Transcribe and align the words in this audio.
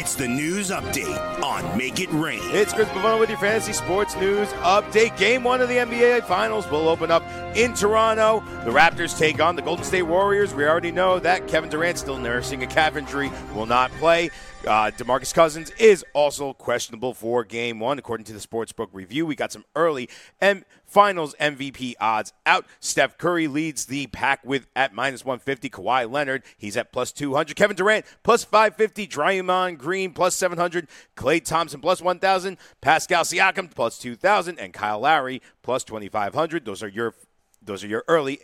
It's 0.00 0.14
the 0.14 0.26
news 0.26 0.70
update 0.70 1.42
on 1.42 1.76
Make 1.76 2.00
It 2.00 2.10
Rain. 2.10 2.40
It's 2.44 2.72
Chris 2.72 2.88
Pavone 2.88 3.20
with 3.20 3.28
your 3.28 3.36
fantasy 3.36 3.74
sports 3.74 4.16
news 4.16 4.48
update. 4.62 5.14
Game 5.18 5.44
one 5.44 5.60
of 5.60 5.68
the 5.68 5.74
NBA 5.74 6.24
Finals 6.24 6.66
will 6.70 6.88
open 6.88 7.10
up 7.10 7.22
in 7.54 7.74
Toronto. 7.74 8.42
The 8.64 8.70
Raptors 8.70 9.18
take 9.18 9.42
on 9.42 9.56
the 9.56 9.62
Golden 9.62 9.84
State 9.84 10.04
Warriors. 10.04 10.54
We 10.54 10.64
already 10.64 10.90
know 10.90 11.18
that 11.18 11.48
Kevin 11.48 11.68
Durant 11.68 11.98
still 11.98 12.16
nursing 12.16 12.62
a 12.62 12.66
calf 12.66 12.96
injury, 12.96 13.30
will 13.54 13.66
not 13.66 13.90
play. 13.92 14.30
Uh, 14.66 14.90
Demarcus 14.90 15.34
Cousins 15.34 15.70
is 15.78 16.02
also 16.14 16.54
questionable 16.54 17.12
for 17.12 17.44
game 17.44 17.78
one, 17.78 17.98
according 17.98 18.24
to 18.24 18.32
the 18.32 18.38
Sportsbook 18.38 18.88
review. 18.92 19.26
We 19.26 19.34
got 19.34 19.52
some 19.52 19.66
early 19.76 20.08
M- 20.40 20.64
finals 20.90 21.34
MVP 21.40 21.94
odds 22.00 22.32
out. 22.44 22.66
Steph 22.80 23.16
Curry 23.16 23.46
leads 23.46 23.86
the 23.86 24.08
pack 24.08 24.44
with 24.44 24.66
at 24.74 24.92
minus 24.92 25.24
150. 25.24 25.70
Kawhi 25.70 26.10
Leonard, 26.10 26.42
he's 26.56 26.76
at 26.76 26.92
plus 26.92 27.12
200. 27.12 27.56
Kevin 27.56 27.76
Durant, 27.76 28.04
plus 28.22 28.44
550. 28.44 29.06
Draymond 29.06 29.78
Green, 29.78 30.12
plus 30.12 30.34
700. 30.34 30.88
Klay 31.16 31.42
Thompson, 31.42 31.80
plus 31.80 32.02
1,000. 32.02 32.56
Pascal 32.80 33.24
Siakam, 33.24 33.72
plus 33.72 33.98
2,000. 33.98 34.58
And 34.58 34.72
Kyle 34.72 35.00
Lowry, 35.00 35.40
plus 35.62 35.84
2,500. 35.84 36.64
Those 36.64 36.82
are 36.82 36.88
your 36.88 37.14
those 37.62 37.84
are 37.84 37.88
your 37.88 38.04
early 38.08 38.40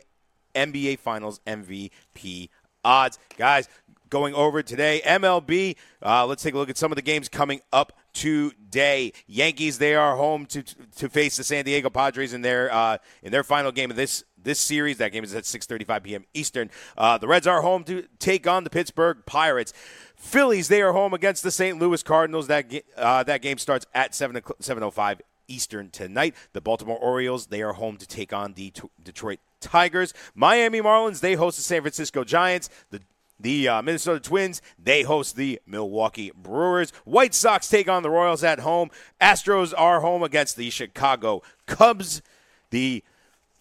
NBA 0.54 0.98
Finals 0.98 1.40
MVP 1.46 2.48
odds. 2.84 3.18
Guys, 3.36 3.68
going 4.08 4.34
over 4.34 4.62
today. 4.62 5.02
MLB, 5.04 5.76
uh, 6.02 6.26
let's 6.26 6.42
take 6.42 6.54
a 6.54 6.58
look 6.58 6.70
at 6.70 6.76
some 6.76 6.92
of 6.92 6.96
the 6.96 7.02
games 7.02 7.28
coming 7.28 7.60
up 7.72 7.92
today. 8.12 9.12
Yankees, 9.26 9.78
they 9.78 9.94
are 9.94 10.16
home 10.16 10.46
to 10.46 10.62
to 10.62 11.08
face 11.08 11.36
the 11.36 11.44
San 11.44 11.64
Diego 11.64 11.90
Padres 11.90 12.32
in 12.32 12.42
their 12.42 12.72
uh, 12.72 12.98
in 13.22 13.32
their 13.32 13.44
final 13.44 13.72
game 13.72 13.90
of 13.90 13.96
this 13.96 14.24
this 14.42 14.58
series. 14.58 14.98
That 14.98 15.12
game 15.12 15.24
is 15.24 15.34
at 15.34 15.44
6:35 15.44 16.02
p.m. 16.02 16.24
Eastern. 16.34 16.70
Uh, 16.96 17.18
the 17.18 17.28
Reds 17.28 17.46
are 17.46 17.62
home 17.62 17.84
to 17.84 18.06
take 18.18 18.46
on 18.46 18.64
the 18.64 18.70
Pittsburgh 18.70 19.18
Pirates. 19.26 19.72
Phillies, 20.16 20.68
they 20.68 20.80
are 20.80 20.92
home 20.92 21.12
against 21.12 21.42
the 21.42 21.50
St. 21.50 21.78
Louis 21.78 22.02
Cardinals. 22.02 22.46
That 22.46 22.72
uh, 22.96 23.22
that 23.24 23.42
game 23.42 23.58
starts 23.58 23.86
at 23.94 24.14
7 24.14 24.40
7:05 24.40 25.20
Eastern 25.48 25.90
tonight. 25.90 26.34
The 26.52 26.60
Baltimore 26.60 26.98
Orioles, 26.98 27.46
they 27.46 27.62
are 27.62 27.74
home 27.74 27.96
to 27.98 28.06
take 28.06 28.32
on 28.32 28.54
the 28.54 28.72
Detroit 29.02 29.40
Tigers. 29.60 30.14
Miami 30.34 30.80
Marlins, 30.80 31.20
they 31.20 31.34
host 31.34 31.56
the 31.56 31.62
San 31.62 31.82
Francisco 31.82 32.24
Giants. 32.24 32.68
The 32.90 33.00
the 33.38 33.68
uh, 33.68 33.82
Minnesota 33.82 34.20
Twins, 34.20 34.62
they 34.82 35.02
host 35.02 35.36
the 35.36 35.60
Milwaukee 35.66 36.32
Brewers. 36.34 36.90
White 37.04 37.34
Sox 37.34 37.68
take 37.68 37.88
on 37.88 38.02
the 38.02 38.10
Royals 38.10 38.42
at 38.42 38.60
home. 38.60 38.90
Astros 39.20 39.74
are 39.76 40.00
home 40.00 40.22
against 40.22 40.56
the 40.56 40.70
Chicago 40.70 41.42
Cubs. 41.66 42.22
The 42.70 43.02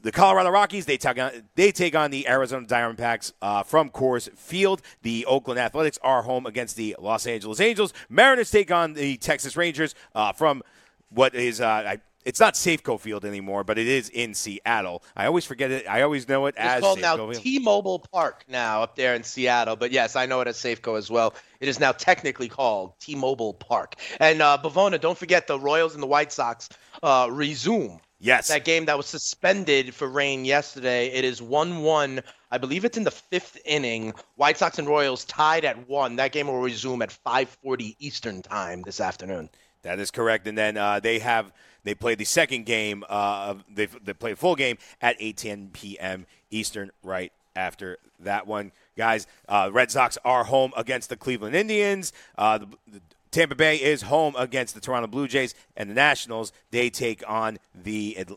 the 0.02 0.12
Colorado 0.12 0.52
Rockies 0.52 0.86
they 0.86 0.98
take 0.98 1.20
on 1.20 1.32
they 1.56 1.72
take 1.72 1.96
on 1.96 2.12
the 2.12 2.28
Arizona 2.28 2.66
Diamondbacks 2.68 3.34
uh, 3.42 3.64
from 3.64 3.90
Coors 3.90 4.32
Field. 4.38 4.82
The 5.02 5.26
Oakland 5.26 5.60
Athletics 5.60 5.98
are 6.04 6.22
home 6.22 6.46
against 6.46 6.76
the 6.76 6.96
Los 7.00 7.26
Angeles 7.26 7.60
Angels. 7.60 7.92
Mariners 8.08 8.52
take 8.52 8.72
on 8.72 8.94
the 8.94 9.18
Texas 9.18 9.58
Rangers 9.58 9.96
uh, 10.14 10.32
from 10.32 10.62
what 11.10 11.34
is 11.34 11.60
uh, 11.60 11.68
I 11.68 11.98
it's 12.26 12.40
not 12.40 12.56
Safeco 12.56 13.00
Field 13.00 13.24
anymore, 13.24 13.64
but 13.64 13.78
it 13.78 13.88
is 13.88 14.10
in 14.10 14.34
Seattle. 14.34 15.04
I 15.16 15.28
always 15.28 15.46
forget 15.46 15.70
it. 15.70 15.88
I 15.88 16.02
always 16.02 16.28
know 16.28 16.48
it 16.48 16.56
as 16.58 16.66
Safeco. 16.66 16.76
it's 16.76 16.76
as 16.76 16.82
called 16.82 17.00
Safeco 17.00 17.18
now 17.28 17.32
Field. 17.32 17.44
T-Mobile 17.44 18.00
Park 18.12 18.46
now 18.50 18.82
up 18.82 18.96
there 18.96 19.14
in 19.14 19.24
Seattle. 19.24 19.76
But 19.76 19.92
yes, 19.92 20.16
I 20.16 20.26
know 20.26 20.42
it 20.42 20.48
as 20.48 20.58
Safeco 20.58 20.98
as 20.98 21.12
well. 21.12 21.36
It 21.60 21.68
is 21.68 21.80
now 21.80 21.92
technically 21.92 22.50
called 22.50 23.00
T-Mobile 23.00 23.54
Park. 23.54 23.96
And 24.20 24.42
uh, 24.42 24.58
Bavona, 24.62 25.00
don't 25.00 25.18
forget 25.18 25.46
the 25.46 25.60
Royals 25.60 25.94
and 25.94 26.02
the 26.02 26.08
White 26.08 26.32
Sox 26.32 26.68
uh, 27.04 27.30
resume. 27.32 28.00
Yes. 28.20 28.48
That 28.48 28.66
game 28.66 28.86
that 28.86 28.98
was 28.98 29.06
suspended 29.06 29.94
for 29.94 30.08
rain 30.08 30.46
yesterday. 30.46 31.08
It 31.08 31.26
is 31.26 31.44
1 31.44 31.84
1. 31.84 32.22
I 32.50 32.58
believe 32.58 32.86
it's 32.86 32.98
in 32.98 33.04
the 33.04 33.12
fifth 33.12 33.60
inning. 33.66 34.14
White 34.36 34.58
Sox 34.58 34.80
and 34.80 34.88
Royals 34.88 35.26
tied 35.26 35.64
at 35.64 35.88
1. 35.88 36.16
That 36.16 36.32
game 36.32 36.48
will 36.48 36.62
resume 36.62 37.04
at 37.04 37.16
5.40 37.26 37.96
Eastern 38.00 38.42
Time 38.42 38.82
this 38.82 39.00
afternoon. 39.00 39.50
That 39.84 40.00
is 40.00 40.10
correct. 40.10 40.48
And 40.48 40.58
then 40.58 40.78
uh, 40.78 41.00
they 41.00 41.20
have 41.20 41.52
they 41.86 41.96
played 41.96 42.18
the 42.18 42.26
second 42.26 42.66
game. 42.66 43.06
Uh, 43.08 43.56
they 43.74 43.86
they 43.86 44.14
played 44.14 44.34
a 44.34 44.36
full 44.36 44.56
game 44.56 44.78
at 45.02 45.18
8:10 45.20 45.72
p.m. 45.72 46.26
Eastern 46.52 46.92
right 47.04 47.32
after 47.56 47.98
that 48.20 48.46
one. 48.46 48.74
Guys, 48.98 49.28
uh, 49.48 49.70
Red 49.72 49.92
Sox 49.92 50.18
are 50.26 50.44
home 50.44 50.74
against 50.76 51.10
the 51.10 51.16
Cleveland 51.16 51.56
Indians. 51.56 52.12
Uh, 52.38 52.58
the, 52.58 52.68
the 52.92 53.02
Tampa 53.32 53.56
Bay 53.56 53.78
is 53.78 54.04
home 54.04 54.36
against 54.38 54.76
the 54.76 54.82
Toronto 54.82 55.08
Blue 55.08 55.28
Jays, 55.28 55.56
and 55.78 55.90
the 55.90 55.94
Nationals 55.94 56.52
they 56.72 56.90
take 56.90 57.24
on 57.28 57.60
the 57.74 58.18
Ad- 58.18 58.36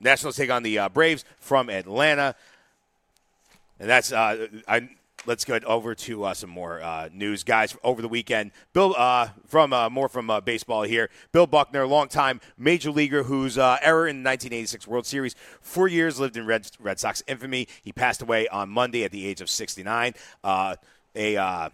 Nationals 0.00 0.36
take 0.36 0.50
on 0.50 0.62
the 0.62 0.78
uh, 0.78 0.88
Braves 0.88 1.24
from 1.38 1.68
Atlanta. 1.68 2.34
And 3.80 3.88
that's 3.88 4.10
uh, 4.10 4.48
I 4.66 4.88
let's 5.28 5.44
get 5.44 5.62
over 5.64 5.94
to 5.94 6.24
uh, 6.24 6.34
some 6.34 6.48
more 6.48 6.80
uh, 6.82 7.10
news, 7.12 7.44
guys. 7.44 7.76
Over 7.84 8.00
the 8.00 8.08
weekend, 8.08 8.50
Bill 8.72 8.94
uh, 8.96 9.28
from 9.46 9.72
uh, 9.72 9.90
more 9.90 10.08
from 10.08 10.30
uh, 10.30 10.40
baseball 10.40 10.82
here. 10.82 11.10
Bill 11.32 11.46
Buckner, 11.46 11.86
longtime 11.86 12.40
major 12.56 12.90
leaguer, 12.90 13.22
whose 13.22 13.58
uh, 13.58 13.76
error 13.82 14.08
in 14.08 14.22
the 14.22 14.28
1986 14.28 14.88
World 14.88 15.06
Series, 15.06 15.36
four 15.60 15.86
years 15.86 16.18
lived 16.18 16.36
in 16.36 16.46
Red 16.46 16.68
Red 16.80 16.98
Sox 16.98 17.22
infamy. 17.28 17.68
He 17.82 17.92
passed 17.92 18.22
away 18.22 18.48
on 18.48 18.70
Monday 18.70 19.04
at 19.04 19.12
the 19.12 19.26
age 19.26 19.40
of 19.40 19.50
69. 19.50 20.14
a 21.14 21.70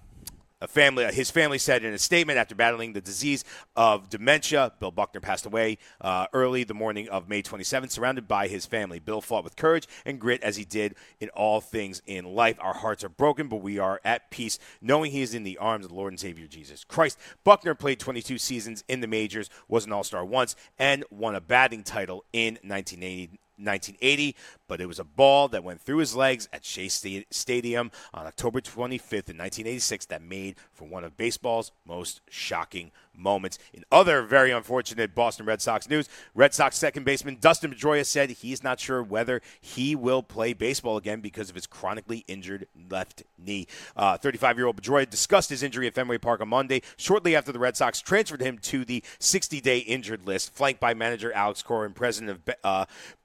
a 0.60 0.68
family, 0.68 1.04
his 1.12 1.30
family 1.30 1.58
said 1.58 1.84
in 1.84 1.92
a 1.92 1.98
statement 1.98 2.38
after 2.38 2.54
battling 2.54 2.92
the 2.92 3.00
disease 3.00 3.44
of 3.76 4.08
dementia, 4.08 4.72
Bill 4.80 4.90
Buckner 4.90 5.20
passed 5.20 5.46
away 5.46 5.78
uh, 6.00 6.26
early 6.32 6.64
the 6.64 6.74
morning 6.74 7.08
of 7.08 7.28
May 7.28 7.42
27th, 7.42 7.90
surrounded 7.90 8.26
by 8.26 8.48
his 8.48 8.64
family. 8.64 8.98
Bill 8.98 9.20
fought 9.20 9.44
with 9.44 9.56
courage 9.56 9.86
and 10.06 10.20
grit 10.20 10.42
as 10.42 10.56
he 10.56 10.64
did 10.64 10.94
in 11.20 11.28
all 11.30 11.60
things 11.60 12.02
in 12.06 12.24
life. 12.24 12.56
Our 12.60 12.74
hearts 12.74 13.04
are 13.04 13.08
broken, 13.08 13.48
but 13.48 13.56
we 13.56 13.78
are 13.78 14.00
at 14.04 14.30
peace, 14.30 14.58
knowing 14.80 15.10
he 15.10 15.22
is 15.22 15.34
in 15.34 15.42
the 15.42 15.58
arms 15.58 15.84
of 15.84 15.90
the 15.90 15.96
Lord 15.96 16.12
and 16.12 16.20
Savior 16.20 16.46
Jesus 16.46 16.84
Christ. 16.84 17.18
Buckner 17.44 17.74
played 17.74 18.00
22 18.00 18.38
seasons 18.38 18.84
in 18.88 19.00
the 19.00 19.06
majors, 19.06 19.50
was 19.68 19.84
an 19.84 19.92
All 19.92 20.04
Star 20.04 20.24
once, 20.24 20.56
and 20.78 21.04
won 21.10 21.34
a 21.34 21.40
batting 21.40 21.82
title 21.82 22.24
in 22.32 22.54
1980. 22.62 23.38
1980, 23.56 24.36
but 24.68 24.80
it 24.80 24.86
was 24.86 24.98
a 24.98 25.04
ball 25.04 25.48
that 25.48 25.64
went 25.64 25.80
through 25.80 25.98
his 25.98 26.14
legs 26.14 26.48
at 26.52 26.64
Shea 26.64 26.88
Stadium 26.88 27.90
on 28.12 28.26
October 28.26 28.60
25th 28.60 29.30
in 29.30 29.38
1986 29.38 30.06
that 30.06 30.22
made 30.22 30.56
for 30.72 30.86
one 30.86 31.04
of 31.04 31.16
baseball's 31.16 31.72
most 31.86 32.20
shocking 32.28 32.90
moments. 33.16 33.58
In 33.72 33.84
other 33.92 34.22
very 34.22 34.50
unfortunate 34.50 35.14
Boston 35.14 35.46
Red 35.46 35.62
Sox 35.62 35.88
news, 35.88 36.08
Red 36.34 36.54
Sox 36.54 36.76
second 36.76 37.04
baseman 37.04 37.38
Dustin 37.40 37.72
Pedroia 37.72 38.04
said 38.04 38.30
he's 38.30 38.62
not 38.62 38.80
sure 38.80 39.02
whether 39.02 39.40
he 39.60 39.94
will 39.94 40.22
play 40.22 40.52
baseball 40.52 40.96
again 40.96 41.20
because 41.20 41.48
of 41.48 41.54
his 41.54 41.66
chronically 41.66 42.24
injured 42.26 42.66
left 42.90 43.22
knee. 43.38 43.66
35 43.96 44.56
year 44.56 44.66
old 44.66 44.80
Pedroia 44.80 45.08
discussed 45.08 45.50
his 45.50 45.62
injury 45.62 45.86
at 45.86 45.94
Fenway 45.94 46.18
Park 46.18 46.40
on 46.40 46.48
Monday, 46.48 46.82
shortly 46.96 47.36
after 47.36 47.52
the 47.52 47.58
Red 47.58 47.76
Sox 47.76 48.00
transferred 48.00 48.40
him 48.40 48.58
to 48.58 48.84
the 48.84 49.02
60 49.18 49.60
day 49.60 49.78
injured 49.78 50.26
list, 50.26 50.54
flanked 50.54 50.80
by 50.80 50.94
manager 50.94 51.32
Alex 51.32 51.62
Cora 51.62 51.86
and 51.86 51.94
president 51.94 52.40
of 52.46 52.54
uh, 52.64 52.84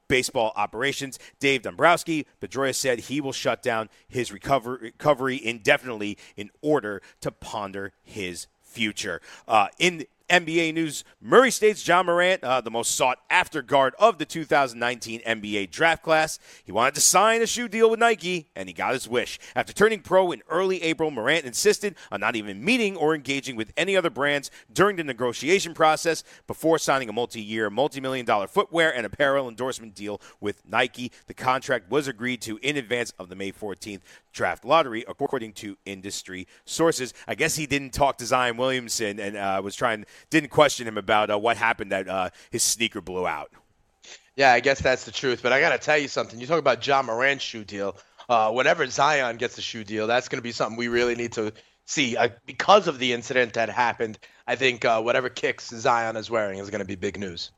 baseball 0.10 0.52
operations. 0.58 1.18
Dave 1.40 1.62
Dombrowski, 1.62 2.28
Pedroia 2.42 2.76
said 2.76 3.00
he 3.00 3.22
will 3.22 3.32
shut 3.32 3.64
down 3.64 3.90
his 4.10 4.34
recover- 4.34 4.78
recovery 4.82 5.44
indefinitely 5.44 6.18
in 6.36 6.50
order 6.62 7.02
to 7.22 7.32
ponder 7.32 7.94
his 8.04 8.48
future. 8.62 9.22
Uh, 9.48 9.68
in 9.80 10.06
NBA 10.30 10.74
news, 10.74 11.04
Murray 11.22 11.52
State's 11.52 11.86
Ja 11.88 12.04
Morant, 12.04 12.44
uh, 12.44 12.62
the 12.62 12.72
most 12.72 12.96
sought 12.96 13.20
after 13.30 13.62
guard 13.62 13.94
of 14.00 14.18
the 14.18 14.26
2019 14.26 15.22
NBA 15.22 15.72
draft 15.72 16.04
class. 16.04 16.40
He 16.64 16.72
wanted 16.72 16.96
to 16.96 17.02
sign 17.02 17.42
a 17.42 17.48
shoe 17.48 17.68
deal 17.68 17.90
with 17.90 18.00
Nike, 18.00 18.50
and 18.56 18.70
he 18.70 18.74
got 18.74 18.94
his 18.94 19.08
wish. 19.08 19.40
After 19.56 19.74
turning 19.74 20.02
pro 20.02 20.32
in 20.32 20.42
early 20.50 20.82
April, 20.84 21.12
Morant 21.12 21.46
insisted 21.46 21.96
on 22.12 22.20
not 22.20 22.36
even 22.36 22.64
meeting 22.64 22.96
or 22.96 23.16
engaging 23.16 23.56
with 23.56 23.74
any 23.76 23.98
other 23.98 24.10
brands 24.10 24.52
during 24.72 24.96
the 24.96 25.04
negotiation 25.04 25.74
process 25.74 26.24
before 26.48 26.78
signing 26.78 27.10
a 27.10 27.14
multi 27.14 27.42
year, 27.42 27.70
multi 27.70 28.00
million 28.00 28.26
dollar 28.26 28.48
footwear 28.48 28.94
and 28.96 29.06
apparel 29.06 29.50
endorsement 29.50 29.96
deal 29.96 30.22
with 30.40 30.62
Nike. 30.66 31.12
The 31.28 31.34
contract 31.34 31.90
was 31.90 32.08
agreed 32.08 32.42
to 32.44 32.60
in 32.62 32.78
advance 32.78 33.14
of 33.18 33.30
the 33.30 33.36
May 33.36 33.52
14th 33.52 34.02
draft 34.32 34.64
lottery, 34.66 35.04
according 35.08 35.54
to 35.54 35.78
industry 35.86 36.48
sources. 36.66 37.14
I 37.28 37.36
guess 37.36 37.56
he 37.56 37.66
didn't 37.66 37.92
talk 37.92 38.18
to 38.20 38.26
Zion 38.26 38.58
Williamson 38.58 39.20
and 39.20 39.36
uh, 39.36 39.62
was 39.64 39.76
trying, 39.76 40.06
didn't 40.30 40.50
question 40.50 40.88
him 40.88 40.98
about 40.98 41.30
uh, 41.30 41.38
what 41.38 41.58
happened 41.58 41.92
that 41.92 42.08
uh, 42.08 42.30
his 42.52 42.64
sneaker 42.64 43.02
blew 43.02 43.28
out. 43.28 43.52
Yeah, 44.36 44.54
I 44.54 44.60
guess 44.62 44.82
that's 44.82 45.04
the 45.04 45.12
truth. 45.12 45.42
But 45.44 45.52
I 45.52 45.60
got 45.60 45.72
to 45.72 45.78
tell 45.78 45.98
you 45.98 46.08
something. 46.08 46.40
You 46.40 46.48
talk 46.48 46.60
about 46.60 46.86
Ja 46.86 47.02
Morant's 47.02 47.44
shoe 47.44 47.64
deal. 47.64 47.98
Uh, 48.30 48.52
whenever 48.52 48.86
Zion 48.88 49.38
gets 49.38 49.58
a 49.58 49.62
shoe 49.62 49.84
deal, 49.84 50.08
that's 50.08 50.30
going 50.30 50.38
to 50.38 50.44
be 50.44 50.52
something 50.52 50.78
we 50.78 50.88
really 50.88 51.16
need 51.16 51.34
to 51.34 51.52
see 51.86 52.16
uh, 52.16 52.30
because 52.46 52.88
of 52.88 53.00
the 53.00 53.12
incident 53.12 53.54
that 53.54 53.70
happened. 53.70 54.20
I 54.48 54.56
think 54.56 54.86
uh, 54.86 55.02
whatever 55.02 55.30
kicks 55.30 55.70
Zion 55.70 56.16
is 56.16 56.30
wearing 56.30 56.60
is 56.60 56.70
going 56.70 56.80
to 56.80 56.86
be 56.86 56.96
big 56.96 57.20
news. 57.20 57.52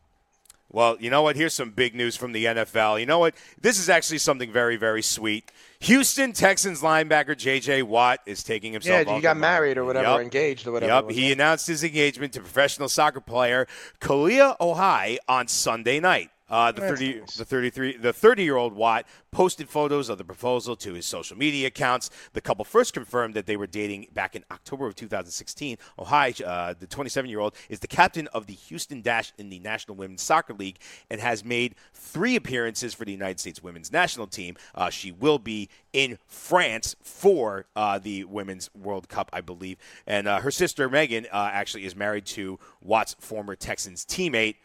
Well, 0.71 0.95
you 0.99 1.09
know 1.09 1.21
what? 1.21 1.35
Here's 1.35 1.53
some 1.53 1.71
big 1.71 1.93
news 1.93 2.15
from 2.15 2.31
the 2.31 2.45
NFL. 2.45 2.99
You 2.99 3.05
know 3.05 3.19
what? 3.19 3.35
This 3.59 3.77
is 3.77 3.89
actually 3.89 4.19
something 4.19 4.51
very, 4.51 4.77
very 4.77 5.01
sweet. 5.01 5.51
Houston 5.81 6.31
Texans 6.31 6.81
linebacker 6.81 7.35
J.J. 7.35 7.81
Watt 7.81 8.19
is 8.27 8.43
taking 8.43 8.71
himself. 8.71 9.07
Yeah, 9.07 9.15
he 9.15 9.21
got 9.21 9.35
married 9.35 9.79
or 9.79 9.85
whatever, 9.85 10.11
yep. 10.11 10.21
engaged 10.21 10.67
or 10.67 10.71
whatever. 10.71 11.07
Yep, 11.07 11.11
he 11.11 11.31
announced 11.31 11.65
his 11.65 11.83
engagement 11.83 12.33
to 12.33 12.39
professional 12.39 12.87
soccer 12.87 13.19
player 13.19 13.67
Kealia 13.99 14.55
Ohai 14.59 15.17
on 15.27 15.47
Sunday 15.47 15.99
night. 15.99 16.29
Uh, 16.51 16.71
the 16.71 16.81
thirty, 16.81 17.21
the 17.37 17.45
thirty-three, 17.45 17.97
the 17.97 18.11
thirty-year-old 18.11 18.73
Watt 18.73 19.05
posted 19.31 19.69
photos 19.69 20.09
of 20.09 20.17
the 20.17 20.25
proposal 20.25 20.75
to 20.75 20.93
his 20.93 21.05
social 21.05 21.37
media 21.37 21.67
accounts. 21.67 22.09
The 22.33 22.41
couple 22.41 22.65
first 22.65 22.93
confirmed 22.93 23.33
that 23.35 23.45
they 23.45 23.55
were 23.55 23.67
dating 23.67 24.07
back 24.13 24.35
in 24.35 24.43
October 24.51 24.85
of 24.85 24.95
2016. 24.95 25.77
Ohai, 25.97 26.41
uh, 26.45 26.73
the 26.77 26.87
27-year-old, 26.87 27.55
is 27.69 27.79
the 27.79 27.87
captain 27.87 28.27
of 28.27 28.47
the 28.47 28.53
Houston 28.53 29.01
Dash 29.01 29.31
in 29.37 29.49
the 29.49 29.59
National 29.59 29.95
Women's 29.95 30.21
Soccer 30.21 30.53
League 30.53 30.79
and 31.09 31.21
has 31.21 31.45
made 31.45 31.75
three 31.93 32.35
appearances 32.35 32.93
for 32.93 33.05
the 33.05 33.11
United 33.13 33.39
States 33.39 33.63
Women's 33.63 33.91
National 33.91 34.27
Team. 34.27 34.57
Uh, 34.75 34.89
she 34.89 35.11
will 35.11 35.39
be 35.39 35.69
in 35.93 36.17
France 36.27 36.95
for 37.01 37.65
uh, 37.75 37.97
the 37.97 38.25
Women's 38.25 38.69
World 38.75 39.07
Cup, 39.07 39.29
I 39.31 39.39
believe. 39.39 39.77
And 40.05 40.27
uh, 40.27 40.41
her 40.41 40.51
sister 40.51 40.89
Megan 40.89 41.27
uh, 41.31 41.49
actually 41.53 41.85
is 41.85 41.95
married 41.95 42.25
to 42.27 42.59
Watt's 42.81 43.15
former 43.19 43.55
Texans 43.55 44.05
teammate 44.05 44.55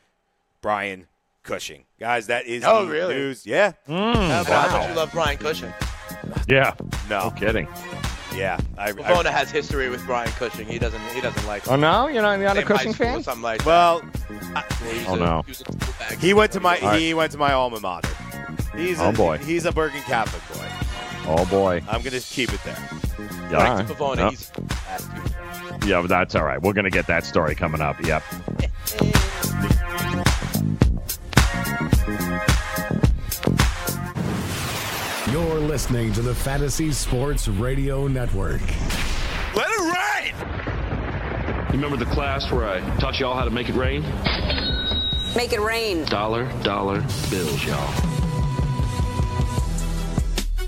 Brian 0.61 1.07
Cushing. 1.47 1.85
Guys, 2.01 2.27
that 2.27 2.47
is 2.47 2.65
oh, 2.65 2.87
really? 2.87 3.15
news. 3.15 3.47
Yeah. 3.47 3.73
Mm, 3.89 3.95
wow. 3.95 4.41
I 4.41 4.43
thought 4.45 4.89
you 4.89 4.97
love 4.97 5.13
Brian 5.13 5.39
Cushing. 5.39 5.73
Yeah. 6.49 6.75
No. 7.09 7.29
no 7.29 7.31
kidding. 7.31 7.69
Yeah, 8.35 8.61
I, 8.77 8.93
Bona 8.93 9.33
has 9.33 9.51
history 9.51 9.89
with 9.89 10.05
Brian 10.05 10.29
Cushing. 10.33 10.67
He 10.67 10.79
doesn't. 10.79 11.01
He 11.13 11.23
doesn't 11.23 11.47
like. 11.47 11.65
Him. 11.65 11.73
Oh 11.73 11.77
no, 11.77 12.09
you're 12.09 12.21
not, 12.21 12.39
you're 12.39 12.49
not 12.49 12.59
a 12.59 12.63
Cushing 12.63 12.93
fan. 12.93 13.23
Something 13.23 13.43
like 13.43 13.65
well, 13.65 14.03
I, 14.55 14.65
oh 15.09 15.15
a, 15.15 15.17
no. 15.17 15.45
He, 15.47 16.27
he 16.27 16.35
went 16.35 16.53
to 16.53 16.61
my. 16.61 16.79
Right. 16.81 17.01
He 17.01 17.15
went 17.15 17.33
to 17.33 17.39
my 17.39 17.53
alma 17.53 17.81
mater. 17.81 18.11
He's 18.77 19.01
oh 19.01 19.09
a, 19.09 19.13
boy. 19.13 19.39
He's 19.39 19.65
a 19.65 19.73
Bergen 19.73 20.03
Catholic 20.03 20.43
boy. 20.59 20.69
Oh 21.29 21.47
boy. 21.47 21.83
I'm 21.89 22.03
gonna 22.03 22.21
keep 22.21 22.53
it 22.53 22.63
there. 22.63 22.77
Yeah. 23.51 23.77
Right. 23.77 23.87
Pavona, 23.87 24.33
yep. 24.33 25.85
Yeah, 25.87 26.03
but 26.03 26.09
that's 26.09 26.35
all 26.35 26.45
right. 26.45 26.61
We're 26.61 26.75
gonna 26.75 26.91
get 26.91 27.07
that 27.07 27.25
story 27.25 27.55
coming 27.55 27.81
up. 27.81 27.99
Yep. 28.05 28.23
You're 35.37 35.61
listening 35.61 36.15
to 36.15 36.23
the 36.23 36.35
Fantasy 36.35 36.91
Sports 36.93 37.47
Radio 37.47 38.09
Network. 38.09 38.63
Let 39.55 39.67
it 39.69 40.33
rain! 40.33 41.67
You 41.67 41.73
Remember 41.73 41.99
the 41.99 42.11
class 42.11 42.51
where 42.51 42.67
I 42.67 42.81
taught 42.97 43.21
y'all 43.21 43.37
how 43.37 43.45
to 43.45 43.51
make 43.51 43.69
it 43.69 43.75
rain? 43.75 44.01
Make 45.37 45.53
it 45.53 45.61
rain. 45.61 46.07
Dollar, 46.07 46.51
dollar 46.63 47.03
bills, 47.29 47.63
y'all. 47.67 47.77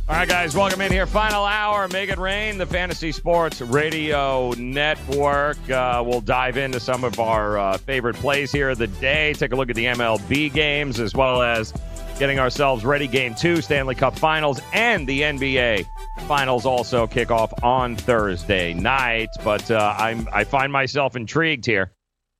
All 0.06 0.17
right, 0.17 0.29
guys, 0.29 0.55
welcome 0.55 0.82
in 0.82 0.93
here. 0.93 1.06
Final 1.06 1.47
hour, 1.47 1.88
Make 1.88 2.11
It 2.11 2.19
Rain, 2.19 2.59
the 2.59 2.67
Fantasy 2.67 3.11
Sports 3.11 3.62
Radio 3.62 4.53
Network. 4.59 5.56
Uh, 5.70 6.03
we'll 6.06 6.20
dive 6.20 6.59
into 6.59 6.79
some 6.79 7.05
of 7.05 7.19
our 7.19 7.59
uh, 7.59 7.79
favorite 7.79 8.17
plays 8.17 8.53
here 8.53 8.69
of 8.69 8.76
the 8.76 8.87
day, 8.87 9.32
take 9.32 9.53
a 9.53 9.56
look 9.56 9.70
at 9.70 9.76
the 9.76 9.87
MLB 9.87 10.53
games, 10.53 11.00
as 11.00 11.15
well 11.15 11.41
as 11.41 11.73
getting 12.19 12.38
ourselves 12.38 12.85
ready. 12.85 13.06
Game 13.06 13.35
two, 13.35 13.62
Stanley 13.62 13.94
Cup 13.94 14.19
Finals, 14.19 14.61
and 14.73 15.06
the 15.06 15.23
NBA 15.23 15.87
Finals 16.26 16.67
also 16.67 17.06
kick 17.06 17.31
off 17.31 17.53
on 17.62 17.97
Thursday 17.97 18.75
night. 18.75 19.29
But 19.44 19.70
uh, 19.70 19.94
I'm 19.97 20.29
I 20.32 20.44
find 20.44 20.73
myself 20.73 21.17
intrigued 21.17 21.65
here, 21.65 21.93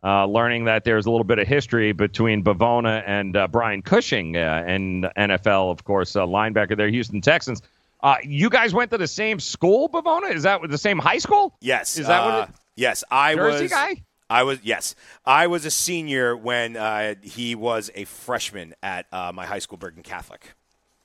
uh, 0.03 0.27
learning 0.27 0.65
that 0.65 0.85
there's 0.85 1.07
a 1.07 1.11
little 1.11 1.25
bit 1.25 1.39
of 1.39 1.47
history 1.47 1.93
between 1.93 2.43
Bavona 2.43 3.03
and 3.07 3.37
uh, 3.37 3.47
Brian 3.49 3.83
Cushing, 3.83 4.37
uh, 4.37 4.65
and 4.67 5.05
NFL, 5.17 5.71
of 5.71 5.85
course, 5.85 6.17
uh, 6.17 6.23
linebacker 6.23 6.77
there, 6.77 6.89
Houston 6.89 7.21
Texans. 7.21 7.63
Uh, 8.01 8.17
you 8.23 8.49
guys 8.51 8.73
went 8.73 8.91
to 8.91 8.99
the 8.99 9.09
same 9.09 9.41
school, 9.41 9.89
Bavona? 9.89 10.33
Is 10.33 10.45
that 10.45 10.61
the 10.69 10.79
same 10.79 10.99
high 10.99 11.19
school? 11.19 11.57
Yes. 11.61 11.99
Is 11.99 12.07
that 12.07 12.25
what? 12.25 12.49
It, 12.49 12.55
yes, 12.77 13.03
I 13.11 13.35
Jersey 13.35 13.65
was. 13.65 13.73
guy. 13.73 14.03
I 14.31 14.43
was 14.43 14.59
yes, 14.63 14.95
I 15.25 15.47
was 15.47 15.65
a 15.65 15.71
senior 15.71 16.37
when 16.37 16.77
uh, 16.77 17.15
he 17.23 17.55
was 17.55 17.91
a 17.95 18.05
freshman 18.05 18.75
at 18.83 19.07
uh, 19.13 19.33
my 19.35 19.47
high 19.47 19.59
school, 19.59 19.79
Bergen 19.79 20.03
Catholic. 20.03 20.55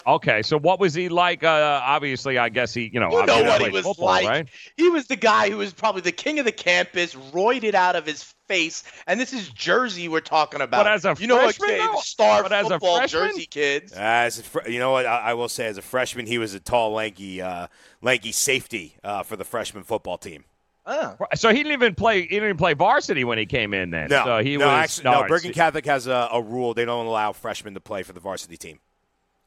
Okay, 0.06 0.42
so 0.42 0.60
what 0.60 0.80
was 0.80 0.94
he 0.94 1.08
like? 1.08 1.44
Uh, 1.44 1.82
obviously, 1.82 2.38
I 2.38 2.50
guess 2.50 2.74
he, 2.74 2.90
you 2.94 3.00
know, 3.00 3.10
you 3.10 3.26
know 3.26 3.44
what 3.44 3.62
he 3.62 3.70
was 3.70 3.86
football, 3.86 4.08
like. 4.08 4.28
Right? 4.28 4.50
He 4.76 4.90
was 4.90 5.08
the 5.08 5.16
guy 5.16 5.50
who 5.50 5.58
was 5.58 5.72
probably 5.72 6.02
the 6.02 6.12
king 6.12 6.40
of 6.40 6.46
the 6.46 6.52
campus, 6.52 7.16
roided 7.16 7.74
out 7.74 7.96
of 7.96 8.06
his 8.06 8.22
face, 8.48 8.84
and 9.08 9.18
this 9.18 9.32
is 9.32 9.48
Jersey 9.50 10.10
we're 10.10 10.20
talking 10.20 10.60
about. 10.60 10.84
But 10.84 10.92
as 10.92 11.06
a 11.06 11.16
you 11.18 11.28
know 11.28 11.40
freshman, 11.40 11.80
what, 11.80 12.04
star 12.04 12.44
but 12.44 12.52
as 12.52 12.68
football 12.68 12.98
a 12.98 13.00
freshman? 13.00 13.30
Jersey 13.30 13.46
kids. 13.46 13.94
As 13.94 14.40
a 14.40 14.44
fr- 14.44 14.68
you 14.68 14.80
know 14.80 14.92
what, 14.92 15.06
I, 15.06 15.20
I, 15.20 15.34
will 15.36 15.50
say, 15.50 15.68
as 15.68 15.78
a 15.78 15.82
freshman, 15.82 16.26
he 16.26 16.38
was 16.38 16.54
a 16.54 16.60
tall, 16.60 16.92
lanky, 16.92 17.42
uh, 17.42 17.68
lanky 18.02 18.34
safety 18.34 18.98
uh, 19.06 19.24
for 19.24 19.38
the 19.38 19.46
freshman 19.46 19.84
football 19.86 20.18
team. 20.18 20.44
Oh. 20.86 21.16
So 21.36 21.50
he 21.50 21.58
didn't 21.58 21.72
even 21.72 21.96
play. 21.96 22.22
He 22.22 22.28
didn't 22.28 22.46
even 22.46 22.58
play 22.58 22.74
varsity 22.74 23.24
when 23.24 23.38
he 23.38 23.46
came 23.46 23.74
in. 23.74 23.90
Then 23.90 24.10
no, 24.10 24.26
so 24.26 24.44
he 24.44 24.58
no, 24.58 24.66
was 24.66 24.74
actually, 24.74 25.12
no. 25.12 25.28
Bergen 25.28 25.54
Catholic 25.54 25.86
has 25.86 26.08
a, 26.08 26.30
a, 26.32 26.42
rule; 26.42 26.74
they 26.74 26.84
don't 26.84 27.06
allow 27.06 27.32
freshmen 27.32 27.74
to 27.76 27.80
play 27.80 28.04
for 28.04 28.12
the 28.12 28.20
varsity 28.20 28.58
team. 28.58 28.80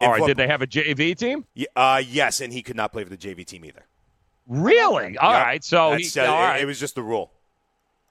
All 0.00 0.12
right, 0.12 0.26
did 0.26 0.38
they 0.38 0.46
have 0.46 0.62
a 0.62 0.66
JV 0.66 1.16
team? 1.16 1.44
Yeah, 1.54 1.66
uh, 1.76 2.02
yes, 2.06 2.40
and 2.40 2.52
he 2.52 2.62
could 2.62 2.76
not 2.76 2.92
play 2.92 3.04
for 3.04 3.10
the 3.10 3.18
JV 3.18 3.44
team 3.44 3.64
either. 3.64 3.84
Really? 4.46 5.18
All 5.18 5.32
yep. 5.32 5.44
right. 5.44 5.64
So 5.64 5.94
he, 5.94 6.08
uh, 6.18 6.32
all 6.32 6.54
it, 6.54 6.62
it 6.62 6.66
was 6.66 6.80
just 6.80 6.94
the 6.94 7.02
rule. 7.02 7.32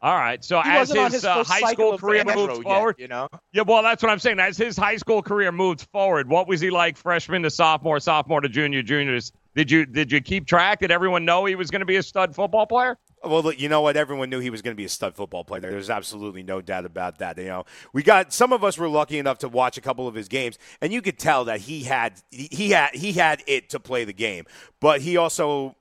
All 0.01 0.16
right. 0.16 0.44
So 0.44 0.62
he 0.62 0.69
as 0.69 0.92
his, 0.92 1.13
his, 1.13 1.25
uh, 1.25 1.44
high 1.44 1.72
school 1.72 1.98
career 1.98 2.24
moved 2.24 2.62
forward, 2.62 2.95
yet, 3.00 3.04
you 3.04 3.07
know. 3.07 3.27
Yeah, 3.54 3.63
well, 3.63 3.81
that's 3.81 4.04
what 4.04 4.12
I'm 4.12 4.19
saying. 4.19 4.39
As 4.39 4.57
his 4.57 4.77
high 4.77 4.98
school 4.98 5.24
career 5.24 5.51
moved 5.51 5.88
forward, 5.92 6.30
what 6.30 6.48
was 6.48 6.62
he 6.62 6.69
like 6.69 6.95
freshman 6.98 7.42
to 7.42 7.50
sophomore, 7.50 8.00
sophomore 8.00 8.42
to 8.42 8.50
junior, 8.50 8.83
juniors? 8.83 9.31
Did 9.56 9.72
you 9.72 9.86
did 9.86 10.12
you 10.12 10.22
keep 10.22 10.45
track? 10.45 10.81
Did 10.81 10.92
everyone 10.92 11.25
know 11.25 11.45
he 11.45 11.56
was 11.56 11.72
going 11.72 11.80
to 11.80 11.88
be 11.88 11.95
a 11.95 12.04
stud 12.04 12.36
football 12.36 12.68
player? 12.68 12.98
Well, 13.25 13.51
you 13.54 13.69
know 13.69 13.81
what? 13.81 13.98
Everyone 13.98 14.30
knew 14.30 14.39
he 14.39 14.50
was 14.50 14.62
going 14.62 14.74
to 14.74 14.77
be 14.77 14.86
a 14.86 14.89
stud 14.89 15.16
football 15.16 15.44
player. 15.44 15.62
There's 15.62 15.89
absolutely 15.89 16.44
no 16.44 16.62
doubt 16.62 16.86
about 16.86 17.19
that. 17.19 17.38
You 17.38 17.45
know, 17.45 17.66
we 17.94 18.04
got 18.04 18.33
some 18.33 18.54
of 18.54 18.63
us 18.63 18.77
were 18.77 18.89
lucky 18.89 19.18
enough 19.19 19.39
to 19.39 19.50
watch 19.50 19.77
a 19.77 19.81
couple 19.81 20.07
of 20.07 20.16
his 20.16 20.27
games, 20.27 20.57
and 20.81 20.94
you 20.94 21.01
could 21.01 21.18
tell 21.18 21.45
that 21.45 21.62
he 21.62 21.83
had 21.83 22.22
he 22.31 22.72
had 22.72 22.94
he 22.95 23.13
had 23.13 23.44
it 23.48 23.69
to 23.69 23.80
play 23.80 24.04
the 24.04 24.13
game. 24.13 24.45
But 24.80 25.01
he 25.01 25.18
also 25.18 25.75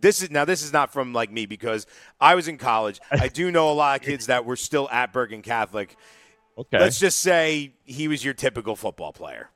this 0.00 0.22
is 0.22 0.30
now 0.30 0.44
this 0.44 0.62
is 0.62 0.72
not 0.72 0.92
from 0.92 1.12
like 1.12 1.30
me 1.30 1.46
because 1.46 1.86
I 2.20 2.34
was 2.34 2.48
in 2.48 2.58
college. 2.58 3.00
I 3.10 3.28
do 3.28 3.50
know 3.50 3.70
a 3.70 3.74
lot 3.74 4.00
of 4.00 4.06
kids 4.06 4.26
that 4.26 4.44
were 4.44 4.56
still 4.56 4.88
at 4.90 5.12
Bergen 5.12 5.42
Catholic. 5.42 5.96
Okay. 6.56 6.78
Let's 6.78 6.98
just 6.98 7.18
say 7.20 7.74
he 7.84 8.08
was 8.08 8.24
your 8.24 8.34
typical 8.34 8.76
football 8.76 9.12
player. 9.12 9.48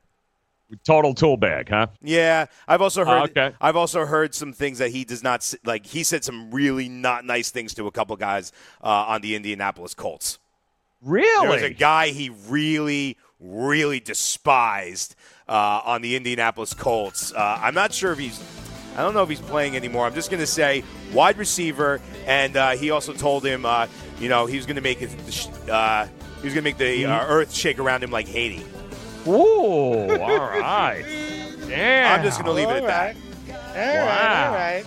Total 0.83 1.13
tool 1.13 1.37
bag, 1.37 1.69
huh? 1.69 1.87
Yeah, 2.01 2.47
I've 2.67 2.81
also 2.81 3.05
heard. 3.05 3.29
okay. 3.29 3.55
I've 3.61 3.77
also 3.77 4.05
heard 4.05 4.35
some 4.35 4.51
things 4.51 4.79
that 4.79 4.89
he 4.89 5.05
does 5.05 5.23
not 5.23 5.53
like. 5.63 5.85
He 5.85 6.03
said 6.03 6.25
some 6.25 6.51
really 6.51 6.89
not 6.89 7.23
nice 7.23 7.51
things 7.51 7.73
to 7.75 7.87
a 7.87 7.91
couple 7.91 8.15
guys 8.17 8.51
uh, 8.83 8.87
on 8.87 9.21
the 9.21 9.35
Indianapolis 9.35 9.93
Colts. 9.93 10.39
Really? 11.01 11.47
There 11.47 11.55
was 11.55 11.63
a 11.63 11.73
guy 11.73 12.09
he 12.09 12.31
really, 12.49 13.17
really 13.39 14.01
despised 14.01 15.15
uh, 15.47 15.81
on 15.85 16.01
the 16.01 16.17
Indianapolis 16.17 16.73
Colts. 16.73 17.31
Uh, 17.33 17.59
I'm 17.61 17.73
not 17.73 17.93
sure 17.93 18.11
if 18.11 18.19
he's. 18.19 18.43
I 18.97 19.01
don't 19.01 19.13
know 19.13 19.23
if 19.23 19.29
he's 19.29 19.39
playing 19.39 19.75
anymore. 19.75 20.05
I'm 20.05 20.15
just 20.15 20.31
going 20.31 20.39
to 20.41 20.47
say 20.47 20.83
wide 21.13 21.37
receiver, 21.37 22.01
and 22.25 22.57
uh, 22.57 22.71
he 22.71 22.89
also 22.89 23.13
told 23.13 23.45
him, 23.45 23.63
uh, 23.63 23.87
you 24.19 24.27
know, 24.27 24.47
he 24.47 24.57
was 24.57 24.65
going 24.65 24.75
to 24.75 24.81
make 24.81 25.01
it. 25.01 25.11
Uh, 25.69 26.07
he 26.41 26.43
was 26.43 26.53
going 26.53 26.55
to 26.55 26.61
make 26.61 26.77
the 26.77 27.05
uh, 27.05 27.25
earth 27.27 27.53
shake 27.53 27.79
around 27.79 28.03
him 28.03 28.11
like 28.11 28.27
Haiti. 28.27 28.65
Ooh, 29.27 30.19
all 30.21 30.39
right. 30.59 31.03
Damn. 31.67 32.19
I'm 32.19 32.23
just 32.25 32.41
going 32.41 32.45
to 32.47 32.53
leave 32.53 32.69
it 32.69 32.83
at 32.83 32.87
that. 32.87 33.15
All 33.69 34.07
right, 34.07 34.47
all 34.47 34.53
right. 34.53 34.85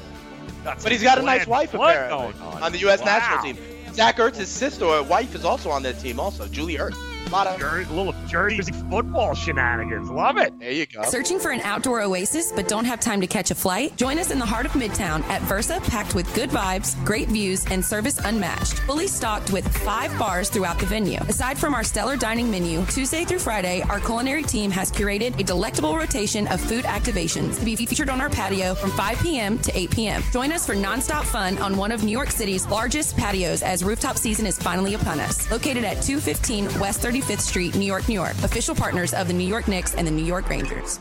That's 0.64 0.82
But 0.82 0.92
he's 0.92 1.02
got 1.02 1.18
a 1.18 1.22
nice 1.22 1.46
wife 1.46 1.72
apparently 1.74 2.34
on. 2.40 2.62
on 2.62 2.72
the 2.72 2.78
U.S. 2.78 3.00
Wow. 3.00 3.06
national 3.06 3.42
team. 3.42 3.94
Zach 3.94 4.16
Ertz's 4.16 4.48
sister 4.48 4.84
or 4.84 5.02
wife 5.02 5.34
is 5.34 5.44
also 5.44 5.70
on 5.70 5.82
that 5.84 5.98
team. 6.00 6.20
Also, 6.20 6.46
Julie 6.48 6.76
Ertz. 6.76 6.96
A 7.30 7.32
lot 7.32 7.46
of. 7.46 7.60
Jer- 7.60 7.84
little 7.90 8.12
Jersey 8.26 8.72
football 8.90 9.34
shenanigans. 9.34 10.10
Love 10.10 10.36
it. 10.36 10.58
There 10.58 10.72
you 10.72 10.86
go. 10.86 11.02
Searching 11.04 11.38
for 11.38 11.52
an 11.52 11.60
outdoor 11.60 12.00
oasis 12.02 12.50
but 12.50 12.66
don't 12.66 12.84
have 12.84 12.98
time 12.98 13.20
to 13.20 13.26
catch 13.28 13.52
a 13.52 13.54
flight? 13.54 13.96
Join 13.96 14.18
us 14.18 14.32
in 14.32 14.40
the 14.40 14.46
heart 14.46 14.66
of 14.66 14.72
Midtown 14.72 15.22
at 15.24 15.40
Versa, 15.42 15.80
packed 15.84 16.16
with 16.16 16.32
good 16.34 16.50
vibes, 16.50 17.02
great 17.04 17.28
views, 17.28 17.64
and 17.66 17.84
service 17.84 18.18
unmatched. 18.18 18.80
Fully 18.80 19.06
stocked 19.06 19.52
with 19.52 19.66
five 19.84 20.16
bars 20.18 20.48
throughout 20.48 20.80
the 20.80 20.86
venue. 20.86 21.20
Aside 21.28 21.56
from 21.56 21.72
our 21.72 21.84
stellar 21.84 22.16
dining 22.16 22.50
menu, 22.50 22.84
Tuesday 22.86 23.24
through 23.24 23.38
Friday, 23.38 23.82
our 23.82 24.00
culinary 24.00 24.42
team 24.42 24.72
has 24.72 24.90
curated 24.90 25.38
a 25.38 25.44
delectable 25.44 25.96
rotation 25.96 26.48
of 26.48 26.60
food 26.60 26.84
activations 26.84 27.60
to 27.60 27.64
be 27.64 27.76
featured 27.76 28.10
on 28.10 28.20
our 28.20 28.30
patio 28.30 28.74
from 28.74 28.90
5 28.90 29.18
p.m. 29.20 29.56
to 29.60 29.78
8 29.78 29.90
p.m. 29.92 30.22
Join 30.32 30.50
us 30.50 30.66
for 30.66 30.74
nonstop 30.74 31.22
fun 31.22 31.58
on 31.58 31.76
one 31.76 31.92
of 31.92 32.02
New 32.02 32.10
York 32.10 32.30
City's 32.30 32.66
largest 32.66 33.16
patios 33.16 33.62
as 33.62 33.84
rooftop 33.84 34.16
season 34.16 34.46
is 34.46 34.58
finally 34.58 34.94
upon 34.94 35.20
us. 35.20 35.48
Located 35.50 35.84
at 35.84 36.02
215 36.02 36.80
West 36.80 37.04
35th 37.20 37.40
Street, 37.40 37.74
New 37.74 37.86
York, 37.86 38.08
New 38.08 38.14
York. 38.14 38.32
Official 38.42 38.74
partners 38.74 39.14
of 39.14 39.28
the 39.28 39.34
New 39.34 39.46
York 39.46 39.68
Knicks 39.68 39.94
and 39.94 40.06
the 40.06 40.10
New 40.10 40.24
York 40.24 40.48
Rangers. 40.48 41.00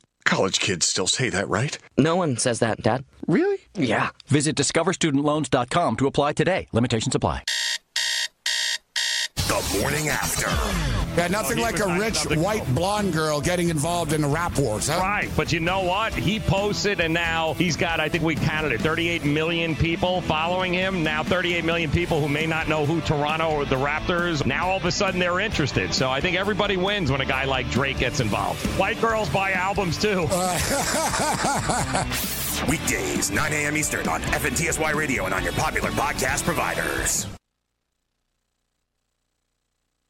College 0.25 0.59
kids 0.59 0.87
still 0.87 1.07
say 1.07 1.29
that, 1.29 1.47
right? 1.49 1.77
No 1.97 2.15
one 2.15 2.37
says 2.37 2.59
that, 2.59 2.81
Dad. 2.81 3.03
Really? 3.27 3.59
Yeah. 3.75 4.09
Visit 4.27 4.55
discoverstudentloans.com 4.55 5.95
to 5.97 6.07
apply 6.07 6.33
today. 6.33 6.67
Limitations 6.71 7.15
apply. 7.15 7.43
The 9.51 9.79
morning 9.81 10.07
after. 10.07 10.47
Yeah, 11.19 11.27
nothing 11.27 11.57
he 11.57 11.63
like 11.63 11.79
a 11.79 11.99
rich 11.99 12.23
another- 12.25 12.39
white 12.39 12.65
blonde 12.73 13.11
girl 13.11 13.41
getting 13.41 13.67
involved 13.67 14.13
in 14.13 14.21
the 14.21 14.27
rap 14.29 14.57
wars. 14.57 14.87
Huh? 14.87 14.97
Right, 15.01 15.29
but 15.35 15.51
you 15.51 15.59
know 15.59 15.81
what? 15.81 16.13
He 16.13 16.39
posted, 16.39 17.01
and 17.01 17.13
now 17.13 17.53
he's 17.55 17.75
got, 17.75 17.99
I 17.99 18.07
think 18.07 18.23
we 18.23 18.35
counted 18.35 18.71
it, 18.71 18.79
38 18.79 19.25
million 19.25 19.75
people 19.75 20.21
following 20.21 20.73
him. 20.73 21.03
Now 21.03 21.23
38 21.23 21.65
million 21.65 21.91
people 21.91 22.21
who 22.21 22.29
may 22.29 22.45
not 22.45 22.69
know 22.69 22.85
who 22.85 23.01
Toronto 23.01 23.49
or 23.49 23.65
the 23.65 23.75
Raptors. 23.75 24.45
Now 24.45 24.69
all 24.69 24.77
of 24.77 24.85
a 24.85 24.91
sudden 24.91 25.19
they're 25.19 25.41
interested. 25.41 25.93
So 25.93 26.09
I 26.09 26.21
think 26.21 26.37
everybody 26.37 26.77
wins 26.77 27.11
when 27.11 27.19
a 27.19 27.25
guy 27.25 27.43
like 27.43 27.69
Drake 27.71 27.97
gets 27.97 28.21
involved. 28.21 28.65
White 28.79 29.01
girls 29.01 29.27
buy 29.27 29.51
albums 29.51 29.97
too. 29.97 30.21
Weekdays, 32.69 33.31
9 33.31 33.51
a.m. 33.51 33.75
Eastern 33.75 34.07
on 34.07 34.21
FNTSY 34.21 34.93
Radio 34.95 35.25
and 35.25 35.33
on 35.33 35.43
your 35.43 35.53
popular 35.53 35.89
podcast 35.91 36.45
providers. 36.45 37.27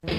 All 0.03 0.13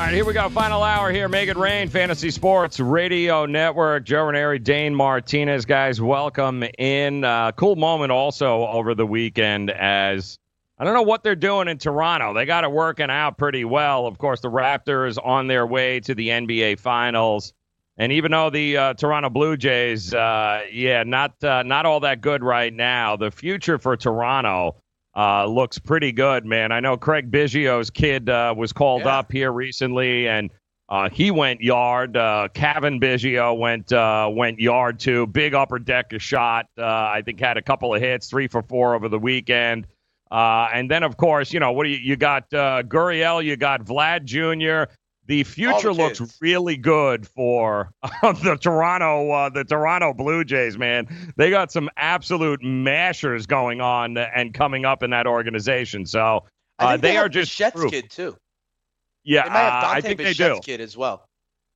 right, 0.00 0.12
here 0.12 0.24
we 0.24 0.32
go. 0.32 0.48
Final 0.48 0.82
hour 0.82 1.12
here. 1.12 1.28
Make 1.28 1.48
it 1.48 1.56
rain. 1.56 1.88
Fantasy 1.88 2.32
Sports 2.32 2.80
Radio 2.80 3.46
Network. 3.46 4.04
Joe 4.04 4.24
Ranieri, 4.24 4.58
Dane 4.58 4.92
Martinez, 4.92 5.64
guys, 5.64 6.00
welcome 6.00 6.64
in. 6.78 7.22
Uh, 7.22 7.52
cool 7.52 7.76
moment 7.76 8.10
also 8.10 8.66
over 8.66 8.96
the 8.96 9.06
weekend 9.06 9.70
as 9.70 10.38
I 10.78 10.84
don't 10.84 10.94
know 10.94 11.02
what 11.02 11.22
they're 11.22 11.36
doing 11.36 11.68
in 11.68 11.78
Toronto. 11.78 12.34
They 12.34 12.44
got 12.44 12.64
it 12.64 12.72
working 12.72 13.08
out 13.08 13.38
pretty 13.38 13.64
well. 13.64 14.06
Of 14.06 14.18
course, 14.18 14.40
the 14.40 14.50
Raptors 14.50 15.16
on 15.24 15.46
their 15.46 15.64
way 15.64 16.00
to 16.00 16.14
the 16.14 16.28
NBA 16.28 16.80
Finals. 16.80 17.52
And 17.96 18.10
even 18.12 18.32
though 18.32 18.50
the 18.50 18.76
uh, 18.76 18.94
Toronto 18.94 19.30
Blue 19.30 19.56
Jays, 19.56 20.12
uh, 20.12 20.62
yeah, 20.72 21.04
not 21.04 21.42
uh, 21.44 21.62
not 21.62 21.86
all 21.86 22.00
that 22.00 22.20
good 22.20 22.42
right 22.42 22.72
now, 22.72 23.16
the 23.16 23.30
future 23.30 23.78
for 23.78 23.96
Toronto 23.96 24.76
uh, 25.16 25.46
looks 25.46 25.78
pretty 25.78 26.10
good, 26.10 26.44
man. 26.44 26.72
I 26.72 26.80
know 26.80 26.96
Craig 26.96 27.30
Biggio's 27.30 27.90
kid 27.90 28.28
uh, 28.28 28.52
was 28.56 28.72
called 28.72 29.02
Yeah. 29.02 29.18
up 29.18 29.30
here 29.30 29.52
recently, 29.52 30.26
and 30.26 30.50
uh, 30.88 31.08
he 31.08 31.30
went 31.30 31.60
yard. 31.60 32.16
Uh, 32.16 32.48
Cavan 32.52 32.98
Biggio 33.00 33.56
went 33.56 33.92
uh, 33.92 34.28
went 34.32 34.58
yard 34.58 34.98
too. 34.98 35.28
Big 35.28 35.54
upper 35.54 35.78
decker 35.78 36.18
shot. 36.18 36.66
Uh, 36.76 36.84
I 36.84 37.22
think 37.24 37.38
had 37.38 37.56
a 37.56 37.62
couple 37.62 37.94
of 37.94 38.02
hits, 38.02 38.28
three 38.28 38.48
for 38.48 38.62
four 38.62 38.94
over 38.96 39.08
the 39.08 39.20
weekend. 39.20 39.86
Uh, 40.32 40.68
and 40.74 40.90
then, 40.90 41.04
of 41.04 41.16
course, 41.16 41.52
you 41.52 41.60
know 41.60 41.70
what 41.70 41.84
do 41.84 41.90
you, 41.90 41.98
you 41.98 42.16
got? 42.16 42.52
Uh, 42.52 42.82
Gurriel, 42.82 43.44
you 43.44 43.56
got 43.56 43.84
Vlad 43.84 44.24
Jr. 44.24 44.92
The 45.26 45.44
future 45.44 45.92
looks 45.92 46.20
really 46.40 46.76
good 46.76 47.26
for 47.26 47.90
the 48.22 48.58
Toronto 48.60 49.30
uh, 49.30 49.48
the 49.48 49.64
Toronto 49.64 50.12
Blue 50.12 50.44
Jays. 50.44 50.76
Man, 50.76 51.08
they 51.36 51.50
got 51.50 51.72
some 51.72 51.88
absolute 51.96 52.62
mashers 52.62 53.46
going 53.46 53.80
on 53.80 54.18
and 54.18 54.52
coming 54.52 54.84
up 54.84 55.02
in 55.02 55.10
that 55.10 55.26
organization. 55.26 56.04
So 56.04 56.44
I 56.78 56.84
uh, 56.84 56.90
think 56.90 57.02
they, 57.02 57.10
they, 57.12 57.16
are 57.16 57.28
just 57.28 57.58
Bichette's 57.58 57.72
proof. 57.74 57.90
kid 57.90 58.10
too. 58.10 58.36
Yeah, 59.24 59.44
They 59.44 59.50
might 59.50 59.60
have 59.60 59.72
uh, 59.72 59.80
Dante 59.80 59.96
I 59.96 60.00
think 60.02 60.18
they 60.18 60.32
do. 60.34 60.60
kid 60.62 60.80
as 60.80 60.96
well. 60.96 61.26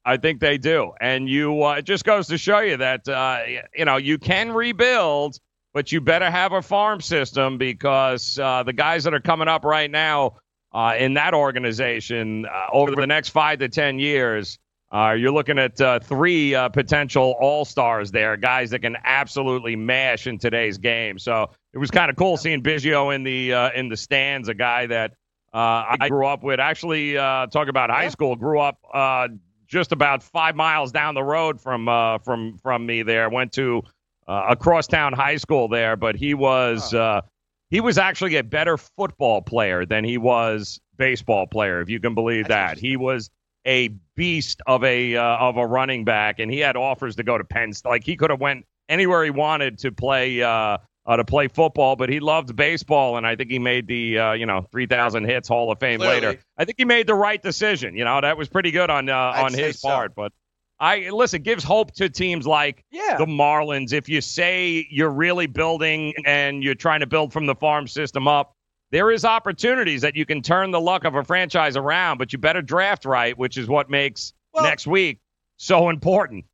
I 0.04 0.16
think 0.16 0.40
they 0.40 0.58
do. 0.58 0.92
And 1.00 1.28
you, 1.28 1.64
uh, 1.64 1.74
it 1.74 1.84
just 1.84 2.04
goes 2.04 2.28
to 2.28 2.38
show 2.38 2.60
you 2.60 2.76
that, 2.78 3.08
uh, 3.08 3.40
you 3.74 3.84
know, 3.84 3.96
you 3.96 4.18
can 4.18 4.52
rebuild, 4.52 5.38
but 5.74 5.92
you 5.92 6.00
better 6.00 6.30
have 6.30 6.52
a 6.52 6.62
farm 6.62 7.00
system 7.00 7.58
because 7.58 8.38
uh, 8.38 8.62
the 8.62 8.72
guys 8.72 9.04
that 9.04 9.14
are 9.14 9.20
coming 9.20 9.48
up 9.48 9.64
right 9.64 9.90
now 9.90 10.36
uh, 10.72 10.94
in 10.98 11.14
that 11.14 11.34
organization 11.34 12.46
uh, 12.46 12.66
over 12.72 12.94
the 12.94 13.06
next 13.06 13.30
five 13.30 13.58
to 13.60 13.68
10 13.68 13.98
years, 13.98 14.58
uh, 14.90 15.14
you're 15.18 15.32
looking 15.32 15.58
at 15.58 15.80
uh, 15.80 15.98
three 16.00 16.54
uh, 16.54 16.68
potential 16.68 17.34
all 17.40 17.64
stars 17.64 18.10
there, 18.10 18.36
guys 18.36 18.70
that 18.70 18.80
can 18.80 18.96
absolutely 19.04 19.76
mash 19.76 20.26
in 20.26 20.38
today's 20.38 20.78
game. 20.78 21.18
So 21.18 21.50
it 21.74 21.78
was 21.78 21.90
kind 21.90 22.10
of 22.10 22.16
cool 22.16 22.36
seeing 22.36 22.62
Biggio 22.62 23.14
in 23.14 23.22
the 23.22 23.52
uh, 23.52 23.70
in 23.74 23.88
the 23.88 23.96
stands, 23.96 24.48
a 24.48 24.54
guy 24.54 24.86
that 24.86 25.12
uh, 25.52 25.96
I 26.00 26.08
grew 26.08 26.26
up 26.26 26.42
with. 26.42 26.60
Actually, 26.60 27.16
uh, 27.16 27.46
talk 27.46 27.68
about 27.68 27.90
high 27.90 28.08
school, 28.08 28.36
grew 28.36 28.60
up 28.60 28.78
uh, 28.92 29.28
just 29.66 29.92
about 29.92 30.22
five 30.22 30.56
miles 30.56 30.92
down 30.92 31.14
the 31.14 31.22
road 31.22 31.60
from 31.60 31.88
uh, 31.88 32.18
from 32.18 32.58
from 32.58 32.86
me. 32.86 33.02
There 33.02 33.28
went 33.28 33.52
to 33.52 33.82
uh, 34.26 34.46
a 34.50 34.56
crosstown 34.56 35.12
high 35.12 35.36
school 35.36 35.68
there, 35.68 35.96
but 35.96 36.16
he 36.16 36.34
was 36.34 36.92
uh, 36.94 37.22
he 37.70 37.80
was 37.80 37.98
actually 37.98 38.36
a 38.36 38.44
better 38.44 38.76
football 38.76 39.42
player 39.42 39.84
than 39.84 40.04
he 40.04 40.18
was 40.18 40.80
baseball 40.96 41.46
player, 41.46 41.80
if 41.80 41.88
you 41.88 42.00
can 42.00 42.14
believe 42.14 42.48
that. 42.48 42.78
He 42.78 42.96
was 42.96 43.30
a 43.66 43.88
beast 44.16 44.62
of 44.66 44.82
a 44.84 45.16
uh, 45.16 45.22
of 45.22 45.56
a 45.56 45.66
running 45.66 46.04
back, 46.04 46.38
and 46.38 46.50
he 46.50 46.58
had 46.58 46.76
offers 46.76 47.16
to 47.16 47.22
go 47.22 47.36
to 47.36 47.44
Penn. 47.44 47.72
State. 47.72 47.88
Like 47.88 48.04
he 48.04 48.16
could 48.16 48.30
have 48.30 48.40
went 48.40 48.64
anywhere 48.88 49.24
he 49.24 49.30
wanted 49.30 49.78
to 49.80 49.92
play 49.92 50.42
uh, 50.42 50.78
uh, 51.06 51.16
to 51.16 51.24
play 51.24 51.48
football, 51.48 51.96
but 51.96 52.08
he 52.08 52.20
loved 52.20 52.54
baseball, 52.56 53.16
and 53.16 53.26
I 53.26 53.36
think 53.36 53.50
he 53.50 53.58
made 53.58 53.86
the 53.86 54.18
uh, 54.18 54.32
you 54.32 54.46
know 54.46 54.66
three 54.72 54.86
thousand 54.86 55.24
hits 55.24 55.48
Hall 55.48 55.70
of 55.70 55.78
Fame 55.78 56.00
Clearly. 56.00 56.20
later. 56.20 56.40
I 56.56 56.64
think 56.64 56.76
he 56.78 56.84
made 56.84 57.06
the 57.06 57.14
right 57.14 57.42
decision. 57.42 57.96
You 57.96 58.04
know 58.04 58.20
that 58.20 58.36
was 58.36 58.48
pretty 58.48 58.70
good 58.70 58.90
on 58.90 59.08
uh, 59.08 59.14
on 59.14 59.52
his 59.52 59.80
so. 59.80 59.88
part, 59.88 60.14
but. 60.14 60.32
I 60.80 61.10
listen 61.10 61.42
gives 61.42 61.64
hope 61.64 61.92
to 61.94 62.08
teams 62.08 62.46
like 62.46 62.84
Yeah. 62.90 63.16
the 63.18 63.26
Marlins. 63.26 63.92
If 63.92 64.08
you 64.08 64.20
say 64.20 64.86
you're 64.90 65.10
really 65.10 65.46
building 65.46 66.14
and 66.24 66.62
you're 66.62 66.74
trying 66.74 67.00
to 67.00 67.06
build 67.06 67.32
from 67.32 67.46
the 67.46 67.54
farm 67.54 67.88
system 67.88 68.28
up, 68.28 68.54
there 68.90 69.10
is 69.10 69.24
opportunities 69.24 70.02
that 70.02 70.16
you 70.16 70.24
can 70.24 70.40
turn 70.40 70.70
the 70.70 70.80
luck 70.80 71.04
of 71.04 71.14
a 71.14 71.24
franchise 71.24 71.76
around, 71.76 72.18
but 72.18 72.32
you 72.32 72.38
better 72.38 72.62
draft 72.62 73.04
right, 73.04 73.36
which 73.36 73.56
is 73.58 73.68
what 73.68 73.90
makes 73.90 74.32
Well- 74.52 74.64
next 74.64 74.86
week 74.86 75.20
so 75.56 75.88
important. 75.88 76.44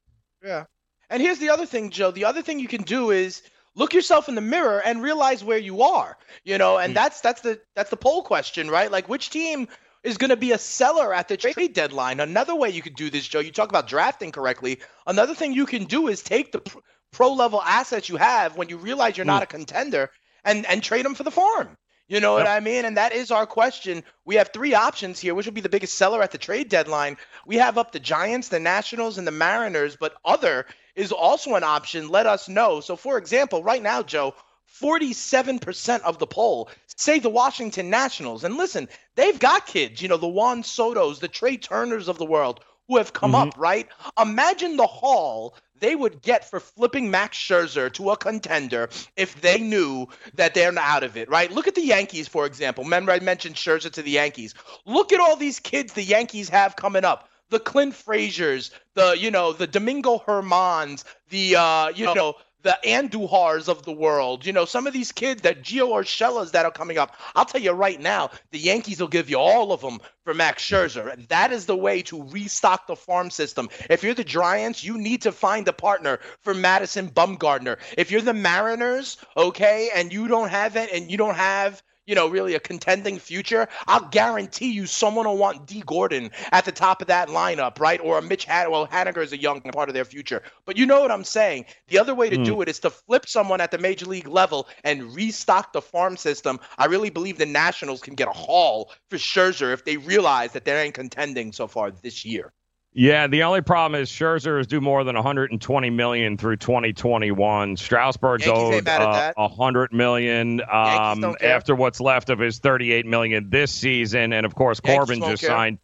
Yeah. 0.43 0.65
And 1.11 1.23
here's 1.23 1.39
the 1.39 1.51
other 1.51 1.67
thing, 1.67 1.91
Joe. 1.91 2.11
The 2.11 2.25
other 2.25 2.43
thing 2.43 2.59
you 2.59 2.69
can 2.69 2.83
do 2.83 3.11
is 3.11 3.43
look 3.75 3.93
yourself 3.93 4.29
in 4.29 4.35
the 4.35 4.41
mirror 4.41 4.81
and 4.81 5.03
realize 5.03 5.45
where 5.45 5.59
you 5.59 5.83
are. 5.83 6.17
You 6.45 6.59
know, 6.59 6.79
and 6.79 6.93
mm. 6.93 6.95
that's 6.95 7.21
that's 7.21 7.43
the 7.43 7.61
that's 7.77 7.91
the 7.91 7.97
poll 7.97 8.23
question, 8.23 8.71
right? 8.71 8.91
Like 8.91 9.09
which 9.09 9.31
team 9.31 9.69
is 10.05 10.19
going 10.19 10.31
to 10.31 10.37
be 10.37 10.53
a 10.53 10.59
seller 10.59 11.13
at 11.13 11.29
the 11.29 11.37
trade 11.37 11.73
deadline. 11.73 12.21
Another 12.21 12.55
way 12.55 12.71
you 12.71 12.83
could 12.83 12.95
do 12.95 13.11
this, 13.11 13.27
Joe, 13.27 13.41
you 13.41 13.51
talk 13.51 13.71
about 13.71 13.89
drafting 13.89 14.31
correctly. 14.31 14.81
Another 15.07 15.35
thing 15.35 15.53
you 15.53 15.67
can 15.67 15.85
do 15.85 16.09
is 16.09 16.23
take 16.23 16.53
the 16.53 16.63
pro 17.11 17.33
level 17.33 17.63
assets 17.63 18.09
you 18.09 18.17
have 18.17 18.57
when 18.57 18.69
you 18.69 18.77
realize 18.77 19.17
you're 19.17 19.25
not 19.25 19.41
mm. 19.41 19.45
a 19.45 19.49
contender 19.49 20.11
and 20.45 20.67
and 20.67 20.83
trade 20.83 21.05
them 21.05 21.15
for 21.15 21.23
the 21.23 21.31
farm. 21.31 21.77
You 22.07 22.21
know 22.21 22.35
what 22.35 22.47
I 22.47 22.61
mean? 22.61 22.85
And 22.85 22.99
that 22.99 23.15
is 23.15 23.31
our 23.31 23.47
question. 23.47 24.05
We 24.27 24.35
have 24.35 24.51
three 24.53 24.75
options 24.75 25.19
here. 25.19 25.35
Which 25.35 25.47
would 25.47 25.55
be 25.55 25.63
the 25.63 25.71
biggest 25.71 25.95
seller 25.95 26.23
at 26.23 26.33
the 26.33 26.39
trade 26.39 26.69
deadline? 26.69 27.17
We 27.47 27.57
have 27.57 27.79
up 27.79 27.93
the 27.93 28.01
Giants, 28.01 28.49
the 28.49 28.61
Nationals, 28.61 29.17
and 29.17 29.27
the 29.27 29.33
Mariners, 29.33 29.97
but 29.97 30.15
other 30.23 30.67
is 30.95 31.13
also 31.13 31.55
an 31.55 31.65
option. 31.65 32.11
Let 32.11 32.27
us 32.27 32.47
know. 32.47 32.81
So, 32.81 32.95
for 32.97 33.17
example, 33.17 33.63
right 33.63 33.83
now, 33.83 34.03
Joe, 34.03 34.35
47% 34.83 36.01
of 36.03 36.19
the 36.19 36.27
poll 36.27 36.69
say 36.97 37.19
the 37.19 37.31
Washington 37.31 37.91
Nationals. 37.91 38.45
And 38.45 38.57
listen, 38.57 38.89
they've 39.15 39.39
got 39.39 39.67
kids, 39.67 40.01
you 40.03 40.09
know, 40.09 40.17
the 40.17 40.29
Juan 40.29 40.63
Sotos, 40.63 41.21
the 41.21 41.29
Trey 41.29 41.57
Turners 41.57 42.09
of 42.09 42.19
the 42.19 42.25
world 42.27 42.61
who 42.89 42.99
have 42.99 43.13
come 43.13 43.33
Mm-hmm. 43.33 43.49
up, 43.49 43.55
right? 43.59 43.89
Imagine 44.21 44.77
the 44.77 44.87
haul 44.87 45.57
they 45.81 45.95
would 45.97 46.23
get 46.23 46.49
for 46.49 46.61
flipping 46.61 47.11
Max 47.11 47.37
Scherzer 47.37 47.93
to 47.95 48.11
a 48.11 48.17
contender 48.17 48.89
if 49.17 49.41
they 49.41 49.59
knew 49.59 50.07
that 50.35 50.55
they're 50.55 50.77
out 50.79 51.03
of 51.03 51.17
it, 51.17 51.29
right? 51.29 51.51
Look 51.51 51.67
at 51.67 51.75
the 51.75 51.85
Yankees, 51.85 52.29
for 52.29 52.47
example. 52.47 52.85
Remember, 52.85 53.13
I 53.13 53.19
mentioned 53.21 53.57
Scherzer 53.57 53.91
to 53.93 54.03
the 54.03 54.11
Yankees. 54.13 54.55
Look 54.87 55.13
at 55.13 55.21
all 55.21 55.37
these 55.37 55.61
kids 55.61 55.93
the 55.93 56.03
Yankees 56.03 56.49
have 56.49 56.77
coming 56.77 57.05
up. 57.05 57.29
The 57.51 57.61
Clint 57.61 57.95
Fraziers, 57.95 58.71
the 58.95 59.17
you 59.19 59.31
know 59.31 59.53
the 59.53 59.67
Domingo 59.67 60.19
Germáns, 60.19 61.05
the 61.29 61.57
uh, 61.57 61.89
you 61.89 62.13
know 62.15 62.35
the 62.65 62.77
Andujars 62.85 63.69
of 63.69 63.85
the 63.85 63.93
world. 63.93 64.45
You 64.45 64.53
know, 64.53 64.65
some 64.65 64.87
of 64.87 64.93
these 64.93 65.13
kids, 65.13 65.43
that 65.43 65.63
Gio 65.63 65.91
Urshela's 65.91 66.51
that 66.53 66.65
are 66.65 66.73
coming 66.73 66.99
up. 66.99 67.15
I'll 67.37 67.45
tell 67.45 67.61
you 67.61 67.71
right 67.71 68.01
now, 68.01 68.31
the 68.51 68.59
Yankees 68.59 69.01
will 69.01 69.09
give 69.09 69.31
you 69.31 69.39
all 69.39 69.73
of 69.73 69.83
them 69.83 70.01
for 70.25 70.35
Max 70.35 70.65
Scherzer. 70.65 71.13
And 71.13 71.29
That 71.29 71.53
is 71.53 71.67
the 71.67 71.77
way 71.77 72.03
to 72.03 72.25
restock 72.25 72.87
the 72.87 72.97
farm 72.97 73.31
system. 73.31 73.69
If 73.91 74.03
you're 74.03 74.15
the 74.15 74.25
Giants, 74.25 74.83
you 74.83 74.99
need 74.99 75.23
to 75.23 75.33
find 75.33 75.69
a 75.69 75.73
partner 75.73 76.19
for 76.41 76.55
Madison 76.55 77.11
Bumgarner. 77.11 77.79
If 77.97 78.11
you're 78.11 78.23
the 78.23 78.35
Mariners, 78.35 79.19
okay, 79.37 79.91
and 79.95 80.13
you 80.13 80.27
don't 80.27 80.49
have 80.49 80.77
it, 80.77 80.91
and 80.93 81.11
you 81.11 81.19
don't 81.19 81.37
have 81.37 81.83
you 82.07 82.15
know, 82.15 82.29
really 82.29 82.55
a 82.55 82.61
contending 82.61 83.19
future, 83.19 83.69
I'll 83.87 84.09
guarantee 84.09 84.73
you 84.73 84.87
someone 84.87 85.27
will 85.27 85.37
want 85.37 85.67
Dee 85.67 85.83
Gordon 85.87 86.31
at 86.53 86.65
the 86.65 86.73
top 86.73 87.01
of 87.01 87.09
that 87.09 87.29
lineup, 87.29 87.81
right? 87.81 88.01
Or 88.01 88.19
a 88.19 88.23
Mitch 88.23 88.45
Han- 88.47 88.71
well, 88.71 88.87
Haniger 88.87 89.23
is 89.23 89.33
a 89.33 89.41
young 89.41 89.61
part 89.61 89.89
of 89.89 89.95
their 89.95 90.05
future. 90.05 90.43
But 90.65 90.77
you 90.77 90.87
know 90.87 91.01
what 91.01 91.11
I'm 91.11 91.25
saying? 91.25 91.67
The 91.89 91.99
other 91.99 92.15
way 92.15 92.31
to 92.31 92.37
Hmm. 92.37 92.43
do 92.45 92.61
it 92.63 92.69
is 92.69 92.81
to 92.81 92.91
flip 92.91 93.27
someone 93.29 93.61
at 93.61 93.71
the 93.71 93.79
major 93.79 94.07
league 94.07 94.29
level 94.29 94.69
and 94.85 95.15
restock 95.15 95.73
the 95.73 95.83
farm 95.83 96.17
system. 96.17 96.61
I 96.79 96.87
really 96.87 97.11
believe 97.11 97.39
the 97.39 97.47
Nationals 97.47 98.01
can 98.01 98.15
get 98.15 98.29
a 98.29 98.33
haul 98.33 98.93
for 99.11 99.17
Scherzer 99.17 99.73
if 99.73 99.85
they 99.85 99.97
realize 99.97 100.53
that 100.53 100.65
they 100.65 100.83
ain't 100.83 100.95
contending 100.95 101.53
so 101.53 101.67
far 101.67 101.91
this 101.91 102.25
year. 102.25 102.53
Yeah, 102.97 103.27
the 103.27 103.43
only 103.43 103.61
problem 103.61 104.01
is 104.01 104.09
Scherzer 104.09 104.61
is 104.61 104.69
due 104.69 104.81
more 104.81 105.03
than 105.03 105.17
120 105.17 105.91
million 105.91 106.39
through 106.39 106.59
2021. 106.59 107.77
Strasburg's 107.77 108.47
owed 108.47 108.87
uh, 108.87 109.33
100 109.35 109.93
million 109.93 110.61
um, 110.71 111.35
after 111.43 111.75
what's 111.75 112.01
left 112.01 112.31
of 112.31 112.39
his 112.39 112.61
38 112.61 113.05
million 113.05 113.51
this 113.51 113.73
season, 113.73 114.33
and 114.33 114.47
of 114.47 114.55
course 114.55 114.81
Yankees 114.85 114.97
Corbin 114.97 115.29
just 115.29 115.43
care. 115.43 115.51
signed. 115.51 115.79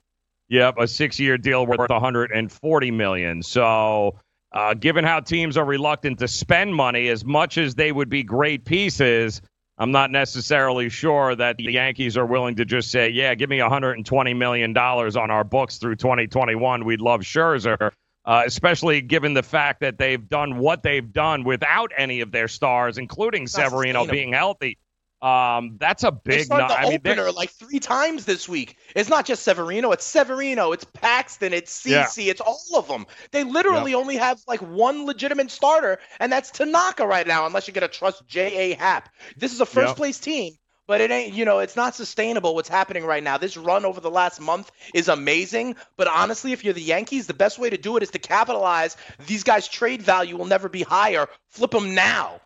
Yep, 0.50 0.79
a 0.79 0.87
six-year 0.87 1.38
deal 1.38 1.67
worth 1.67 1.90
140 1.90 2.90
million. 2.93 3.43
So, 3.43 4.17
uh, 4.52 4.75
given 4.75 5.05
how 5.05 5.21
teams 5.21 5.57
are 5.57 5.64
reluctant 5.64 6.21
to 6.21 6.29
spend 6.29 6.75
money, 6.75 7.09
as 7.09 7.25
much 7.25 7.59
as 7.59 7.75
they 7.75 7.90
would 7.90 8.09
be 8.09 8.23
great 8.23 8.64
pieces, 8.64 9.43
I'm 9.80 9.92
not 9.92 10.10
necessarily 10.10 10.90
sure 10.90 11.34
that 11.34 11.56
the 11.56 11.72
Yankees 11.72 12.18
are 12.18 12.26
willing 12.26 12.56
to 12.56 12.66
just 12.66 12.90
say, 12.90 13.08
"Yeah, 13.08 13.34
give 13.34 13.49
me 13.49 13.62
120 13.62 14.34
million 14.34 14.74
dollars 14.74 15.16
on 15.16 15.31
our 15.31 15.42
books 15.42 15.78
through 15.78 15.96
2021. 15.96 16.85
We'd 16.85 17.00
love 17.00 17.22
Scherzer." 17.22 17.90
Uh, 18.26 18.42
especially 18.44 19.00
given 19.00 19.33
the 19.33 19.42
fact 19.42 19.81
that 19.81 19.96
they've 19.96 20.28
done 20.28 20.59
what 20.59 20.83
they've 20.83 21.11
done 21.11 21.42
without 21.42 21.90
any 21.96 22.20
of 22.20 22.31
their 22.31 22.48
stars, 22.48 22.98
including 22.98 23.46
Severino 23.46 24.07
being 24.07 24.35
healthy. 24.35 24.76
Um, 25.22 25.76
that's 25.78 26.02
a 26.02 26.11
big. 26.11 26.44
started 26.46 26.64
nu- 26.64 26.68
the 26.68 26.80
I 26.80 26.83
mean, 26.90 27.00
they're- 27.02 27.12
opener 27.12 27.33
like 27.33 27.50
three 27.50 27.78
times 27.78 28.24
this 28.24 28.48
week. 28.48 28.76
It's 28.96 29.11
not 29.11 29.26
just 29.26 29.42
Severino, 29.42 29.92
it's 29.92 30.04
Severino, 30.04 30.72
it's 30.72 30.85
Paxton, 30.85 31.52
it's 31.52 31.70
CC, 31.72 32.28
it's 32.28 32.40
all 32.40 32.59
of 32.74 32.88
them. 32.88 33.06
They 33.30 33.44
literally 33.44 33.92
only 33.94 34.16
have 34.16 34.40
like 34.48 34.61
one 34.61 35.04
legitimate 35.04 35.50
starter, 35.50 35.98
and 36.18 36.33
that's 36.33 36.50
Tanaka 36.50 37.06
right 37.06 37.26
now, 37.26 37.44
unless 37.46 37.66
you're 37.68 37.74
gonna 37.74 37.88
trust 37.88 38.26
J.A. 38.26 38.74
Happ. 38.76 39.11
This 39.37 39.52
is 39.52 39.61
a 39.61 39.66
first 39.66 39.88
Yep. 39.90 39.96
place 39.96 40.18
team. 40.18 40.54
But 40.87 41.00
it 41.00 41.12
ain't, 41.12 41.35
you 41.35 41.44
know, 41.44 41.61
it's 41.61 41.76
not 41.76 41.94
sustainable 41.94 42.56
what's 42.56 42.68
happening 42.68 43.04
right 43.04 43.22
now. 43.22 43.38
This 43.38 43.56
run 43.56 43.85
over 43.85 44.00
the 44.00 44.11
last 44.11 44.40
month 44.40 44.72
is 44.92 45.06
amazing. 45.09 45.76
But 45.96 46.09
honestly, 46.09 46.50
if 46.52 46.64
you're 46.64 46.74
the 46.74 46.83
Yankees, 46.83 47.28
the 47.28 47.35
best 47.35 47.61
way 47.61 47.70
to 47.70 47.78
do 47.78 47.96
it 47.96 48.02
is 48.02 48.11
to 48.11 48.18
capitalize. 48.18 48.96
These 49.28 49.44
guys' 49.44 49.68
trade 49.68 50.02
value 50.02 50.37
will 50.37 50.46
never 50.46 50.68
be 50.68 50.83
higher. 50.83 51.28
Flip 51.50 51.70
them 51.70 51.94
now. 51.94 52.40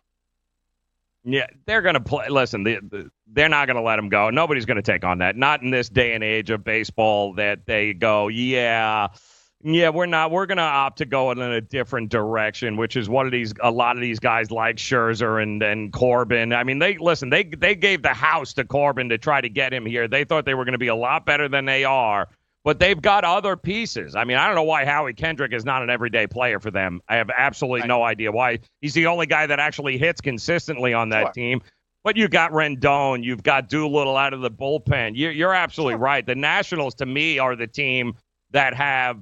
Yeah, 1.27 1.47
they're 1.65 1.81
going 1.81 1.95
to 1.95 1.99
play. 1.99 2.29
Listen, 2.29 2.63
the, 2.63 2.77
the, 2.87 3.09
they're 3.25 3.49
not 3.49 3.65
going 3.65 3.77
to 3.77 3.81
let 3.81 3.97
him 3.97 4.09
go. 4.09 4.29
Nobody's 4.29 4.65
going 4.65 4.77
to 4.77 4.83
take 4.83 5.03
on 5.03 5.17
that. 5.19 5.35
Not 5.35 5.63
in 5.63 5.71
this 5.71 5.89
day 5.89 6.13
and 6.13 6.23
age 6.23 6.51
of 6.51 6.63
baseball 6.63 7.33
that 7.33 7.65
they 7.65 7.93
go, 7.93 8.27
yeah, 8.27 9.07
yeah, 9.63 9.89
we're 9.89 10.05
not. 10.05 10.29
We're 10.29 10.45
going 10.45 10.59
to 10.59 10.63
opt 10.63 10.99
to 10.99 11.05
go 11.05 11.31
in 11.31 11.41
a 11.41 11.59
different 11.59 12.09
direction, 12.09 12.77
which 12.77 12.95
is 12.95 13.09
what 13.09 13.31
these 13.31 13.51
a 13.63 13.71
lot 13.71 13.95
of 13.95 14.01
these 14.01 14.19
guys 14.19 14.51
like 14.51 14.75
Scherzer 14.75 15.41
and 15.41 15.63
and 15.63 15.91
Corbin. 15.91 16.53
I 16.53 16.63
mean, 16.63 16.77
they 16.77 16.99
listen. 16.99 17.31
They 17.31 17.43
they 17.43 17.73
gave 17.73 18.03
the 18.03 18.13
house 18.13 18.53
to 18.53 18.63
Corbin 18.63 19.09
to 19.09 19.17
try 19.17 19.41
to 19.41 19.49
get 19.49 19.73
him 19.73 19.87
here. 19.87 20.07
They 20.07 20.23
thought 20.23 20.45
they 20.45 20.53
were 20.53 20.65
going 20.65 20.73
to 20.73 20.77
be 20.77 20.89
a 20.89 20.95
lot 20.95 21.25
better 21.25 21.49
than 21.49 21.65
they 21.65 21.83
are. 21.83 22.27
But 22.65 22.79
they've 22.79 22.99
got 22.99 23.23
other 23.23 23.55
pieces. 23.55 24.15
I 24.15 24.23
mean, 24.23 24.37
I 24.37 24.47
don't 24.47 24.55
know 24.55 24.63
why 24.63 24.85
Howie 24.85 25.13
Kendrick 25.13 25.53
is 25.53 25.63
not 25.63 25.83
an 25.83 25.91
everyday 25.91 26.25
player 26.25 26.59
for 26.59 26.71
them. 26.71 26.99
I 27.07 27.17
have 27.17 27.29
absolutely 27.29 27.87
no 27.87 28.01
idea 28.01 28.31
why. 28.31 28.59
He's 28.81 28.95
the 28.95 29.05
only 29.05 29.27
guy 29.27 29.45
that 29.45 29.59
actually 29.59 29.99
hits 29.99 30.19
consistently 30.19 30.91
on 30.91 31.09
that 31.09 31.25
Sure. 31.25 31.31
team. 31.31 31.61
But 32.03 32.17
you 32.17 32.27
got 32.27 32.51
Rendon, 32.51 33.23
you've 33.23 33.43
got 33.43 33.69
Doolittle 33.69 34.17
out 34.17 34.33
of 34.33 34.41
the 34.41 34.49
bullpen. 34.49 35.11
You're, 35.15 35.31
you're 35.31 35.53
absolutely 35.53 35.95
right. 35.95 36.25
The 36.25 36.35
Nationals, 36.35 36.95
to 36.95 37.05
me, 37.05 37.37
are 37.37 37.55
the 37.55 37.67
team 37.67 38.15
that 38.49 38.73
have 38.73 39.19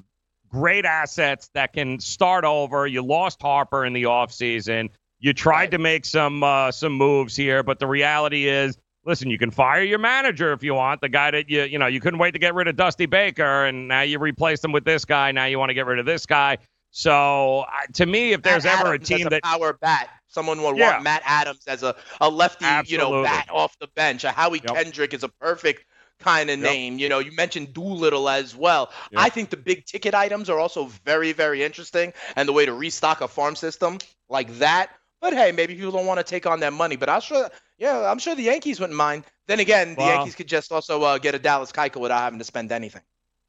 great 0.47 0.85
assets 0.85 1.49
that 1.53 1.73
can 1.73 1.99
start 1.99 2.45
over. 2.45 2.87
You 2.87 3.01
lost 3.01 3.41
Harper 3.41 3.85
in 3.85 3.91
the 3.91 4.03
offseason. 4.03 4.89
You 5.19 5.33
tried 5.33 5.71
to 5.71 5.77
make 5.79 6.05
some 6.05 6.43
uh, 6.43 6.71
some 6.71 6.93
moves 6.93 7.35
here, 7.35 7.63
but 7.63 7.79
the 7.79 7.87
reality 7.87 8.47
is, 8.47 8.77
listen, 9.05 9.29
you 9.29 9.37
can 9.37 9.51
fire 9.51 9.83
your 9.83 9.99
manager 9.99 10.53
if 10.53 10.63
you 10.63 10.73
want. 10.73 11.01
The 11.01 11.09
guy 11.09 11.31
that 11.31 11.49
you 11.49 11.63
you 11.63 11.79
know 11.79 11.87
you 11.87 11.99
couldn't 11.99 12.19
wait 12.19 12.31
to 12.31 12.39
get 12.39 12.53
rid 12.55 12.67
of 12.67 12.75
Dusty 12.75 13.05
Baker, 13.05 13.65
and 13.65 13.87
now 13.87 14.01
you 14.01 14.19
replace 14.19 14.63
him 14.63 14.71
with 14.71 14.85
this 14.85 15.05
guy. 15.05 15.31
Now 15.31 15.45
you 15.45 15.59
want 15.59 15.69
to 15.69 15.73
get 15.73 15.85
rid 15.85 15.99
of 15.99 16.05
this 16.05 16.25
guy. 16.25 16.57
So 16.91 17.61
uh, 17.61 17.71
to 17.93 18.05
me, 18.05 18.33
if 18.33 18.43
there's 18.43 18.65
Matt 18.65 18.79
ever 18.79 18.93
Adams 18.93 19.09
a 19.09 19.17
team 19.17 19.27
as 19.27 19.31
that 19.31 19.43
power 19.43 19.73
bat, 19.73 20.09
someone 20.27 20.61
would 20.61 20.77
Yeah. 20.77 20.91
want 20.91 21.03
Matt 21.03 21.23
Adams 21.25 21.63
as 21.67 21.81
a, 21.81 21.95
a 22.21 22.29
lefty, 22.29 22.65
you 22.85 22.99
know, 22.99 23.23
bat 23.23 23.49
off 23.51 23.75
the 23.79 23.87
bench. 23.95 24.23
A 24.23 24.31
Howie 24.31 24.61
Yep. 24.63 24.75
Kendrick 24.75 25.13
is 25.15 25.23
a 25.23 25.29
perfect 25.29 25.85
kind 26.19 26.51
of 26.51 26.59
Yep. 26.59 26.69
name. 26.71 26.99
You 26.99 27.09
know, 27.09 27.17
you 27.17 27.31
mentioned 27.31 27.73
Doolittle 27.73 28.29
as 28.29 28.55
well. 28.55 28.91
Yep. 29.11 29.21
I 29.21 29.29
think 29.29 29.49
the 29.49 29.57
big 29.57 29.85
ticket 29.85 30.13
items 30.13 30.51
are 30.51 30.59
also 30.59 30.85
very, 31.03 31.31
very 31.31 31.63
interesting, 31.63 32.13
and 32.35 32.47
the 32.47 32.53
way 32.53 32.65
to 32.67 32.73
restock 32.73 33.21
a 33.21 33.27
farm 33.27 33.55
system 33.55 33.97
like 34.29 34.53
that. 34.59 34.91
But 35.23 35.31
hey, 35.31 35.53
maybe 35.53 35.73
people 35.75 35.93
don't 35.93 36.05
want 36.05 36.19
to 36.19 36.23
take 36.25 36.45
on 36.45 36.59
that 36.59 36.73
money. 36.73 36.97
But 36.97 37.07
I'm 37.07 37.21
sure, 37.21 37.49
yeah, 37.77 38.11
I'm 38.11 38.19
sure 38.19 38.35
the 38.35 38.43
Yankees 38.43 38.81
wouldn't 38.81 38.97
mind. 38.97 39.23
Then 39.47 39.61
again, 39.61 39.91
the 39.95 39.99
Well- 39.99 40.15
Yankees 40.17 40.35
could 40.35 40.49
just 40.49 40.69
also 40.69 41.01
uh, 41.01 41.17
get 41.17 41.33
a 41.33 41.39
Dallas 41.39 41.71
Keuchel 41.71 42.01
without 42.01 42.19
having 42.19 42.39
to 42.39 42.45
spend 42.45 42.73
anything. 42.73 43.01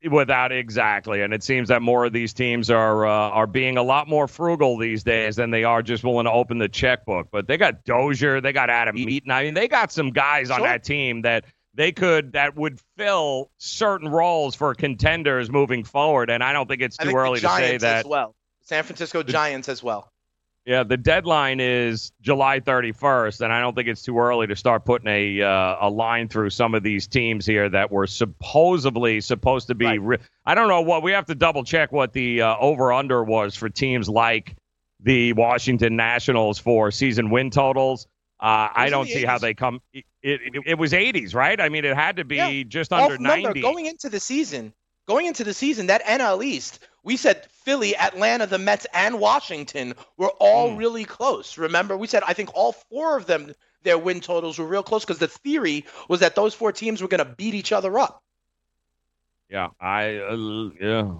Without 0.09 0.53
exactly, 0.53 1.23
and 1.23 1.33
it 1.33 1.43
seems 1.43 1.71
that 1.71 1.81
more 1.81 2.05
of 2.05 2.13
these 2.13 2.33
teams 2.35 2.71
are 2.71 3.07
uh, 3.07 3.11
are 3.11 3.47
being 3.47 3.79
a 3.79 3.83
lot 3.83 4.07
more 4.07 4.29
frugal 4.29 4.77
these 4.77 5.03
days 5.03 5.35
than 5.35 5.51
they 5.51 5.65
are 5.65 5.83
just 5.83 6.05
willing 6.05 6.27
to 6.27 6.31
open 6.31 6.59
the 6.59 6.69
checkbook. 6.69 7.29
But 7.33 7.49
they 7.49 7.57
got 7.57 7.85
Dozier, 7.85 8.41
they 8.43 8.53
got 8.53 8.69
Adam 8.69 8.99
Eaton. 8.99 9.31
I 9.31 9.45
mean, 9.45 9.55
they 9.55 9.67
got 9.67 9.91
some 9.91 10.11
guys 10.11 10.51
on 10.51 10.59
Sure. 10.59 10.69
that 10.69 10.85
team 10.85 11.23
that 11.23 11.47
they 11.73 11.91
could 11.91 12.33
that 12.35 12.55
would 12.55 12.79
fill 12.99 13.51
certain 13.57 14.09
roles 14.09 14.55
for 14.55 14.75
contenders 14.75 15.51
moving 15.51 15.85
forward. 15.85 16.29
And 16.29 16.45
I 16.45 16.53
don't 16.53 16.69
think 16.69 16.83
it's 16.83 16.99
too 16.99 17.07
think 17.07 17.19
early 17.19 17.41
to 17.41 17.49
say 17.49 17.79
that. 17.79 18.01
as 18.01 18.05
well. 18.05 18.37
San 18.61 18.85
Francisco 18.85 19.23
Giants 19.23 19.69
as 19.71 19.83
well. 19.83 20.13
Yeah, 20.67 20.83
the 20.83 20.97
deadline 20.97 21.61
is 21.61 22.11
July 22.23 22.59
31st, 22.61 23.43
and 23.43 23.53
I 23.53 23.61
don't 23.61 23.75
think 23.75 23.87
it's 23.87 24.01
too 24.03 24.19
early 24.19 24.47
to 24.47 24.57
start 24.57 24.87
putting 24.87 25.09
a 25.09 25.43
uh, 25.43 25.77
a 25.81 25.91
line 25.91 26.27
through 26.29 26.49
some 26.51 26.75
of 26.75 26.83
these 26.83 27.07
teams 27.07 27.45
here 27.45 27.69
that 27.69 27.91
were 27.93 28.07
supposedly 28.07 29.21
supposed 29.21 29.67
to 29.69 29.75
be. 29.75 29.99
Re- 29.99 30.19
I 30.47 30.55
don't 30.55 30.69
know 30.69 30.81
what 30.81 31.03
we 31.03 31.13
have 31.13 31.27
to 31.27 31.35
double 31.35 31.65
check 31.65 31.93
what 31.93 32.15
the 32.15 32.41
uh, 32.43 32.57
over 32.59 32.95
under 32.95 33.23
was 33.23 33.55
for 33.55 33.69
teams 33.69 34.09
like 34.09 34.57
the 35.01 35.35
Washington 35.35 35.97
Nationals 35.97 36.59
for 36.59 36.91
season 36.91 37.29
win 37.29 37.51
totals. 37.51 38.07
Uh, 38.41 38.69
I 38.75 38.89
don't 38.91 39.07
see 39.07 39.25
how 39.25 39.37
they 39.39 39.53
come. 39.53 39.81
It, 39.93 40.05
it, 40.23 40.41
it 40.67 40.79
was 40.79 40.93
80s, 40.93 41.35
right? 41.35 41.61
I 41.61 41.69
mean, 41.69 41.85
it 41.85 41.95
had 41.95 42.17
to 42.17 42.25
be 42.25 42.37
Yeah. 42.37 42.63
just 42.67 42.93
under 42.93 43.15
remember, 43.15 43.49
90. 43.49 43.61
going 43.61 43.87
into 43.87 44.09
the 44.09 44.21
season, 44.21 44.73
going 45.07 45.27
into 45.27 45.45
the 45.45 45.55
season, 45.55 45.87
that 45.89 46.05
NL 46.05 46.45
East, 46.45 46.81
we 47.03 47.17
said 47.17 47.47
Philly, 47.51 47.97
Atlanta, 47.97 48.47
the 48.47 48.59
Mets, 48.59 48.87
and 48.95 49.21
Washington 49.21 49.95
were 50.17 50.33
all 50.41 50.71
Hmm. 50.71 50.77
really 50.77 51.05
close. 51.05 51.59
Remember, 51.59 51.97
we 51.97 52.07
said 52.07 52.23
I 52.27 52.33
think 52.35 52.51
all 52.55 52.73
four 52.73 53.17
of 53.17 53.27
them, 53.27 53.55
their 53.83 53.99
win 53.99 54.21
totals 54.21 54.59
were 54.59 54.67
real 54.67 54.83
close 54.83 55.05
because 55.05 55.19
the 55.19 55.29
theory 55.29 55.85
was 56.09 56.21
that 56.21 56.35
those 56.35 56.55
four 56.55 56.73
teams 56.73 57.03
were 57.03 57.09
going 57.09 57.19
to 57.25 57.35
beat 57.35 57.55
each 57.55 57.73
other 57.73 57.99
up. 57.99 58.23
Yeah, 59.51 59.69
I 59.81 60.17
uh, 60.17 60.71
yeah. 60.81 61.13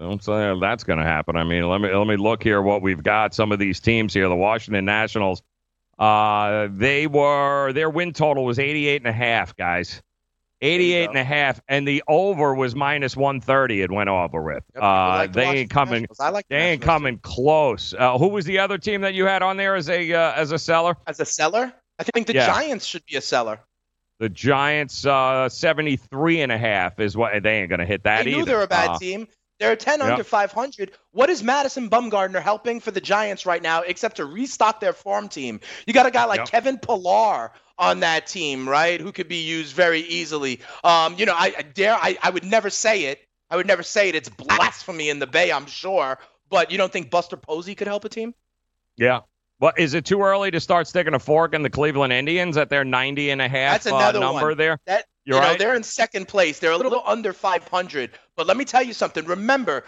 Don't 0.00 0.24
say 0.24 0.58
that's 0.58 0.82
going 0.84 0.98
to 0.98 1.04
happen. 1.04 1.36
I 1.36 1.44
mean, 1.44 1.68
let 1.68 1.82
me 1.82 1.92
let 1.92 2.06
me 2.06 2.16
look 2.16 2.42
here 2.42 2.62
what 2.62 2.80
we've 2.80 3.02
got. 3.02 3.34
Some 3.34 3.52
of 3.52 3.58
these 3.58 3.80
teams 3.80 4.14
here, 4.14 4.26
the 4.26 4.34
Washington 4.34 4.86
Nationals, 4.86 5.42
uh, 5.98 6.68
they 6.70 7.06
were 7.06 7.74
their 7.74 7.90
win 7.90 8.14
total 8.14 8.46
was 8.46 8.58
88 8.58 9.02
and 9.02 9.08
a 9.08 9.12
half, 9.12 9.54
guys. 9.56 10.00
88 10.60 11.08
and 11.10 11.18
a 11.18 11.24
half, 11.24 11.60
and 11.68 11.86
the 11.86 12.02
over 12.08 12.54
was 12.54 12.74
minus 12.74 13.16
130. 13.16 13.82
It 13.82 13.90
went 13.90 14.08
over 14.08 14.42
with. 14.42 14.64
Uh, 14.76 14.80
like 14.80 15.32
they 15.32 15.44
ain't 15.44 15.70
coming. 15.70 16.06
Like 16.18 16.48
the 16.48 16.56
they 16.56 16.62
ain't 16.72 16.82
coming 16.82 17.18
close. 17.18 17.94
Uh, 17.96 18.18
who 18.18 18.28
was 18.28 18.44
the 18.44 18.58
other 18.58 18.78
team 18.78 19.00
that 19.02 19.14
you 19.14 19.24
had 19.26 19.42
on 19.42 19.56
there 19.56 19.76
as 19.76 19.88
a 19.88 20.12
uh, 20.12 20.32
as 20.34 20.52
a 20.52 20.58
seller? 20.58 20.96
As 21.06 21.20
a 21.20 21.24
seller, 21.24 21.72
I 21.98 22.02
think 22.02 22.26
the 22.26 22.34
Yeah. 22.34 22.46
Giants 22.46 22.86
should 22.86 23.04
be 23.06 23.16
a 23.16 23.20
seller. 23.20 23.60
The 24.20 24.28
Giants, 24.28 25.06
uh, 25.06 25.48
73 25.48 26.40
and 26.40 26.50
a 26.50 26.58
half 26.58 26.98
is 26.98 27.16
what 27.16 27.40
they 27.42 27.60
ain't 27.60 27.68
going 27.68 27.78
to 27.78 27.86
hit 27.86 28.02
that 28.02 28.24
They 28.24 28.32
knew 28.32 28.38
either. 28.38 28.46
they're 28.46 28.62
a 28.62 28.66
bad 28.66 28.90
Uh, 28.90 28.98
team. 28.98 29.28
They're 29.60 29.76
10 29.76 30.00
yeah. 30.00 30.06
under 30.12 30.24
500. 30.24 30.92
What 31.12 31.30
is 31.30 31.42
Madison 31.42 31.88
Bumgarner 31.90 32.40
helping 32.42 32.78
for 32.80 32.90
the 32.90 33.00
Giants 33.00 33.46
right 33.46 33.62
now 33.62 33.82
except 33.82 34.16
to 34.16 34.24
restock 34.24 34.80
their 34.80 34.92
farm 34.92 35.28
team? 35.28 35.60
You 35.86 35.92
got 35.92 36.06
a 36.06 36.10
guy 36.10 36.24
like 36.26 36.38
Yep. 36.38 36.48
Kevin 36.48 36.78
Pillar 36.78 37.50
on 37.78 38.00
that 38.00 38.26
team, 38.26 38.68
right? 38.68 39.00
Who 39.00 39.12
could 39.12 39.28
be 39.28 39.36
used 39.36 39.74
very 39.74 40.00
easily. 40.00 40.60
Um, 40.84 41.14
you 41.16 41.26
know, 41.26 41.34
I, 41.34 41.54
I 41.58 41.62
dare 41.62 41.94
I, 41.94 42.18
I 42.22 42.30
would 42.30 42.44
never 42.44 42.70
say 42.70 43.04
it. 43.04 43.20
I 43.50 43.56
would 43.56 43.66
never 43.66 43.82
say 43.82 44.08
it. 44.08 44.14
It's 44.14 44.28
blasphemy 44.28 45.08
in 45.08 45.18
the 45.18 45.26
Bay, 45.26 45.52
I'm 45.52 45.66
sure. 45.66 46.18
But 46.50 46.70
you 46.70 46.78
don't 46.78 46.92
think 46.92 47.10
Buster 47.10 47.36
Posey 47.36 47.74
could 47.74 47.86
help 47.86 48.04
a 48.04 48.08
team? 48.08 48.34
Yeah. 48.96 49.20
Well, 49.60 49.72
is 49.76 49.94
it 49.94 50.04
too 50.04 50.22
early 50.22 50.50
to 50.50 50.60
start 50.60 50.86
sticking 50.86 51.14
a 51.14 51.18
fork 51.18 51.54
in 51.54 51.62
the 51.62 51.70
Cleveland 51.70 52.12
Indians 52.12 52.56
at 52.56 52.70
their 52.70 52.84
90 52.84 53.30
and 53.30 53.42
a 53.42 53.48
half 53.48 53.74
That's 53.74 53.86
another 53.86 54.18
uh, 54.18 54.22
number 54.22 54.48
one. 54.48 54.56
there? 54.56 54.78
That 54.86 55.06
You're 55.24 55.36
you 55.36 55.42
know, 55.42 55.48
right. 55.48 55.58
they're 55.58 55.74
in 55.74 55.82
second 55.82 56.28
place. 56.28 56.58
They're 56.58 56.72
a 56.72 56.76
little 56.76 57.02
under 57.04 57.32
500. 57.32 58.10
But 58.36 58.46
let 58.46 58.56
me 58.56 58.64
tell 58.64 58.82
you 58.82 58.92
something. 58.92 59.24
Remember, 59.24 59.84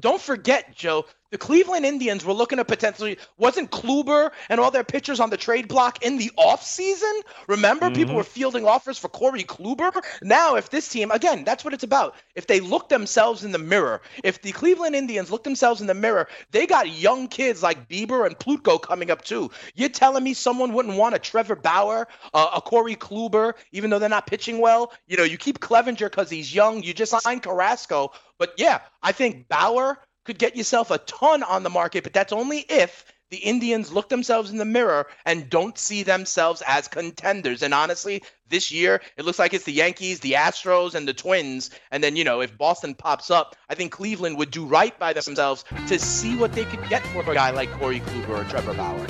don't 0.00 0.20
forget, 0.20 0.74
Joe. 0.74 1.06
The 1.30 1.38
Cleveland 1.38 1.84
Indians 1.84 2.24
were 2.24 2.32
looking 2.32 2.56
to 2.56 2.64
potentially 2.64 3.18
wasn't 3.36 3.70
Kluber 3.70 4.30
and 4.48 4.58
all 4.58 4.70
their 4.70 4.84
pitchers 4.84 5.20
on 5.20 5.28
the 5.28 5.36
trade 5.36 5.68
block 5.68 6.02
in 6.02 6.16
the 6.16 6.30
offseason? 6.38 7.20
Remember, 7.46 7.90
people 7.90 8.14
Mhm. 8.14 8.18
were 8.18 8.24
fielding 8.24 8.66
offers 8.66 8.98
for 8.98 9.08
Corey 9.08 9.44
Kluber. 9.44 9.92
Now, 10.22 10.56
if 10.56 10.70
this 10.70 10.88
team 10.88 11.10
again, 11.10 11.44
that's 11.44 11.64
what 11.64 11.74
it's 11.74 11.84
about. 11.84 12.14
If 12.34 12.46
they 12.46 12.60
look 12.60 12.88
themselves 12.88 13.44
in 13.44 13.52
the 13.52 13.58
mirror, 13.58 14.00
if 14.24 14.40
the 14.40 14.52
Cleveland 14.52 14.96
Indians 14.96 15.30
look 15.30 15.44
themselves 15.44 15.80
in 15.80 15.86
the 15.86 15.94
mirror, 15.94 16.28
they 16.50 16.66
got 16.66 16.88
young 16.88 17.28
kids 17.28 17.62
like 17.62 17.88
Bieber 17.88 18.26
and 18.26 18.38
Plutko 18.38 18.80
coming 18.80 19.10
up 19.10 19.22
too. 19.22 19.50
You're 19.74 19.88
telling 19.90 20.24
me 20.24 20.32
someone 20.34 20.72
wouldn't 20.72 20.96
want 20.96 21.14
a 21.14 21.18
Trevor 21.18 21.56
Bauer, 21.56 22.08
uh, 22.32 22.50
a 22.54 22.60
Corey 22.62 22.96
Kluber, 22.96 23.52
even 23.72 23.90
though 23.90 23.98
they're 23.98 24.08
not 24.08 24.26
pitching 24.26 24.60
well? 24.60 24.92
You 25.06 25.16
know, 25.16 25.24
you 25.24 25.36
keep 25.36 25.58
Clevinger 25.60 26.10
because 26.10 26.30
he's 26.30 26.54
young. 26.54 26.82
You 26.82 26.94
just 26.94 27.12
signed 27.20 27.42
Carrasco, 27.42 28.12
but 28.38 28.54
yeah, 28.56 28.80
I 29.02 29.12
think 29.12 29.48
Bauer 29.48 29.98
could 30.28 30.38
get 30.38 30.54
yourself 30.56 30.90
a 30.90 30.98
ton 30.98 31.42
on 31.42 31.62
the 31.62 31.70
market, 31.70 32.04
but 32.04 32.12
that's 32.12 32.34
only 32.34 32.58
if 32.68 33.06
the 33.30 33.38
Indians 33.38 33.90
look 33.90 34.10
themselves 34.10 34.50
in 34.50 34.58
the 34.58 34.64
mirror 34.64 35.06
and 35.24 35.48
don't 35.48 35.78
see 35.78 36.02
themselves 36.02 36.62
as 36.66 36.86
contenders. 36.86 37.62
And 37.62 37.72
honestly, 37.72 38.22
this 38.48 38.70
year 38.70 39.00
it 39.16 39.24
looks 39.24 39.38
like 39.38 39.54
it's 39.54 39.64
the 39.64 39.72
Yankees, 39.72 40.20
the 40.20 40.32
Astros, 40.32 40.94
and 40.94 41.08
the 41.08 41.14
Twins. 41.14 41.70
And 41.90 42.04
then, 42.04 42.14
you 42.14 42.24
know, 42.24 42.42
if 42.42 42.56
Boston 42.58 42.94
pops 42.94 43.30
up, 43.30 43.56
I 43.70 43.74
think 43.74 43.90
Cleveland 43.90 44.36
would 44.36 44.50
do 44.50 44.66
right 44.66 44.96
by 44.98 45.14
themselves 45.14 45.64
to 45.88 45.98
see 45.98 46.36
what 46.36 46.52
they 46.52 46.64
could 46.64 46.86
get 46.90 47.02
for 47.06 47.20
a 47.20 47.34
guy 47.34 47.50
like 47.50 47.70
Corey 47.72 48.00
Kluber 48.00 48.40
or 48.40 48.44
Trevor 48.44 48.74
Bauer. 48.74 49.06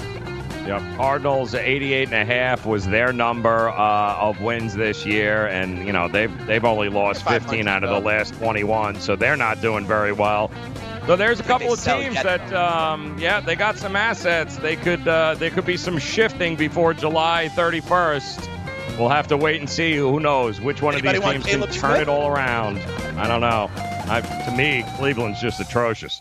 Yep. 0.69 0.83
Cardinals 0.97 1.55
88 1.55 2.13
and 2.13 2.15
a 2.15 2.25
half 2.27 2.67
was 2.67 2.87
their 2.87 3.13
number 3.13 3.71
uh, 3.71 4.17
of 4.17 4.43
wins 4.43 4.75
this 4.75 5.07
year, 5.07 5.47
and 5.47 5.87
you 5.87 5.95
know 5.95 6.09
they've 6.09 6.47
they've 6.47 6.65
only 6.65 6.91
lost 6.91 7.27
15 7.27 7.67
out 7.67 7.85
of 7.85 7.89
the 7.89 8.01
last 8.07 8.35
21, 8.35 9.01
so 9.01 9.17
they're 9.17 9.35
not 9.35 9.63
doing 9.63 9.87
very 9.87 10.13
well. 10.13 10.51
So 11.09 11.17
there's 11.17 11.41
a 11.41 11.43
couple 11.43 11.73
of 11.73 11.83
teams 11.83 12.17
that, 12.17 12.53
um, 12.53 13.17
yeah, 13.19 13.41
they 13.41 13.57
got 13.57 13.79
some 13.79 13.97
assets. 13.97 14.59
They 14.59 14.77
could 14.77 15.09
uh, 15.09 15.37
there 15.37 15.49
could 15.49 15.65
be 15.65 15.79
some 15.79 15.97
shifting 15.97 16.55
before 16.55 16.93
July 16.93 17.49
31st. 17.55 18.99
We'll 18.99 19.09
have 19.09 19.27
to 19.29 19.39
wait 19.39 19.59
and 19.59 19.71
see. 19.71 19.97
Who 19.97 20.21
knows 20.21 20.61
which 20.61 20.83
one 20.83 20.93
Anybody 20.93 21.17
of 21.17 21.25
these 21.25 21.45
teams 21.47 21.65
can 21.65 21.73
turn 21.73 21.91
Smith? 21.93 22.03
it 22.03 22.09
all 22.11 22.29
around? 22.29 22.77
I 23.17 23.27
don't 23.27 23.41
know. 23.41 23.71
I, 23.75 24.21
to 24.21 24.55
me, 24.55 24.85
Cleveland's 24.99 25.41
just 25.41 25.59
atrocious. 25.61 26.21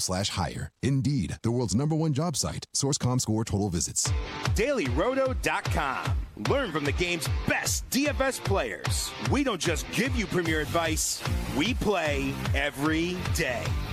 slash 0.00 0.30
hire. 0.30 0.70
Indeed, 0.82 1.38
the 1.42 1.50
world's 1.50 1.74
number 1.74 1.94
one 1.94 2.12
job 2.12 2.36
site. 2.36 2.66
Source.com 2.72 3.18
score 3.18 3.44
total 3.44 3.70
visits. 3.70 4.10
DailyRoto.com. 4.54 6.16
Learn 6.48 6.72
from 6.72 6.84
the 6.84 6.92
game's 6.92 7.28
best 7.46 7.88
DFS 7.90 8.42
players. 8.42 9.10
We 9.30 9.44
don't 9.44 9.60
just 9.60 9.88
give 9.92 10.16
you 10.16 10.26
premier 10.26 10.60
advice, 10.60 11.22
we 11.56 11.74
play 11.74 12.32
every 12.54 13.16
day. 13.34 13.62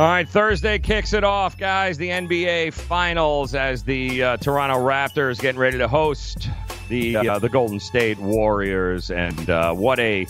All 0.00 0.06
right, 0.06 0.26
Thursday 0.26 0.78
kicks 0.78 1.12
it 1.12 1.24
off, 1.24 1.58
guys. 1.58 1.98
The 1.98 2.08
NBA 2.08 2.72
Finals 2.72 3.54
as 3.54 3.82
the 3.82 4.22
uh, 4.22 4.36
Toronto 4.38 4.78
Raptors 4.78 5.38
getting 5.38 5.60
ready 5.60 5.76
to 5.76 5.86
host 5.86 6.48
the 6.88 7.18
uh, 7.18 7.38
the 7.38 7.50
Golden 7.50 7.78
State 7.78 8.16
Warriors, 8.18 9.10
and 9.10 9.50
uh, 9.50 9.74
what 9.74 10.00
a, 10.00 10.26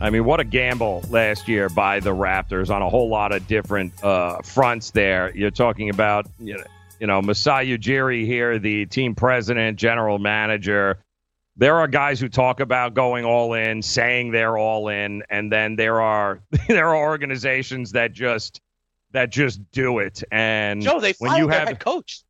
I 0.00 0.08
mean, 0.08 0.24
what 0.24 0.40
a 0.40 0.44
gamble 0.44 1.04
last 1.10 1.46
year 1.46 1.68
by 1.68 2.00
the 2.00 2.14
Raptors 2.14 2.74
on 2.74 2.80
a 2.80 2.88
whole 2.88 3.10
lot 3.10 3.32
of 3.32 3.46
different 3.46 4.02
uh, 4.02 4.40
fronts. 4.40 4.92
There, 4.92 5.30
you're 5.36 5.50
talking 5.50 5.90
about, 5.90 6.26
you 6.38 6.56
know, 6.56 6.64
you 7.00 7.06
know, 7.06 7.20
Masai 7.20 7.76
Ujiri 7.76 8.24
here, 8.24 8.58
the 8.58 8.86
team 8.86 9.14
president, 9.14 9.78
general 9.78 10.18
manager. 10.18 11.04
There 11.54 11.76
are 11.76 11.86
guys 11.86 12.18
who 12.18 12.30
talk 12.30 12.60
about 12.60 12.94
going 12.94 13.26
all 13.26 13.52
in, 13.52 13.82
saying 13.82 14.30
they're 14.30 14.56
all 14.56 14.88
in, 14.88 15.22
and 15.28 15.52
then 15.52 15.76
there 15.76 16.00
are 16.00 16.40
there 16.66 16.88
are 16.88 16.96
organizations 16.96 17.92
that 17.92 18.14
just 18.14 18.62
that 19.12 19.30
just 19.30 19.60
do 19.72 19.98
it. 19.98 20.22
And 20.30 20.82
Joe, 20.82 21.00
they 21.00 21.14
when 21.18 21.30
fired 21.30 21.38
you 21.38 21.48
have 21.48 21.68
head 21.68 21.80
coach. 21.80 22.22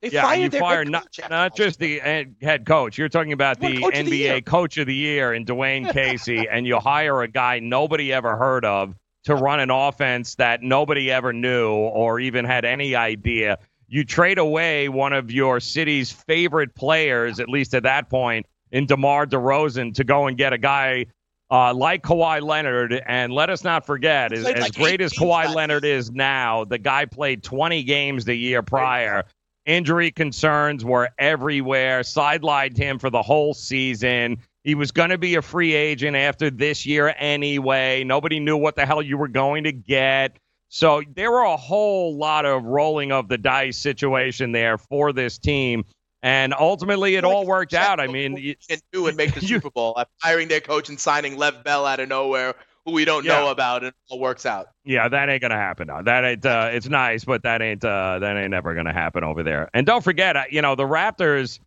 They 0.00 0.10
yeah, 0.10 0.22
fired 0.22 0.40
you 0.40 0.48
their 0.50 0.60
fire 0.60 0.78
head 0.78 0.88
not, 0.88 1.08
not 1.30 1.56
just 1.56 1.78
the 1.78 1.98
head 2.42 2.66
coach. 2.66 2.98
You're 2.98 3.08
talking 3.08 3.32
about 3.32 3.60
the 3.60 3.80
coach 3.80 3.98
of 3.98 4.06
the 4.06 4.26
NBA 4.26 4.44
coach 4.44 4.76
of 4.76 4.86
the 4.86 4.94
year 4.94 5.32
in 5.32 5.46
Dwane 5.46 5.90
Casey, 5.92 6.46
and 6.50 6.66
you 6.66 6.78
hire 6.78 7.22
a 7.22 7.28
guy 7.28 7.60
nobody 7.60 8.12
ever 8.12 8.36
heard 8.36 8.64
of 8.64 8.94
to 9.24 9.34
run 9.34 9.60
an 9.60 9.70
offense 9.70 10.34
that 10.34 10.62
nobody 10.62 11.10
ever 11.10 11.32
knew 11.32 11.70
or 11.72 12.20
even 12.20 12.44
had 12.44 12.64
any 12.64 12.94
idea. 12.94 13.58
You 13.88 14.04
trade 14.04 14.38
away 14.38 14.88
one 14.88 15.12
of 15.12 15.30
your 15.30 15.60
city's 15.60 16.12
favorite 16.12 16.74
players, 16.74 17.40
at 17.40 17.48
least 17.48 17.74
at 17.74 17.84
that 17.84 18.10
point, 18.10 18.46
in 18.70 18.86
DeMar 18.86 19.26
DeRozan 19.26 19.94
to 19.94 20.04
go 20.04 20.26
and 20.26 20.36
get 20.36 20.52
a 20.52 20.58
guy 20.58 21.06
uh, 21.54 21.72
like 21.72 22.02
Kawhi 22.02 22.42
Leonard. 22.42 23.00
And 23.06 23.32
let 23.32 23.48
us 23.48 23.62
not 23.62 23.86
forget, 23.86 24.32
as, 24.32 24.42
played 24.42 24.58
as 24.58 24.70
great 24.72 25.00
as 25.00 25.12
Kawhi 25.12 25.54
Leonard 25.54 25.84
is 25.84 26.10
now, 26.10 26.64
the 26.64 26.78
guy 26.78 27.04
played 27.04 27.44
20 27.44 27.84
games 27.84 28.24
the 28.24 28.34
year 28.34 28.60
prior. 28.60 29.24
Injury 29.64 30.10
concerns 30.10 30.84
were 30.84 31.10
everywhere, 31.16 32.00
sidelined 32.00 32.76
him 32.76 32.98
for 32.98 33.08
the 33.08 33.22
whole 33.22 33.54
season. 33.54 34.38
He 34.64 34.74
was 34.74 34.90
going 34.90 35.10
to 35.10 35.18
be 35.18 35.36
a 35.36 35.42
free 35.42 35.74
agent 35.74 36.16
after 36.16 36.50
this 36.50 36.84
year 36.84 37.14
anyway. 37.18 38.02
Nobody 38.02 38.40
knew 38.40 38.56
what 38.56 38.74
the 38.74 38.84
hell 38.84 39.00
you 39.00 39.16
were 39.16 39.28
going 39.28 39.62
to 39.64 39.72
get. 39.72 40.36
So 40.70 41.02
there 41.14 41.30
were 41.30 41.44
a 41.44 41.56
whole 41.56 42.16
lot 42.16 42.46
of 42.46 42.64
rolling 42.64 43.12
of 43.12 43.28
the 43.28 43.38
dice 43.38 43.78
situation 43.78 44.50
there 44.50 44.76
for 44.76 45.12
this 45.12 45.38
team. 45.38 45.84
And 46.24 46.54
ultimately, 46.58 47.16
it 47.16 47.24
all 47.24 47.44
worked 47.46 47.74
out. 47.74 48.00
I 48.00 48.06
mean, 48.06 48.38
you- 48.38 48.56
can 48.66 48.78
do 48.92 49.06
and 49.08 49.16
make 49.16 49.34
the 49.34 49.40
Super 49.46 49.68
Bowl. 49.70 49.92
uh, 49.96 50.06
Hiring 50.22 50.48
their 50.48 50.60
coach 50.60 50.88
and 50.88 50.98
signing 50.98 51.36
Lev 51.36 51.62
Bell 51.62 51.84
out 51.84 52.00
of 52.00 52.08
nowhere, 52.08 52.54
who 52.86 52.92
we 52.92 53.04
don't 53.04 53.26
Yeah. 53.26 53.40
know 53.40 53.50
about, 53.50 53.82
and 53.82 53.88
it 53.88 53.94
all 54.08 54.18
works 54.18 54.46
out. 54.46 54.68
Yeah, 54.86 55.06
that 55.06 55.28
ain't 55.28 55.42
gonna 55.42 55.54
happen. 55.56 55.88
No. 55.88 56.02
That 56.02 56.24
ain't. 56.24 56.46
Uh, 56.46 56.70
it's 56.72 56.88
nice, 56.88 57.26
but 57.26 57.42
that 57.42 57.60
ain't. 57.60 57.84
Uh, 57.84 58.18
that 58.20 58.38
ain't 58.38 58.54
ever 58.54 58.74
gonna 58.74 58.94
happen 58.94 59.22
over 59.22 59.42
there. 59.42 59.68
And 59.74 59.84
don't 59.86 60.02
forget, 60.02 60.34
uh, 60.34 60.44
you 60.50 60.62
know, 60.62 60.74
the 60.74 60.84
Raptors. 60.84 61.60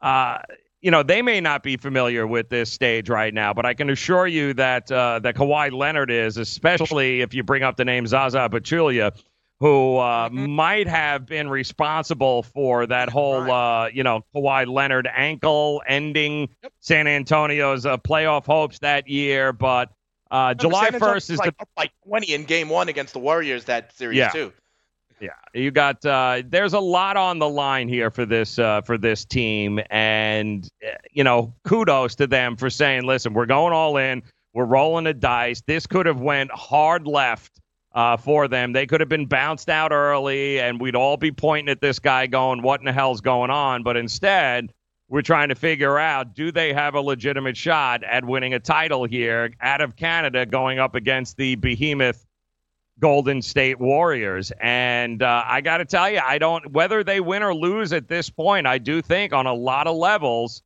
Uh, 0.00 0.38
you 0.80 0.90
know, 0.90 1.02
they 1.02 1.20
may 1.20 1.42
not 1.42 1.62
be 1.62 1.76
familiar 1.76 2.26
with 2.26 2.48
this 2.48 2.72
stage 2.72 3.10
right 3.10 3.34
now, 3.34 3.52
but 3.52 3.66
I 3.66 3.74
can 3.74 3.90
assure 3.90 4.26
you 4.26 4.54
that 4.54 4.90
uh, 4.90 5.18
that 5.18 5.34
Kawhi 5.34 5.70
Leonard 5.72 6.10
is, 6.10 6.38
especially 6.38 7.20
if 7.20 7.34
you 7.34 7.42
bring 7.42 7.62
up 7.62 7.76
the 7.76 7.84
name 7.84 8.06
Zaza 8.06 8.48
Pachulia, 8.50 9.12
who 9.60 9.98
uh, 9.98 10.30
might 10.30 10.88
have 10.88 11.26
been 11.26 11.48
responsible 11.48 12.42
for 12.42 12.86
that 12.86 13.10
whole, 13.10 13.50
uh, 13.50 13.88
you 13.88 14.02
know, 14.02 14.24
Kawhi 14.34 14.66
Leonard 14.66 15.06
ankle 15.06 15.82
ending 15.86 16.48
San 16.80 17.06
Antonio's 17.06 17.84
uh, 17.84 17.98
playoff 17.98 18.46
hopes 18.46 18.78
that 18.78 19.06
year. 19.06 19.52
But 19.52 19.92
uh, 20.30 20.54
July 20.54 20.90
first 20.90 21.28
is 21.28 21.38
like, 21.38 21.56
the 21.58 21.66
by 21.76 21.90
20 22.06 22.32
in 22.32 22.44
Game 22.44 22.70
One 22.70 22.88
against 22.88 23.12
the 23.12 23.18
Warriors 23.18 23.64
that 23.66 23.94
series 23.96 24.16
Yeah. 24.16 24.30
too. 24.30 24.52
Yeah, 25.20 25.32
you 25.52 25.70
got. 25.70 26.02
Uh, 26.02 26.42
there's 26.46 26.72
a 26.72 26.80
lot 26.80 27.18
on 27.18 27.38
the 27.38 27.48
line 27.48 27.88
here 27.88 28.10
for 28.10 28.24
this 28.24 28.58
uh, 28.58 28.80
for 28.80 28.96
this 28.96 29.26
team, 29.26 29.78
and 29.90 30.66
you 31.12 31.24
know, 31.24 31.52
kudos 31.64 32.14
to 32.14 32.26
them 32.26 32.56
for 32.56 32.70
saying, 32.70 33.02
"Listen, 33.04 33.34
we're 33.34 33.44
going 33.44 33.74
all 33.74 33.98
in. 33.98 34.22
We're 34.54 34.64
rolling 34.64 35.04
the 35.04 35.12
dice. 35.12 35.60
This 35.66 35.86
could 35.86 36.06
have 36.06 36.22
went 36.22 36.50
hard 36.52 37.06
left 37.06 37.59
uh, 37.92 38.16
for 38.16 38.48
them. 38.48 38.72
They 38.72 38.86
could 38.86 39.00
have 39.00 39.08
been 39.08 39.26
bounced 39.26 39.68
out 39.68 39.92
early, 39.92 40.60
and 40.60 40.80
we'd 40.80 40.96
all 40.96 41.16
be 41.16 41.32
pointing 41.32 41.70
at 41.70 41.80
this 41.80 41.98
guy, 41.98 42.26
going, 42.26 42.62
"What 42.62 42.80
in 42.80 42.86
the 42.86 42.92
hell's 42.92 43.20
going 43.20 43.50
on?" 43.50 43.82
But 43.82 43.96
instead, 43.96 44.72
we're 45.08 45.22
trying 45.22 45.48
to 45.48 45.54
figure 45.54 45.98
out: 45.98 46.34
do 46.34 46.52
they 46.52 46.72
have 46.72 46.94
a 46.94 47.00
legitimate 47.00 47.56
shot 47.56 48.04
at 48.04 48.24
winning 48.24 48.54
a 48.54 48.60
title 48.60 49.04
here 49.04 49.52
out 49.60 49.80
of 49.80 49.96
Canada, 49.96 50.46
going 50.46 50.78
up 50.78 50.94
against 50.94 51.36
the 51.36 51.56
behemoth? 51.56 52.26
Golden 53.00 53.40
State 53.40 53.80
Warriors. 53.80 54.52
And 54.60 55.22
uh, 55.22 55.42
I 55.46 55.62
got 55.62 55.78
to 55.78 55.86
tell 55.86 56.10
you, 56.10 56.20
I 56.24 56.36
don't, 56.38 56.70
whether 56.72 57.02
they 57.02 57.20
win 57.20 57.42
or 57.42 57.54
lose 57.54 57.94
at 57.94 58.08
this 58.08 58.28
point, 58.28 58.66
I 58.66 58.76
do 58.76 59.00
think 59.02 59.32
on 59.32 59.46
a 59.46 59.54
lot 59.54 59.86
of 59.86 59.96
levels, 59.96 60.62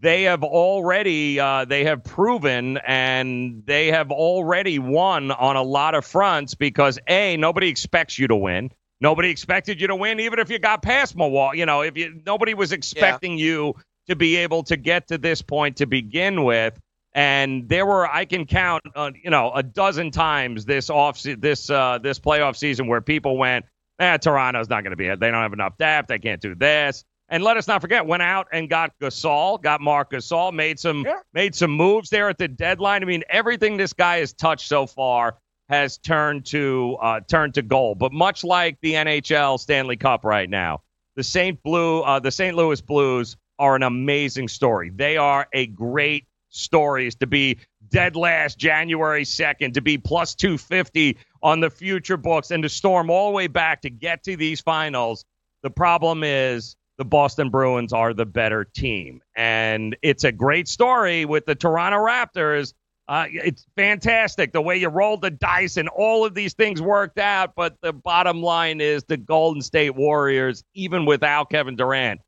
they 0.00 0.22
have 0.24 0.44
already, 0.44 1.40
uh, 1.40 1.64
they 1.64 1.84
have 1.84 2.04
proven 2.04 2.78
and 2.86 3.64
they 3.66 3.88
have 3.88 4.10
already 4.12 4.78
won 4.78 5.30
on 5.32 5.56
a 5.56 5.62
lot 5.62 5.94
of 5.94 6.04
fronts 6.04 6.54
because 6.54 6.98
A, 7.08 7.36
nobody 7.36 7.68
expects 7.68 8.18
you 8.18 8.28
to 8.28 8.36
win. 8.36 8.70
Nobody 9.00 9.30
expected 9.30 9.80
you 9.80 9.88
to 9.88 9.96
win, 9.96 10.20
even 10.20 10.38
if 10.38 10.48
you 10.48 10.60
got 10.60 10.82
past 10.82 11.16
Milwaukee. 11.16 11.58
You 11.58 11.66
know, 11.66 11.80
if 11.80 11.96
you, 11.96 12.22
nobody 12.24 12.54
was 12.54 12.70
expecting 12.70 13.36
you 13.36 13.74
to 14.06 14.14
be 14.14 14.36
able 14.36 14.62
to 14.64 14.76
get 14.76 15.08
to 15.08 15.18
this 15.18 15.42
point 15.42 15.76
to 15.78 15.86
begin 15.86 16.44
with. 16.44 16.78
And 17.12 17.68
there 17.68 17.84
were, 17.84 18.08
I 18.08 18.24
can 18.24 18.46
count, 18.46 18.84
uh, 18.94 19.10
you 19.22 19.30
know, 19.30 19.52
a 19.52 19.62
dozen 19.62 20.12
times 20.12 20.64
this 20.64 20.88
off 20.88 21.18
se- 21.18 21.34
this 21.34 21.68
uh, 21.68 21.98
this 21.98 22.18
playoff 22.20 22.56
season 22.56 22.86
where 22.86 23.00
people 23.00 23.36
went, 23.36 23.66
eh, 23.98 24.16
Toronto's 24.18 24.68
not 24.70 24.82
going 24.82 24.92
to 24.92 24.96
be 24.96 25.08
it. 25.08 25.20
They 25.20 25.30
don't 25.30 25.42
have 25.42 25.52
enough 25.52 25.76
depth. 25.76 26.08
They 26.08 26.20
can't 26.20 26.40
do 26.40 26.54
this. 26.54 27.04
And 27.32 27.42
let 27.42 27.56
us 27.56 27.66
not 27.66 27.80
forget, 27.80 28.04
went 28.04 28.22
out 28.22 28.48
and 28.52 28.68
got 28.68 28.92
Gasol, 29.00 29.60
got 29.62 29.80
Marc 29.80 30.10
Gasol, 30.10 30.52
made 30.52 30.78
some 30.78 31.06
made 31.32 31.54
some 31.54 31.70
moves 31.70 32.10
there 32.10 32.28
at 32.28 32.36
the 32.36 32.46
deadline. 32.46 33.02
I 33.02 33.06
mean, 33.06 33.24
everything 33.30 33.78
this 33.78 33.94
guy 33.94 34.18
has 34.18 34.34
touched 34.34 34.68
so 34.68 34.86
far 34.86 35.38
has 35.70 35.96
turned 35.96 36.44
to 36.46 36.98
uh, 37.00 37.20
turned 37.20 37.54
to 37.54 37.62
gold. 37.62 37.98
But 37.98 38.12
much 38.12 38.44
like 38.44 38.76
the 38.82 38.92
NHL 38.92 39.58
Stanley 39.58 39.96
Cup 39.96 40.26
right 40.26 40.48
now, 40.48 40.82
the 41.16 41.22
Saint 41.22 41.62
Blue, 41.62 42.02
uh, 42.02 42.20
the 42.20 42.30
St. 42.30 42.54
Louis 42.54 42.82
Blues 42.82 43.38
are 43.58 43.76
an 43.76 43.82
amazing 43.82 44.48
story. 44.48 44.90
They 44.90 45.16
are 45.16 45.48
a 45.54 45.68
great 45.68 46.26
stories 46.50 47.14
to 47.14 47.26
be 47.26 47.60
dead 47.88 48.14
last 48.14 48.58
January 48.58 49.24
2nd, 49.24 49.72
to 49.72 49.80
be 49.80 49.96
plus 49.96 50.34
250 50.34 51.16
on 51.42 51.60
the 51.60 51.70
future 51.70 52.18
books, 52.18 52.50
and 52.50 52.62
to 52.62 52.68
storm 52.68 53.08
all 53.08 53.30
the 53.30 53.34
way 53.34 53.46
back 53.46 53.80
to 53.82 53.90
get 53.90 54.22
to 54.24 54.36
these 54.36 54.60
finals. 54.60 55.24
The 55.62 55.70
problem 55.70 56.24
is 56.24 56.76
the 57.02 57.08
Boston 57.08 57.50
Bruins 57.50 57.92
are 57.92 58.14
the 58.14 58.24
better 58.24 58.62
team. 58.62 59.22
And 59.34 59.96
it's 60.02 60.22
a 60.22 60.30
great 60.30 60.68
story 60.68 61.24
with 61.24 61.46
the 61.46 61.56
Toronto 61.56 61.98
Raptors. 61.98 62.74
Uh, 63.08 63.26
it's 63.28 63.66
fantastic 63.74 64.52
the 64.52 64.62
way 64.62 64.76
you 64.76 64.88
rolled 64.88 65.20
the 65.20 65.30
dice 65.30 65.78
and 65.78 65.88
all 65.88 66.24
of 66.24 66.34
these 66.34 66.54
things 66.54 66.80
worked 66.80 67.18
out. 67.18 67.56
But 67.56 67.74
the 67.82 67.92
bottom 67.92 68.40
line 68.40 68.80
is 68.80 69.02
the 69.02 69.16
Golden 69.16 69.62
State 69.62 69.96
Warriors, 69.96 70.62
even 70.74 71.04
without 71.04 71.50
Kevin 71.50 71.74
Durant, 71.74 72.20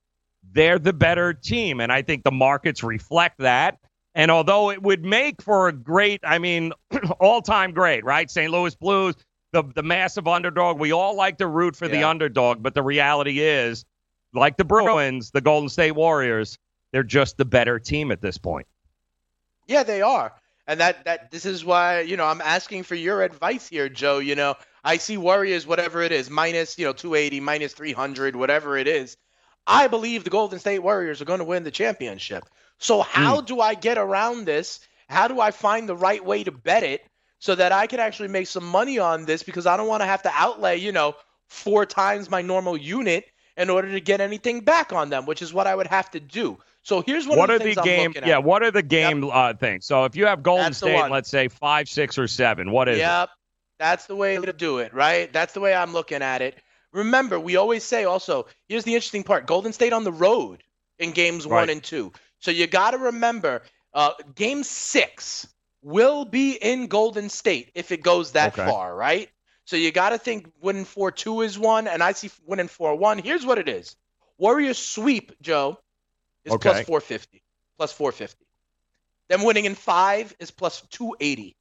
they're 0.53 0.81
the 0.81 0.93
better 0.93 1.33
team. 1.33 1.79
And 1.79 1.93
I 1.93 2.03
think 2.03 2.25
the 2.25 2.33
markets 2.33 2.83
reflect 2.83 3.39
that. 3.39 3.79
And 4.17 4.29
although 4.29 4.73
it 4.73 4.83
would 4.83 5.05
make 5.05 5.41
for 5.41 5.69
a 5.69 5.73
great, 5.73 6.21
I 6.25 6.41
mean, 6.41 6.73
all 7.21 7.43
time 7.43 7.71
great, 7.71 8.05
right? 8.05 8.29
St. 8.29 8.51
Louis 8.51 8.75
Blues, 8.75 9.15
the, 9.53 9.63
the 9.73 9.85
massive 9.85 10.27
underdog. 10.27 10.81
We 10.81 10.91
all 10.91 11.15
like 11.15 11.39
to 11.39 11.47
root 11.47 11.77
for 11.77 11.87
the 11.87 12.03
underdog, 12.03 12.61
but 12.61 12.75
the 12.75 12.83
reality 12.83 13.39
is, 13.39 13.85
like 14.35 14.57
the 14.57 14.64
Bruins, 14.64 15.31
the 15.31 15.40
Golden 15.40 15.68
State 15.68 15.92
Warriors, 15.92 16.59
they're 16.92 17.03
just 17.03 17.37
the 17.37 17.44
better 17.44 17.79
team 17.79 18.11
at 18.12 18.20
this 18.20 18.38
point. 18.38 18.66
Yeah, 19.66 19.83
they 19.83 20.03
are. 20.03 20.33
And 20.66 20.81
that 20.81 21.05
that 21.05 21.31
this 21.31 21.44
is 21.44 21.64
why, 21.64 22.01
you 22.01 22.16
know, 22.16 22.25
I'm 22.25 22.40
asking 22.40 22.85
for 22.85 22.94
your 22.94 23.23
advice 23.23 23.68
here, 23.68 23.88
Joe. 23.88 24.18
You 24.18 24.35
know, 24.35 24.55
I 24.83 24.97
see 24.97 25.16
Warriors, 25.16 25.66
whatever 25.66 26.03
it 26.03 26.12
is, 26.12 26.31
minus, 26.31 26.79
you 26.79 26.87
know, 26.87 26.92
280, 26.92 27.40
minus 27.40 27.73
300, 27.75 28.37
whatever 28.37 28.77
it 28.77 28.88
is. 28.88 29.16
I 29.66 29.88
believe 29.88 30.25
the 30.25 30.31
Golden 30.31 30.59
State 30.59 30.81
Warriors 30.81 31.20
are 31.20 31.27
going 31.27 31.38
to 31.38 31.44
win 31.44 31.64
the 31.64 31.70
championship. 31.70 32.44
So 32.79 33.03
how 33.03 33.40
hmm. 33.40 33.47
do 33.47 33.61
I 33.61 33.75
get 33.75 33.99
around 33.99 34.47
this? 34.47 34.81
How 35.09 35.29
do 35.29 35.40
I 35.40 35.51
find 35.51 35.88
the 35.88 35.97
right 35.97 36.25
way 36.25 36.44
to 36.44 36.53
bet 36.53 36.83
it 36.83 37.03
so 37.38 37.55
that 37.55 37.73
I 37.73 37.87
can 37.87 38.01
actually 38.01 38.29
make 38.29 38.47
some 38.47 38.66
money 38.66 38.99
on 38.99 39.27
this 39.27 39.42
because 39.42 39.66
I 39.66 39.77
don't 39.77 39.88
want 39.88 40.01
to 40.01 40.07
have 40.07 40.23
to 40.23 40.31
outlay, 40.33 40.79
you 40.79 40.92
know, 40.92 41.14
four 41.49 41.85
times 41.85 42.31
my 42.31 42.40
normal 42.40 42.77
unit 42.77 43.27
in 43.57 43.71
order 43.71 43.90
to 43.93 44.01
get 44.01 44.21
anything 44.21 44.61
back 44.61 44.93
on 44.93 45.11
them, 45.11 45.27
which 45.27 45.43
is 45.43 45.53
what 45.53 45.67
I 45.67 45.75
would 45.75 45.87
have 45.88 46.11
to 46.12 46.21
do. 46.21 46.59
So 46.83 47.01
here's 47.03 47.27
what 47.29 47.51
of 47.51 47.51
are 47.51 47.59
the 47.59 47.75
the 47.75 47.77
I'm 47.79 47.83
game? 47.83 48.14
at. 48.17 48.23
Yeah, 48.23 48.38
what 48.38 48.62
are 48.62 48.71
the 48.71 48.83
game 48.83 49.25
uh, 49.25 49.55
things? 49.55 49.87
So 49.87 50.05
if 50.05 50.17
you 50.17 50.27
have 50.27 50.43
Golden 50.43 50.73
That's 50.73 50.79
State, 50.79 51.09
let's 51.09 51.29
say 51.29 51.49
five, 51.49 51.88
six, 51.88 52.19
or 52.19 52.27
seven, 52.29 52.71
what 52.71 52.88
is 52.88 53.07
it? 53.07 53.19
Yep. 53.19 53.31
That's 53.79 54.07
the 54.07 54.17
way 54.17 54.37
to 54.38 54.53
do 54.53 54.79
it, 54.79 54.95
right? 54.95 55.33
That's 55.33 55.53
the 55.53 55.61
way 55.61 55.75
I'm 55.75 55.93
looking 55.93 56.23
at 56.23 56.43
it. 56.43 56.57
Remember, 56.93 57.38
we 57.40 57.57
always 57.57 57.83
say 57.85 58.05
also, 58.05 58.47
here's 58.69 58.85
the 58.85 58.95
interesting 58.95 59.25
part 59.25 59.47
Golden 59.47 59.73
State 59.73 59.93
on 59.93 60.05
the 60.05 60.12
road 60.12 60.62
in 60.99 61.12
games 61.12 61.47
one 61.47 61.69
and 61.71 61.83
two. 61.83 62.12
So 62.38 62.51
you 62.51 62.67
got 62.67 62.93
to 62.93 62.99
remember, 62.99 63.62
uh, 63.93 64.12
game 64.35 64.62
six 64.62 65.47
will 65.83 66.25
be 66.25 66.53
in 66.53 66.87
Golden 66.87 67.29
State 67.29 67.73
if 67.75 67.90
it 67.93 68.03
goes 68.03 68.33
that 68.33 68.55
Okay. 68.55 68.64
far, 68.64 68.95
right? 68.95 69.29
So 69.66 69.77
you 69.77 69.92
got 69.92 70.11
to 70.11 70.18
think 70.18 70.53
winning 70.61 70.85
4 70.85 71.11
2 71.11 71.42
is 71.42 71.59
one, 71.59 71.88
and 71.88 72.03
I 72.03 72.12
see 72.12 72.31
winning 72.46 72.68
4 72.68 72.96
1. 72.96 73.18
Here's 73.18 73.46
what 73.46 73.59
it 73.59 73.68
is 73.68 73.96
Warriors 74.38 74.79
sweep, 74.79 75.33
Joe, 75.40 75.79
is 76.44 76.53
Okay. 76.55 76.70
plus 76.70 76.81
450. 76.81 77.42
Plus 77.77 77.92
450. 77.92 78.44
Them 79.29 79.42
winning 79.42 79.64
in 79.64 79.74
five 79.74 80.35
is 80.38 80.50
plus 80.50 80.83
280. 80.90 81.57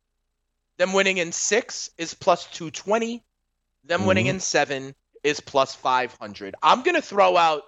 Them 0.77 0.93
winning 0.93 1.17
in 1.17 1.31
six 1.31 1.89
is 1.97 2.13
plus 2.13 2.45
220. 2.47 3.23
Them 3.85 4.05
winning 4.05 4.27
in 4.27 4.39
seven 4.39 4.95
is 5.23 5.39
plus 5.39 5.75
500. 5.75 6.55
I'm 6.61 6.83
going 6.83 6.95
to 6.95 7.01
throw 7.01 7.37
out 7.37 7.63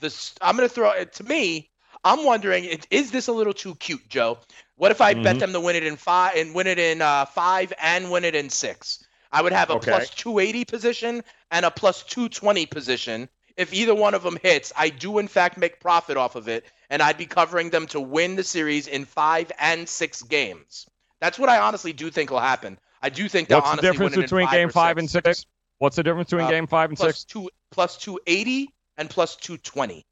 this. 0.00 0.34
I'm 0.40 0.56
going 0.56 0.68
to 0.68 0.74
throw 0.74 0.90
it 0.90 1.12
to 1.14 1.24
me. 1.24 1.70
I'm 2.04 2.24
wondering, 2.24 2.64
is 2.90 3.10
this 3.10 3.28
a 3.28 3.32
little 3.32 3.52
too 3.54 3.74
cute, 3.76 4.08
Joe? 4.08 4.38
What 4.76 4.90
if 4.90 5.00
I 5.00 5.14
bet 5.14 5.36
Mhm. 5.36 5.40
them 5.40 5.52
to 5.52 5.60
win 5.60 5.76
it 5.76 5.84
in 5.84 5.96
five 5.96 6.36
and 6.36 6.54
win 6.54 6.66
it 6.66 6.78
in 6.78 7.00
uh, 7.02 7.24
five 7.26 7.72
and 7.80 8.10
win 8.10 8.24
it 8.24 8.34
in 8.34 8.50
six? 8.50 9.04
I 9.36 9.42
would 9.42 9.52
have 9.52 9.68
a 9.68 9.74
Okay. 9.74 9.90
plus 9.90 10.08
280 10.10 10.64
position 10.64 11.22
and 11.50 11.66
a 11.66 11.70
plus 11.70 12.02
220 12.04 12.64
position. 12.64 13.28
If 13.58 13.74
either 13.74 13.94
one 13.94 14.14
of 14.14 14.22
them 14.22 14.38
hits, 14.42 14.72
I 14.74 14.88
do 14.88 15.18
in 15.18 15.28
fact 15.28 15.58
make 15.58 15.78
profit 15.78 16.16
off 16.16 16.36
of 16.36 16.48
it, 16.48 16.64
and 16.88 17.02
I'd 17.02 17.18
be 17.18 17.26
covering 17.26 17.68
them 17.68 17.86
to 17.88 18.00
win 18.00 18.36
the 18.36 18.44
series 18.44 18.86
in 18.86 19.04
five 19.04 19.52
and 19.58 19.86
six 19.86 20.22
games. 20.22 20.86
That's 21.20 21.38
what 21.38 21.50
I 21.50 21.58
honestly 21.58 21.92
do 21.92 22.10
think 22.10 22.30
will 22.30 22.40
happen. 22.40 22.78
I 23.02 23.10
do 23.10 23.28
think 23.28 23.48
they'll 23.48 23.60
What's 23.60 23.76
the 23.76 23.82
difference 23.82 24.12
win 24.16 24.22
between 24.22 24.46
five 24.46 24.54
game 24.54 24.70
five 24.70 24.96
and 24.96 25.10
six? 25.10 25.44
What's 25.78 25.96
the 25.96 26.02
difference 26.02 26.30
between 26.30 26.46
Uh, 26.46 26.50
game 26.50 26.66
five 26.66 26.88
and 26.88 26.96
plus 26.96 27.18
six? 27.18 27.24
two 27.24 27.50
plus 27.70 27.98
280 27.98 28.72
and 28.96 29.10
plus 29.10 29.36
220. 29.36 30.06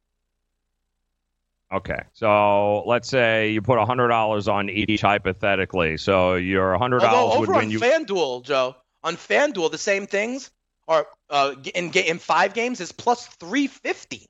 Okay, 1.73 2.03
so 2.13 2.85
let's 2.87 3.09
say 3.09 3.51
you 3.51 3.63
put 3.63 3.79
hundred 3.81 4.09
dollars 4.09 4.49
on 4.49 4.69
each 4.69 5.01
hypothetically. 5.01 5.97
So 5.97 6.35
your 6.35 6.77
hundred 6.79 7.03
Although 7.03 7.17
dollars 7.17 7.41
would 7.41 7.49
over 7.49 7.59
win 7.59 7.65
on 7.67 7.71
you. 7.73 7.81
FanDuel, 7.81 8.45
Joe, 8.45 8.77
on 9.05 9.17
FanDuel, 9.17 9.71
the 9.71 9.79
same 9.79 10.07
things 10.07 10.51
are 10.89 11.07
uh, 11.31 11.55
in 11.75 11.93
in 11.93 12.19
five 12.19 12.55
games 12.55 12.81
is 12.81 12.91
plus 12.91 13.27
350, 13.27 14.27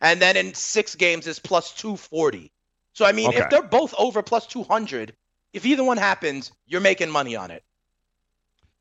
and 0.00 0.20
then 0.20 0.36
in 0.36 0.54
six 0.54 0.94
games 0.96 1.26
is 1.26 1.38
plus 1.38 1.72
240. 1.74 2.50
So 2.94 3.04
I 3.04 3.12
mean, 3.12 3.28
Okay. 3.28 3.38
if 3.38 3.50
they're 3.50 3.62
both 3.62 3.94
over 3.98 4.22
plus 4.22 4.46
200, 4.46 5.14
if 5.52 5.64
either 5.66 5.84
one 5.84 5.96
happens, 5.98 6.50
you're 6.66 6.80
making 6.80 7.10
money 7.10 7.36
on 7.36 7.50
it. 7.50 7.62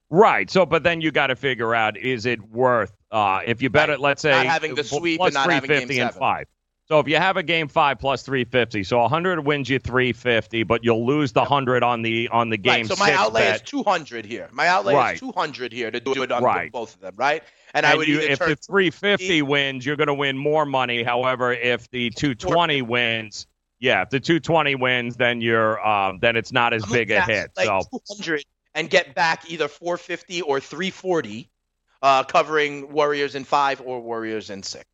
Right. 0.10 0.50
So, 0.50 0.66
but 0.66 0.84
then 0.84 1.02
you 1.02 1.12
got 1.12 1.28
to 1.28 1.36
figure 1.36 1.74
out 1.74 1.98
is 1.98 2.26
it 2.26 2.42
worth 2.50 2.94
uh, 3.12 3.42
if 3.46 3.62
you 3.62 3.70
bet 3.70 3.90
it, 3.90 4.00
let's 4.00 4.22
say 4.22 4.32
Not 4.32 4.46
having 4.46 4.76
the 4.76 4.84
sweep 4.84 5.20
plus 5.20 5.28
and 5.30 5.34
not 5.34 5.50
having 5.52 5.68
game 5.70 5.88
350 5.88 6.00
and 6.00 6.10
seven. 6.10 6.20
five. 6.20 6.48
So 6.90 7.00
if 7.00 7.08
you 7.08 7.16
have 7.16 7.38
a 7.38 7.44
game 7.44 7.70
five 7.70 7.98
plus 8.00 8.24
350, 8.24 8.84
so 8.84 9.00
100 9.00 9.40
wins 9.46 9.70
you 9.70 9.80
350, 9.80 10.64
but 10.64 10.84
you'll 10.84 11.06
lose 11.06 11.32
the 11.32 11.40
100 11.40 11.82
on 11.82 12.02
the 12.02 12.28
on 12.30 12.50
the 12.50 12.58
game 12.58 12.72
right. 12.74 12.86
So 12.86 12.96
my 12.98 13.14
outlay 13.14 13.44
bet. 13.44 13.56
is 13.56 13.62
200 13.62 14.26
here. 14.26 14.50
My 14.52 14.68
outlay 14.68 14.96
Right. 14.96 15.14
is 15.16 15.20
200 15.22 15.72
here 15.72 15.92
to 15.92 16.00
do 16.02 16.22
it 16.24 16.32
on 16.32 16.44
Right. 16.44 16.72
both 16.72 16.96
of 16.96 17.00
them, 17.02 17.16
right? 17.16 17.42
And, 17.74 17.86
I 17.86 17.96
would 17.96 18.08
you, 18.08 18.20
if 18.20 18.38
the 18.40 18.56
350 18.56 19.42
wins, 19.44 19.86
you're 19.86 19.96
going 19.96 20.08
to 20.08 20.14
win 20.14 20.38
more 20.38 20.66
money. 20.66 21.04
However, 21.04 21.54
if 21.54 21.90
the 21.92 22.10
220 22.12 22.82
wins, 22.82 23.48
yeah, 23.80 24.02
if 24.02 24.10
the 24.10 24.20
220 24.20 24.76
wins, 24.76 25.16
then 25.16 25.40
you're 25.40 25.86
um, 25.88 26.20
then 26.20 26.36
it's 26.36 26.52
not 26.52 26.74
as 26.74 26.86
big 26.86 27.12
a 27.12 27.22
hit. 27.22 27.52
like 27.56 27.68
so 27.68 27.88
200 28.08 28.44
and 28.76 28.90
get 28.90 29.16
back 29.16 29.50
either 29.50 29.68
450 29.70 30.42
or 30.42 30.60
340, 30.60 31.50
uh, 32.02 32.24
covering 32.24 32.92
Warriors 32.92 33.36
in 33.36 33.46
five 33.46 33.82
or 33.82 34.02
Warriors 34.02 34.50
in 34.50 34.64
six. 34.64 34.86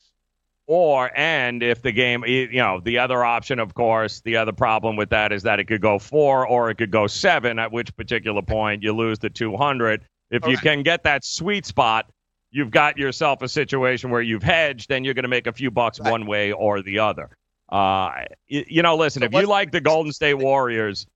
Or 0.71 1.09
and 1.15 1.63
if 1.63 1.81
the 1.81 1.91
game, 1.91 2.23
you 2.27 2.59
know, 2.59 2.79
the 2.79 2.99
other 2.99 3.25
option, 3.25 3.57
of 3.57 3.73
course, 3.73 4.21
the 4.21 4.37
other 4.37 4.51
problem 4.51 4.97
with 4.97 5.09
that 5.09 5.31
is 5.31 5.41
that 5.41 5.59
it 5.59 5.63
could 5.63 5.81
go 5.81 5.97
four 5.97 6.45
or 6.45 6.69
it 6.69 6.75
could 6.75 6.91
go 6.91 7.07
seven. 7.07 7.57
At 7.57 7.71
which 7.71 7.95
particular 7.97 8.43
point 8.43 8.83
you 8.83 8.93
lose 8.93 9.17
the 9.17 9.31
two 9.31 9.57
hundred. 9.57 10.05
If 10.29 10.45
you 10.45 10.57
can 10.57 10.83
get 10.83 11.01
that 11.05 11.25
sweet 11.25 11.65
spot, 11.65 12.11
you've 12.51 12.69
got 12.69 12.99
yourself 12.99 13.41
a 13.41 13.49
situation 13.49 14.11
where 14.11 14.21
you've 14.21 14.43
hedged, 14.43 14.89
then 14.89 15.03
you're 15.03 15.15
going 15.15 15.23
to 15.23 15.29
make 15.29 15.47
a 15.47 15.53
few 15.53 15.71
bucks 15.71 15.99
one 15.99 16.27
way 16.27 16.51
or 16.51 16.83
the 16.83 16.99
other. 16.99 17.31
Uh, 17.69 18.25
you, 18.47 18.63
you 18.67 18.83
know, 18.83 18.95
listen, 18.95 19.23
if 19.23 19.33
you 19.33 19.47
like 19.47 19.71
the 19.71 19.81
Golden 19.81 20.11
State 20.11 20.35
Warriors, 20.35 21.07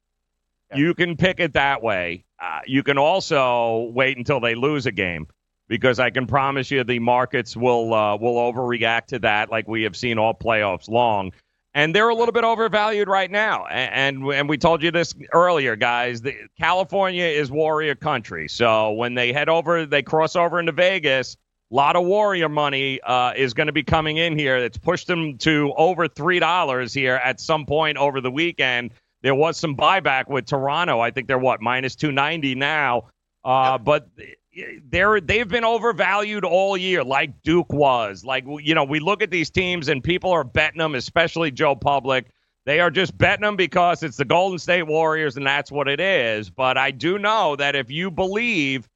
you 0.73 0.95
can 0.95 1.15
pick 1.15 1.39
it 1.39 1.53
that 1.53 1.83
way. 1.83 2.25
Uh, 2.41 2.61
you 2.65 2.81
can 2.81 2.97
also 2.97 3.91
wait 3.93 4.17
until 4.17 4.39
they 4.39 4.55
lose 4.55 4.87
a 4.87 4.91
game 4.91 5.27
because 5.67 5.99
I 5.99 6.10
can 6.10 6.28
promise 6.28 6.69
you 6.71 6.84
the 6.84 6.99
markets 6.99 7.56
will 7.56 7.93
uh, 7.93 8.17
will 8.17 8.36
overreact 8.36 9.08
to 9.08 9.19
that, 9.19 9.49
like 9.49 9.67
we 9.67 9.84
have 9.84 9.95
seen 9.95 10.17
all 10.17 10.34
playoffs 10.34 10.89
long. 10.89 11.32
And 11.76 11.95
they're 11.95 12.10
a 12.10 12.15
little 12.15 12.34
bit 12.34 12.43
overvalued 12.43 13.08
right 13.08 13.32
now. 13.32 13.65
And 13.65 14.23
and, 14.23 14.34
and 14.34 14.49
we 14.49 14.58
told 14.58 14.84
you 14.84 14.91
this 14.91 15.15
earlier, 15.34 15.76
guys. 15.76 16.21
The, 16.21 16.36
California 16.60 17.26
is 17.26 17.49
Warrior 17.49 17.95
country, 17.95 18.47
so 18.47 18.91
when 18.91 19.15
they 19.15 19.34
head 19.34 19.49
over, 19.49 19.86
they 19.86 20.04
cross 20.04 20.36
over 20.36 20.60
into 20.60 20.71
Vegas. 20.71 21.36
A 21.71 21.76
lot 21.76 21.95
of 21.95 22.06
Warrior 22.06 22.49
money 22.49 23.02
uh, 23.02 23.34
is 23.36 23.56
going 23.56 23.65
to 23.65 23.73
be 23.73 23.82
coming 23.82 24.17
in 24.17 24.38
here. 24.38 24.58
It's 24.58 24.78
pushed 24.78 25.08
them 25.08 25.39
to 25.39 25.73
over 25.76 26.08
three 26.08 26.38
dollars 26.38 26.93
here 26.93 27.15
at 27.15 27.39
some 27.39 27.65
point 27.65 27.97
over 27.97 28.21
the 28.21 28.30
weekend. 28.30 28.91
There 29.23 29.34
was 29.34 29.58
some 29.58 29.76
buyback 29.76 30.28
with 30.28 30.45
Toronto. 30.45 30.99
I 30.99 31.10
think 31.10 31.28
they're 31.28 31.39
what 31.39 31.62
minus 31.62 31.95
two 31.95 32.12
ninety 32.12 32.54
now. 32.54 33.08
Uh, 33.43 33.80
But 33.80 34.10
they're 34.89 35.19
they've 35.19 35.47
been 35.47 35.63
overvalued 35.63 36.45
all 36.45 36.77
year, 36.77 37.03
like 37.03 37.41
Duke 37.43 37.71
was. 37.71 38.23
Like 38.23 38.45
you 38.47 38.75
know, 38.75 38.83
we 38.83 38.99
look 38.99 39.21
at 39.21 39.31
these 39.31 39.49
teams 39.49 39.87
and 39.87 40.03
people 40.03 40.31
are 40.31 40.43
betting 40.43 40.79
them, 40.79 40.95
especially 40.95 41.51
Joe 41.51 41.75
Public. 41.75 42.27
They 42.65 42.79
are 42.79 42.91
just 42.91 43.17
betting 43.17 43.43
them 43.43 43.57
because 43.57 44.03
it's 44.03 44.17
the 44.17 44.25
Golden 44.25 44.57
State 44.57 44.83
Warriors 44.83 45.35
and 45.35 45.45
that's 45.45 45.71
what 45.71 45.87
it 45.87 45.99
is. 45.99 46.49
But 46.49 46.77
I 46.77 46.91
do 46.91 47.19
know 47.19 47.55
that 47.57 47.75
if 47.75 47.91
you 47.91 48.09
believe 48.09 48.87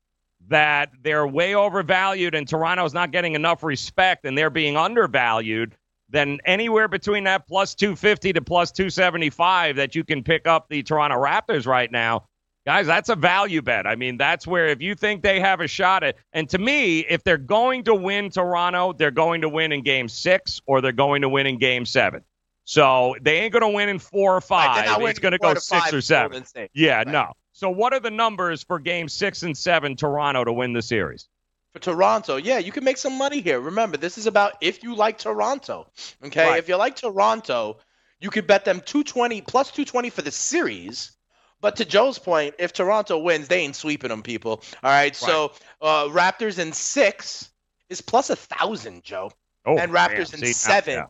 that 0.47 0.91
they're 1.01 1.27
way 1.27 1.55
overvalued 1.55 2.33
and 2.33 2.47
Toronto's 2.47 2.93
not 2.93 3.11
getting 3.11 3.35
enough 3.35 3.63
respect 3.63 4.25
and 4.25 4.37
they're 4.37 4.49
being 4.49 4.77
undervalued, 4.77 5.75
then 6.09 6.39
anywhere 6.45 6.87
between 6.87 7.25
that 7.25 7.47
plus 7.47 7.75
250 7.75 8.33
to 8.33 8.41
plus 8.41 8.71
275 8.71 9.75
that 9.75 9.95
you 9.95 10.05
can 10.05 10.23
pick 10.23 10.47
up 10.47 10.69
the 10.69 10.83
Toronto 10.83 11.17
Raptors 11.17 11.67
right 11.67 11.91
now, 11.91 12.23
guys, 12.67 12.85
that's 12.85 13.07
a 13.07 13.15
value 13.15 13.61
bet. 13.61 13.87
I 13.87 13.95
mean, 13.95 14.17
that's 14.17 14.45
where 14.45 14.67
if 14.67 14.81
you 14.81 14.93
think 14.93 15.23
they 15.23 15.39
have 15.39 15.61
a 15.61 15.69
shot 15.69 16.03
at, 16.03 16.17
and 16.33 16.49
to 16.49 16.57
me, 16.57 16.99
if 16.99 17.23
they're 17.23 17.37
going 17.37 17.85
to 17.85 17.95
win 17.95 18.29
Toronto, 18.29 18.91
they're 18.91 19.09
going 19.09 19.39
to 19.41 19.47
win 19.49 19.71
in 19.71 19.83
game 19.83 20.09
six 20.09 20.59
or 20.65 20.81
they're 20.81 20.91
going 20.91 21.21
to 21.21 21.29
win 21.29 21.47
in 21.47 21.59
game 21.59 21.85
seven. 21.85 22.23
So 22.65 23.15
they 23.21 23.37
ain't 23.39 23.53
going 23.53 23.61
to 23.61 23.69
win 23.69 23.87
in 23.87 23.99
four 23.99 24.35
or 24.35 24.41
five. 24.41 24.85
not 24.85 25.01
it's 25.03 25.19
going 25.19 25.31
to 25.31 25.37
go 25.37 25.53
six 25.53 25.93
or 25.93 26.01
seven. 26.01 26.43
Yeah, 26.73 27.05
no. 27.07 27.31
So 27.53 27.69
what 27.69 27.93
are 27.93 28.01
the 28.01 28.11
numbers 28.11 28.63
for 28.63 28.79
game 28.79 29.07
six 29.07 29.43
and 29.43 29.57
seven, 29.57 29.95
Toronto, 29.95 30.43
to 30.43 30.51
win 30.51 30.73
the 30.73 30.81
series? 30.81 31.29
For 31.71 31.79
Toronto, 31.79 32.35
yeah, 32.35 32.57
you 32.57 32.73
can 32.73 32.83
make 32.83 32.97
some 32.97 33.17
money 33.17 33.39
here. 33.39 33.61
Remember, 33.61 33.95
this 33.95 34.17
is 34.17 34.27
about 34.27 34.57
if 34.59 34.83
you 34.83 34.93
like 34.93 35.17
Toronto. 35.17 35.89
Okay, 36.25 36.45
Right. 36.45 36.59
if 36.59 36.67
you 36.67 36.75
like 36.75 36.97
Toronto, 36.97 37.77
you 38.19 38.29
could 38.29 38.45
bet 38.45 38.65
them 38.65 38.81
220 38.81 39.39
plus 39.43 39.71
220 39.71 40.09
for 40.09 40.21
the 40.21 40.31
series. 40.31 41.16
But 41.59 41.75
to 41.77 41.85
Joe's 41.85 42.19
point, 42.19 42.55
if 42.59 42.71
Toronto 42.73 43.17
wins, 43.17 43.47
they 43.47 43.61
ain't 43.61 43.75
sweeping 43.75 44.09
them, 44.09 44.21
people. 44.21 44.63
All 44.83 44.91
right, 44.91 45.15
so 45.15 45.53
uh, 45.81 46.05
Raptors 46.05 46.59
in 46.59 46.71
six 46.73 47.49
is 47.89 48.01
plus 48.01 48.29
a 48.29 48.35
thousand, 48.35 49.03
Joe, 49.03 49.31
Oh, 49.65 49.77
and 49.77 49.91
Raptors 49.91 50.31
man. 50.31 50.39
in 50.39 50.39
See, 50.39 50.45
now- 50.45 50.51
seven 50.51 50.93
yeah. 50.95 51.05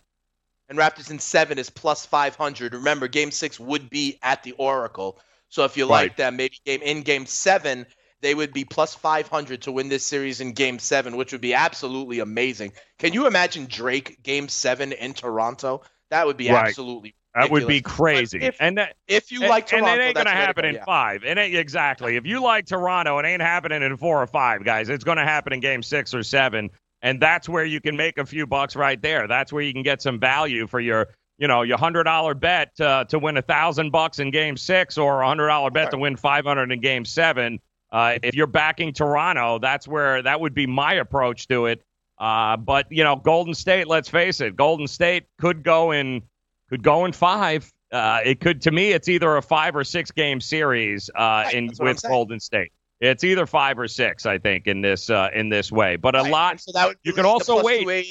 and 0.70 0.80
Raptors 0.80 1.12
in 1.12 1.20
seven 1.20 1.58
is 1.60 1.70
plus 1.70 2.06
500. 2.06 2.74
Remember, 2.74 3.08
game 3.08 3.32
six 3.32 3.60
would 3.60 3.90
be 3.90 4.20
at 4.24 4.44
the 4.44 4.54
Oracle. 4.54 5.20
So 5.50 5.64
if 5.66 5.76
you 5.78 5.84
Right. 5.86 6.04
like 6.10 6.18
them, 6.18 6.36
maybe 6.38 6.58
game 6.66 6.82
in 6.82 7.02
game 7.04 7.26
seven, 7.26 7.86
they 8.22 8.34
would 8.34 8.52
be 8.54 8.66
plus 8.66 8.96
500 8.96 9.62
to 9.64 9.72
win 9.72 9.90
this 9.90 10.06
series 10.06 10.42
in 10.42 10.54
game 10.54 10.80
seven, 10.80 11.18
which 11.18 11.32
would 11.32 11.42
be 11.42 11.54
absolutely 11.54 12.20
amazing. 12.20 12.74
Can 13.00 13.14
you 13.14 13.28
imagine 13.28 13.66
Drake 13.68 14.24
game 14.24 14.50
seven 14.50 14.92
in 14.94 15.14
Toronto? 15.14 15.84
That 16.10 16.26
would 16.26 16.38
be 16.38 16.50
Right. 16.50 16.68
absolutely 16.70 17.16
That 17.38 17.52
would 17.52 17.68
be 17.68 17.82
crazy. 17.82 18.40
If- 18.42 18.58
and 18.60 18.78
that, 18.78 18.96
if 19.08 19.32
you 19.32 19.42
and- 19.42 19.50
like 19.50 19.68
Toronto, 19.68 19.92
and 19.92 20.02
it 20.02 20.06
ain't 20.06 20.16
gonna 20.16 20.30
happen 20.32 20.64
go, 20.64 20.70
in 20.70 20.76
yeah. 20.76 20.86
five. 20.86 21.24
It 21.24 21.38
ain't 21.38 21.56
exactly. 21.56 22.16
If 22.16 22.26
you 22.26 22.42
like 22.42 22.66
Toronto, 22.66 23.20
it 23.20 23.26
ain't 23.26 23.42
happening 23.42 23.84
in 23.84 23.96
four 23.98 24.22
or 24.22 24.28
five, 24.28 24.64
guys. 24.64 24.90
It's 24.90 25.04
gonna 25.04 25.26
happen 25.26 25.54
in 25.54 25.60
game 25.60 25.84
six 25.84 26.14
or 26.14 26.24
seven, 26.24 26.70
and 27.02 27.22
that's 27.22 27.48
where 27.48 27.66
you 27.66 27.80
can 27.80 27.96
make 27.96 28.18
a 28.18 28.26
few 28.26 28.48
bucks 28.48 28.76
right 28.76 29.02
there. 29.02 29.28
That's 29.28 29.54
where 29.54 29.62
you 29.62 29.74
can 29.74 29.84
get 29.84 30.02
some 30.02 30.20
value 30.20 30.68
for 30.68 30.80
your, 30.80 31.10
you 31.38 31.48
know, 31.48 31.62
your 31.62 31.78
hundred 31.78 32.06
dollar 32.06 32.34
bet 32.34 32.72
uh, 32.80 33.04
to 33.06 33.20
win 33.20 33.38
a 33.38 33.42
thousand 33.42 33.92
bucks 33.92 34.20
in 34.20 34.32
game 34.32 34.58
six, 34.58 34.98
or 34.98 35.22
a 35.22 35.28
hundred 35.28 35.48
dollar 35.48 35.70
bet 35.70 35.92
to 35.92 35.98
win 35.98 36.16
five 36.16 36.46
hundred 36.46 36.72
in 36.72 36.82
game 36.82 37.06
seven. 37.06 37.60
Uh, 37.92 38.18
if 38.22 38.36
you're 38.36 38.48
backing 38.48 38.94
Toronto, 38.94 39.60
that's 39.60 39.88
where 39.88 40.22
that 40.22 40.42
would 40.42 40.54
be 40.54 40.68
my 40.68 40.94
approach 40.96 41.48
to 41.48 41.68
it. 41.68 41.84
Uh, 42.18 42.58
but 42.58 42.88
you 42.90 43.04
know, 43.04 43.16
Golden 43.16 43.54
State. 43.54 43.88
Let's 43.88 44.10
face 44.10 44.42
it, 44.42 44.56
Golden 44.56 44.88
State 44.88 45.26
could 45.40 45.64
go 45.64 45.92
in 45.92 46.24
could 46.70 46.84
go 46.84 47.06
in 47.06 47.12
five. 47.12 47.72
Uh, 47.92 48.20
it 48.26 48.40
could 48.40 48.62
to 48.64 48.72
me, 48.72 48.92
it's 48.92 49.08
either 49.08 49.38
a 49.38 49.42
five 49.42 49.76
or 49.76 49.84
six 49.84 50.12
game 50.12 50.42
series 50.42 51.10
uh, 51.16 51.50
in 51.54 51.68
that's 51.68 51.80
what 51.80 51.86
I'm 51.88 51.96
with. 51.96 52.02
Golden 52.10 52.40
State. 52.40 52.72
It's 53.00 53.24
either 53.24 53.46
five 53.46 53.78
or 53.78 53.88
six, 53.88 54.26
I 54.26 54.40
think, 54.40 54.66
in 54.68 54.82
this 54.82 55.10
uh, 55.10 55.30
in 55.34 55.50
this 55.50 55.72
way. 55.72 55.96
But 55.98 56.16
a 56.16 56.24
lot. 56.24 56.60
So 56.60 56.72
that 56.74 56.96
you 57.04 57.14
can 57.14 57.26
also 57.26 57.64
wait. 57.64 58.08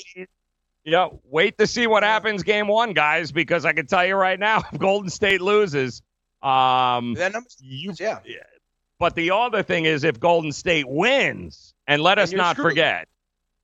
Yeah, 0.84 1.08
wait 1.24 1.58
to 1.58 1.66
see 1.66 1.88
what 1.88 2.04
happens 2.04 2.44
game 2.44 2.68
one, 2.68 2.92
guys, 2.92 3.32
because 3.32 3.64
I 3.64 3.72
can 3.72 3.86
tell 3.86 4.06
you 4.06 4.14
right 4.14 4.38
now, 4.38 4.62
if 4.72 4.78
Golden 4.78 5.10
State 5.10 5.40
loses, 5.40 6.00
um, 6.42 7.14
That 7.14 7.32
number's 7.32 7.56
you, 7.60 7.92
yeah. 7.98 8.20
But 9.00 9.16
the 9.16 9.32
other 9.32 9.64
thing 9.64 9.84
is, 9.84 10.04
if 10.04 10.20
Golden 10.20 10.52
State 10.52 10.86
wins, 10.88 11.74
and 11.88 12.00
let 12.00 12.18
And 12.18 12.28
us 12.28 12.32
not 12.32 12.54
screwed. 12.56 12.70
forget, 12.70 13.08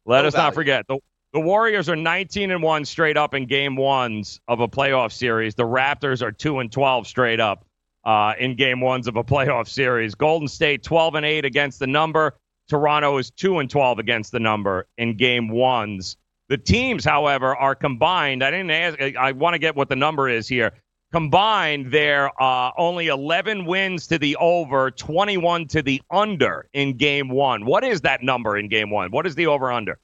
let 0.05 0.23
No 0.23 0.29
us 0.29 0.35
not 0.35 0.55
forget 0.55 0.87
the 0.89 0.99
the 1.33 1.41
Warriors 1.41 1.89
are 1.89 1.97
19 1.97 2.51
and 2.51 2.63
one 2.63 2.85
straight 2.85 3.17
up 3.17 3.33
in 3.33 3.47
game 3.47 3.75
ones 3.75 4.41
of 4.49 4.61
a 4.61 4.69
playoff 4.69 5.13
series. 5.13 5.55
The 5.55 5.63
Raptors 5.63 6.21
are 6.21 6.31
two 6.31 6.59
and 6.59 6.71
12 6.71 7.07
straight 7.07 7.41
up 7.41 7.65
uh, 8.05 8.35
in 8.39 8.55
game 8.55 8.81
ones 8.81 9.09
of 9.09 9.17
a 9.17 9.25
playoff 9.25 9.67
series. 9.69 10.15
Golden 10.15 10.47
State 10.47 10.83
12 10.83 11.15
and 11.15 11.27
eight 11.27 11.45
against 11.47 11.79
the 11.79 11.87
number. 11.87 12.35
Toronto 12.69 13.17
is 13.17 13.31
two 13.31 13.61
and 13.61 13.71
12 13.71 13.99
against 13.99 14.33
the 14.33 14.41
number 14.41 14.87
in 14.99 15.17
game 15.17 15.49
ones. 15.49 16.17
The 16.49 16.59
teams, 16.59 17.03
however, 17.03 17.57
are 17.57 17.75
combined. 17.75 18.45
I 18.45 18.51
didn't 18.51 18.71
ask. 18.71 19.01
I, 19.01 19.15
I 19.19 19.33
want 19.33 19.55
to 19.55 19.59
get 19.59 19.75
what 19.75 19.89
the 19.89 19.97
number 19.97 20.29
is 20.29 20.47
here. 20.47 20.73
Combined, 21.13 21.91
they're 21.93 22.31
uh, 22.43 22.73
only 22.77 23.09
11 23.09 23.65
wins 23.65 24.07
to 24.09 24.19
the 24.19 24.37
over, 24.37 24.91
21 24.91 25.67
to 25.69 25.83
the 25.83 26.03
under 26.11 26.69
in 26.75 26.97
game 26.97 27.31
one. 27.31 27.65
What 27.65 27.85
is 27.85 28.03
that 28.03 28.23
number 28.23 28.57
in 28.57 28.69
game 28.69 28.91
one? 28.91 29.11
What 29.11 29.27
is 29.27 29.35
the 29.35 29.47
over 29.47 29.73
under? 29.73 29.99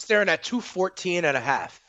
Staring 0.00 0.28
at 0.28 0.42
214 0.42 1.24
and 1.24 1.36
a 1.36 1.40
half. 1.40 1.80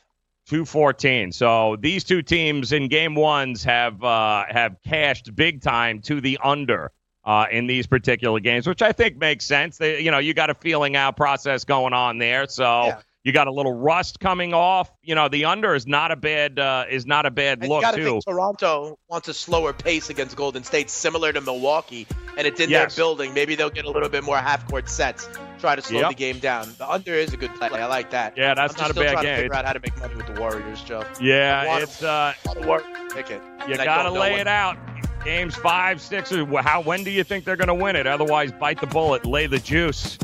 214. 0.48 1.32
So 1.32 1.78
these 1.80 2.04
two 2.04 2.22
teams 2.22 2.74
in 2.74 2.88
game 2.88 3.16
ones 3.16 3.64
have 3.64 4.04
uh, 4.04 4.46
have 4.50 4.76
cashed 4.86 5.34
big 5.36 5.62
time 5.62 6.02
to 6.02 6.20
the 6.20 6.38
under 6.44 6.92
uh, 7.24 7.46
in 7.52 7.68
these 7.68 7.88
particular 7.88 8.40
games, 8.40 8.68
which 8.68 8.82
I 8.82 8.92
think 8.92 9.18
makes 9.18 9.46
sense. 9.46 9.78
They, 9.78 10.02
you 10.02 10.12
know, 10.12 10.18
you 10.18 10.34
got 10.34 10.50
a 10.50 10.56
feeling 10.56 10.96
out 10.96 11.16
process 11.16 11.64
going 11.64 11.94
on 11.94 12.18
there, 12.18 12.48
so 12.48 12.94
you 13.24 13.32
got 13.32 13.48
a 13.48 13.52
little 13.52 13.74
rust 13.74 14.20
coming 14.20 14.54
off. 14.54 14.92
You 15.04 15.16
know, 15.16 15.28
the 15.30 15.46
under 15.46 15.76
is 15.76 15.86
not 15.86 16.12
a 16.12 16.16
bad 16.16 16.58
uh, 16.58 16.86
is 16.90 17.06
not 17.06 17.26
a 17.26 17.32
bad 17.32 17.60
And 17.60 17.70
look 17.70 17.84
you 17.86 17.92
too. 17.96 18.06
think 18.06 18.26
Toronto 18.26 18.98
wants 19.10 19.28
a 19.28 19.34
slower 19.34 19.74
pace 19.74 20.10
against 20.10 20.36
Golden 20.36 20.64
State, 20.64 20.90
similar 20.90 21.32
to 21.34 21.42
Milwaukee, 21.42 22.08
and 22.38 22.48
it's 22.48 22.60
in 22.60 22.70
Yes. 22.70 22.96
their 22.96 23.04
building. 23.04 23.34
Maybe 23.34 23.56
they'll 23.56 23.70
get 23.70 23.86
a 23.86 23.92
little 23.92 24.10
bit 24.10 24.24
more 24.24 24.38
half 24.38 24.68
court 24.68 24.90
sets, 24.90 25.30
try 25.60 25.76
to 25.76 25.82
slow 25.82 26.00
Yep. 26.02 26.10
the 26.10 26.16
game 26.16 26.40
down. 26.40 26.74
The 26.78 26.90
under 26.90 27.14
is 27.14 27.34
a 27.34 27.38
good 27.38 27.54
play. 27.56 27.70
I 27.70 27.86
like 27.86 28.10
that. 28.12 28.36
Yeah, 28.38 28.54
that's 28.56 28.74
I'm 28.76 28.82
not 28.88 28.92
a 28.92 28.94
bad 28.96 29.12
trying 29.14 29.26
game. 29.26 29.36
To 29.36 29.42
figure 29.44 29.56
out 29.56 29.66
how 29.66 29.74
to 29.74 29.80
make 29.80 29.98
money 30.00 30.16
with 30.16 30.34
the 30.34 30.40
Warriors, 30.42 30.82
Joe. 30.82 31.04
Yeah, 31.22 31.78
it's 31.80 32.02
uh, 32.02 32.34
work. 32.66 32.86
Pick 33.14 33.30
it. 33.30 33.42
you 33.68 33.76
got 33.76 34.04
to 34.04 34.12
lay 34.12 34.36
it 34.40 34.48
out. 34.48 34.78
Games 35.24 35.56
five, 35.56 36.02
six, 36.02 36.32
or 36.32 36.62
how? 36.64 36.82
When 36.82 37.04
do 37.04 37.12
you 37.12 37.24
think 37.24 37.46
they're 37.46 37.56
to 37.56 37.76
win 37.76 37.96
it? 37.96 38.08
Otherwise, 38.08 38.52
bite 38.54 38.82
the 38.82 38.88
bullet, 38.88 39.24
lay 39.24 39.46
the 39.46 39.60
juice. 39.60 40.18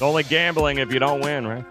It's 0.00 0.06
only 0.06 0.22
gambling 0.22 0.78
if 0.78 0.94
you 0.94 0.98
don't 0.98 1.20
win, 1.20 1.46
right? 1.46 1.62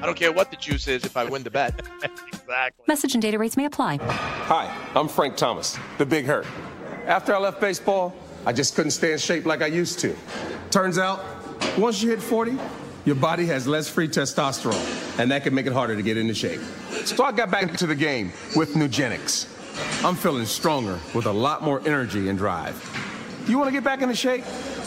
I 0.00 0.06
don't 0.06 0.16
care 0.16 0.32
what 0.32 0.50
the 0.50 0.56
juice 0.56 0.88
is 0.88 1.04
if 1.04 1.18
I 1.18 1.24
win 1.24 1.42
the 1.42 1.50
bet. 1.50 1.82
exactly. 2.02 2.82
Message 2.88 3.12
and 3.12 3.20
data 3.20 3.38
rates 3.38 3.58
may 3.58 3.66
apply. 3.66 3.98
Hi, 4.00 4.74
I'm 4.94 5.06
Frank 5.06 5.36
Thomas, 5.36 5.78
the 5.98 6.06
Big 6.06 6.24
Hurt. 6.24 6.46
After 7.04 7.34
I 7.34 7.38
left 7.38 7.60
baseball, 7.60 8.14
I 8.46 8.54
just 8.54 8.74
couldn't 8.74 8.92
stay 8.92 9.12
in 9.12 9.18
shape 9.18 9.44
like 9.44 9.60
I 9.60 9.66
used 9.66 9.98
to. 9.98 10.16
Turns 10.70 10.96
out, 10.96 11.22
once 11.76 12.02
you 12.02 12.08
hit 12.08 12.22
40, 12.22 12.56
your 13.04 13.16
body 13.16 13.44
has 13.48 13.66
less 13.66 13.86
free 13.86 14.08
testosterone, 14.08 15.20
and 15.20 15.30
that 15.30 15.42
can 15.42 15.54
make 15.54 15.66
it 15.66 15.74
harder 15.74 15.94
to 15.94 16.02
get 16.02 16.16
into 16.16 16.32
shape. 16.32 16.62
So 17.04 17.22
I 17.22 17.32
got 17.32 17.50
back 17.50 17.64
into 17.64 17.86
the 17.86 17.94
game 17.94 18.32
with 18.56 18.72
Nugenix. 18.76 19.46
I'm 20.02 20.14
feeling 20.14 20.46
stronger 20.46 20.98
with 21.14 21.26
a 21.26 21.32
lot 21.32 21.62
more 21.62 21.86
energy 21.86 22.30
and 22.30 22.38
drive. 22.38 22.82
You 23.46 23.58
want 23.58 23.68
to 23.68 23.72
get 23.72 23.84
back 23.84 24.00
into 24.00 24.14
shape? 24.14 24.44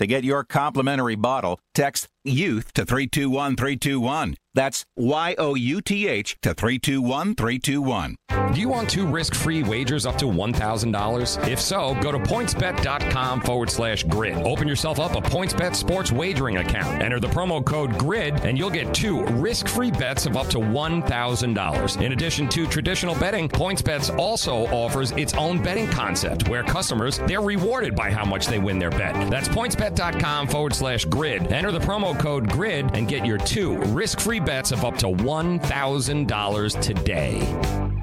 To 0.00 0.06
get 0.06 0.24
your 0.24 0.44
complimentary 0.44 1.14
bottle, 1.14 1.60
text 1.74 2.08
YOUTH 2.24 2.72
to 2.72 2.86
321321. 2.86 4.34
That's 4.54 4.84
Y 4.96 5.34
O 5.38 5.54
U 5.54 5.80
T 5.80 6.08
H 6.08 6.36
to 6.42 6.54
321321. 6.54 8.16
Do 8.52 8.60
you 8.60 8.68
want 8.68 8.90
two 8.90 9.06
risk 9.06 9.34
free 9.34 9.62
wagers 9.62 10.06
up 10.06 10.18
to 10.18 10.24
$1,000? 10.24 11.48
If 11.48 11.60
so, 11.60 11.94
go 12.00 12.10
to 12.10 12.18
pointsbet.com 12.18 13.42
forward 13.42 13.70
slash 13.70 14.02
grid. 14.04 14.36
Open 14.38 14.66
yourself 14.66 14.98
up 14.98 15.14
a 15.14 15.20
PointsBet 15.20 15.76
sports 15.76 16.10
wagering 16.10 16.56
account. 16.56 17.00
Enter 17.00 17.20
the 17.20 17.28
promo 17.28 17.64
code 17.64 17.96
GRID 17.96 18.44
and 18.44 18.58
you'll 18.58 18.70
get 18.70 18.92
two 18.92 19.24
risk 19.26 19.68
free 19.68 19.92
bets 19.92 20.26
of 20.26 20.36
up 20.36 20.48
to 20.48 20.58
$1,000. 20.58 22.02
In 22.02 22.12
addition 22.12 22.48
to 22.48 22.66
traditional 22.66 23.14
betting, 23.14 23.48
PointsBets 23.48 24.18
also 24.18 24.66
offers 24.66 25.12
its 25.12 25.32
own 25.34 25.62
betting 25.62 25.88
concept 25.88 26.48
where 26.48 26.64
customers, 26.64 27.18
they're 27.28 27.40
rewarded 27.40 27.94
by 27.94 28.10
how 28.10 28.24
much 28.24 28.46
they 28.48 28.58
win 28.58 28.80
their 28.80 28.90
bet. 28.90 29.30
That's 29.30 29.48
pointsbet.com 29.90 30.48
forward 30.48 30.74
slash 30.74 31.04
grid. 31.04 31.52
Enter 31.52 31.72
the 31.72 31.78
promo 31.80 32.18
code 32.18 32.48
GRID 32.50 32.96
and 32.96 33.08
get 33.08 33.26
your 33.26 33.38
two 33.38 33.78
risk 33.86 34.20
free 34.20 34.40
bets 34.40 34.72
of 34.72 34.84
up 34.84 34.96
to 34.98 35.06
$1,000 35.06 36.80
today. 36.80 38.00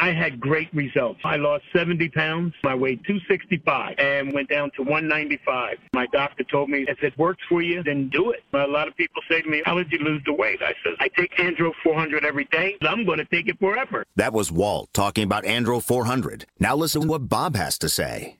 I 0.00 0.12
had 0.12 0.38
great 0.38 0.72
results. 0.72 1.18
I 1.24 1.36
lost 1.36 1.64
70 1.74 2.08
pounds. 2.10 2.54
I 2.64 2.74
weighed 2.76 3.00
265 3.04 3.96
and 3.98 4.32
went 4.32 4.48
down 4.48 4.70
to 4.76 4.82
195. 4.82 5.76
My 5.92 6.06
doctor 6.12 6.44
told 6.44 6.70
me, 6.70 6.84
if 6.86 7.02
it 7.02 7.18
works 7.18 7.42
for 7.48 7.62
you, 7.62 7.82
then 7.82 8.08
do 8.08 8.30
it. 8.30 8.44
A 8.52 8.58
lot 8.58 8.86
of 8.86 8.96
people 8.96 9.20
say 9.28 9.42
to 9.42 9.48
me, 9.48 9.60
how 9.66 9.76
did 9.76 9.90
you 9.90 9.98
lose 9.98 10.22
the 10.24 10.32
weight? 10.32 10.62
I 10.62 10.72
said, 10.84 10.94
I 11.00 11.08
take 11.08 11.34
Andro 11.36 11.72
400 11.82 12.24
every 12.24 12.44
day. 12.44 12.76
I'm 12.82 13.04
going 13.04 13.18
to 13.18 13.24
take 13.24 13.48
it 13.48 13.58
forever. 13.58 14.04
That 14.14 14.32
was 14.32 14.52
Walt 14.52 14.88
talking 14.92 15.24
about 15.24 15.42
Andro 15.42 15.82
400. 15.82 16.46
Now 16.60 16.76
listen 16.76 17.02
to 17.02 17.08
what 17.08 17.28
Bob 17.28 17.56
has 17.56 17.76
to 17.78 17.88
say. 17.88 18.37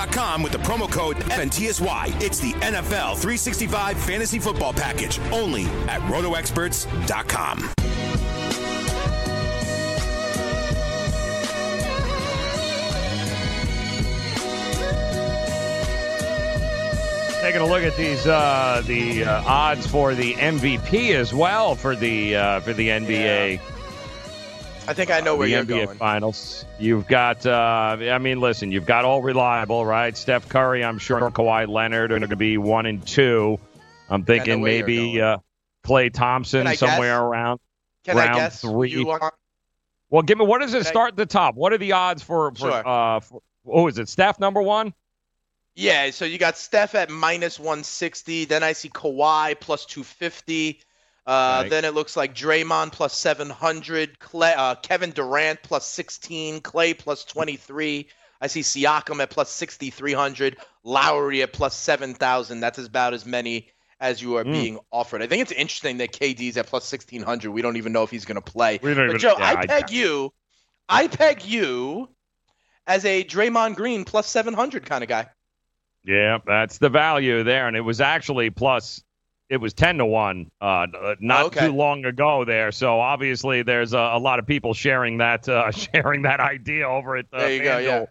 with 0.00 0.52
the 0.52 0.58
promo 0.58 0.90
code 0.90 1.16
FNTSY. 1.16 2.22
It's 2.22 2.38
the 2.38 2.52
NFL 2.52 3.18
365 3.18 3.98
fantasy 3.98 4.38
football 4.38 4.72
package 4.72 5.18
only 5.30 5.64
at 5.88 6.00
rotoexperts.com. 6.02 7.70
Taking 17.42 17.60
a 17.60 17.66
look 17.66 17.82
at 17.82 17.96
these, 17.96 18.26
uh, 18.26 18.82
the 18.86 19.24
uh, 19.24 19.42
odds 19.44 19.86
for 19.86 20.14
the 20.14 20.32
MVP 20.34 21.14
as 21.14 21.34
well 21.34 21.74
for 21.74 21.94
the 21.94 22.36
uh, 22.36 22.60
for 22.60 22.72
the 22.72 22.88
NBA. 22.88 23.60
I 24.90 24.94
think 24.94 25.10
I 25.12 25.20
know 25.20 25.36
where 25.36 25.46
you're 25.46 25.62
NBA 25.62 25.86
going. 25.86 25.98
Finals. 25.98 26.64
You've 26.80 27.06
got, 27.06 27.46
uh, 27.46 27.96
I 28.00 28.18
mean, 28.18 28.40
listen, 28.40 28.72
you've 28.72 28.86
got 28.86 29.04
all 29.04 29.22
reliable, 29.22 29.86
right? 29.86 30.16
Steph 30.16 30.48
Curry, 30.48 30.84
I'm 30.84 30.98
sure, 30.98 31.20
Kawhi 31.30 31.68
Leonard 31.68 32.10
are 32.10 32.18
going 32.18 32.30
to 32.30 32.36
be 32.36 32.58
one 32.58 32.86
and 32.86 33.06
two. 33.06 33.60
I'm 34.08 34.24
thinking 34.24 34.64
maybe 34.64 35.20
uh, 35.20 35.36
Klay 35.84 36.12
Thompson 36.12 36.66
somewhere 36.74 37.18
guess? 37.18 37.22
around 37.22 37.60
Can 38.04 38.18
I 38.18 38.24
round 38.24 38.36
guess 38.38 38.60
three. 38.62 38.90
you 38.90 39.06
want? 39.06 39.22
Well, 40.08 40.22
give 40.22 40.38
me 40.38 40.44
what 40.44 40.60
does 40.60 40.74
it 40.74 40.78
Can 40.78 40.86
I- 40.88 40.90
start 40.90 41.10
at 41.12 41.16
the 41.16 41.26
top? 41.26 41.54
What 41.54 41.72
are 41.72 41.78
the 41.78 41.92
odds 41.92 42.24
for? 42.24 42.50
for, 42.50 42.58
Sure. 42.58 42.88
uh, 42.88 43.20
for 43.20 43.42
oh, 43.66 43.86
is 43.86 43.96
it 43.98 44.08
Steph 44.08 44.40
number 44.40 44.60
one? 44.60 44.92
Yeah, 45.76 46.10
so 46.10 46.24
you 46.24 46.36
got 46.36 46.58
Steph 46.58 46.96
at 46.96 47.10
minus 47.10 47.60
160. 47.60 48.46
Then 48.46 48.64
I 48.64 48.72
see 48.72 48.88
Kawhi 48.88 49.58
plus 49.60 49.86
250. 49.86 50.80
Uh, 51.30 51.60
Right. 51.62 51.70
Then 51.70 51.84
it 51.84 51.94
looks 51.94 52.16
like 52.16 52.34
Draymond 52.34 52.90
plus 52.92 53.16
700. 53.16 54.18
Klay, 54.18 54.52
uh, 54.56 54.74
Kevin 54.76 55.10
Durant 55.12 55.62
plus 55.62 55.86
16. 55.86 56.60
Klay 56.60 56.98
plus 56.98 57.24
23. 57.24 58.08
I 58.40 58.46
see 58.48 58.60
Siakam 58.62 59.22
at 59.22 59.30
plus 59.30 59.50
6,300. 59.50 60.56
Lowry 60.82 61.42
at 61.42 61.52
plus 61.52 61.74
7,000. 61.76 62.58
That's 62.60 62.78
about 62.78 63.14
as 63.14 63.24
many 63.24 63.68
as 64.00 64.20
you 64.20 64.36
are 64.38 64.44
Mm. 64.44 64.52
being 64.52 64.78
offered. 64.90 65.22
I 65.22 65.26
think 65.28 65.42
it's 65.42 65.52
interesting 65.52 65.98
that 65.98 66.10
KD's 66.12 66.56
at 66.56 66.66
plus 66.66 66.84
1,600. 66.84 67.50
We 67.52 67.62
don't 67.62 67.76
even 67.76 67.92
know 67.92 68.02
if 68.02 68.10
he's 68.10 68.24
going 68.24 68.42
to 68.42 68.52
play. 68.52 68.80
We 68.82 68.94
don't 68.94 69.06
but 69.06 69.16
even- 69.16 69.18
Joe, 69.20 69.36
yeah, 69.38 69.44
I 69.44 69.60
I- 69.60 69.66
peg 69.66 69.90
you. 69.90 70.32
I 70.88 71.06
peg 71.06 71.44
you 71.44 72.08
as 72.88 73.04
a 73.04 73.22
Draymond 73.22 73.76
Green 73.76 74.04
plus 74.04 74.26
700 74.26 74.84
kind 74.86 75.04
of 75.04 75.08
guy. 75.08 75.28
Yeah, 76.02 76.38
that's 76.44 76.78
the 76.78 76.88
value 76.88 77.44
there, 77.44 77.68
and 77.68 77.76
it 77.76 77.82
was 77.82 78.00
actually 78.00 78.50
plus. 78.50 79.04
It 79.50 79.60
was 79.60 79.74
ten 79.74 79.98
to 79.98 80.06
one, 80.06 80.50
uh, 80.60 80.86
not 81.20 81.46
Okay. 81.46 81.66
too 81.66 81.72
long 81.74 82.04
ago 82.04 82.44
there. 82.44 82.70
So 82.70 83.00
obviously, 83.00 83.62
there's 83.62 83.92
a, 83.92 83.98
a 83.98 84.18
lot 84.18 84.38
of 84.38 84.46
people 84.46 84.72
sharing 84.74 85.18
that 85.18 85.48
uh, 85.48 85.70
sharing 85.92 86.22
that 86.22 86.38
idea 86.40 86.88
over 86.88 87.16
at 87.16 87.26
uh, 87.32 87.38
There 87.40 87.52
you 87.56 87.62
go, 87.64 87.78
yeah. 87.78 88.04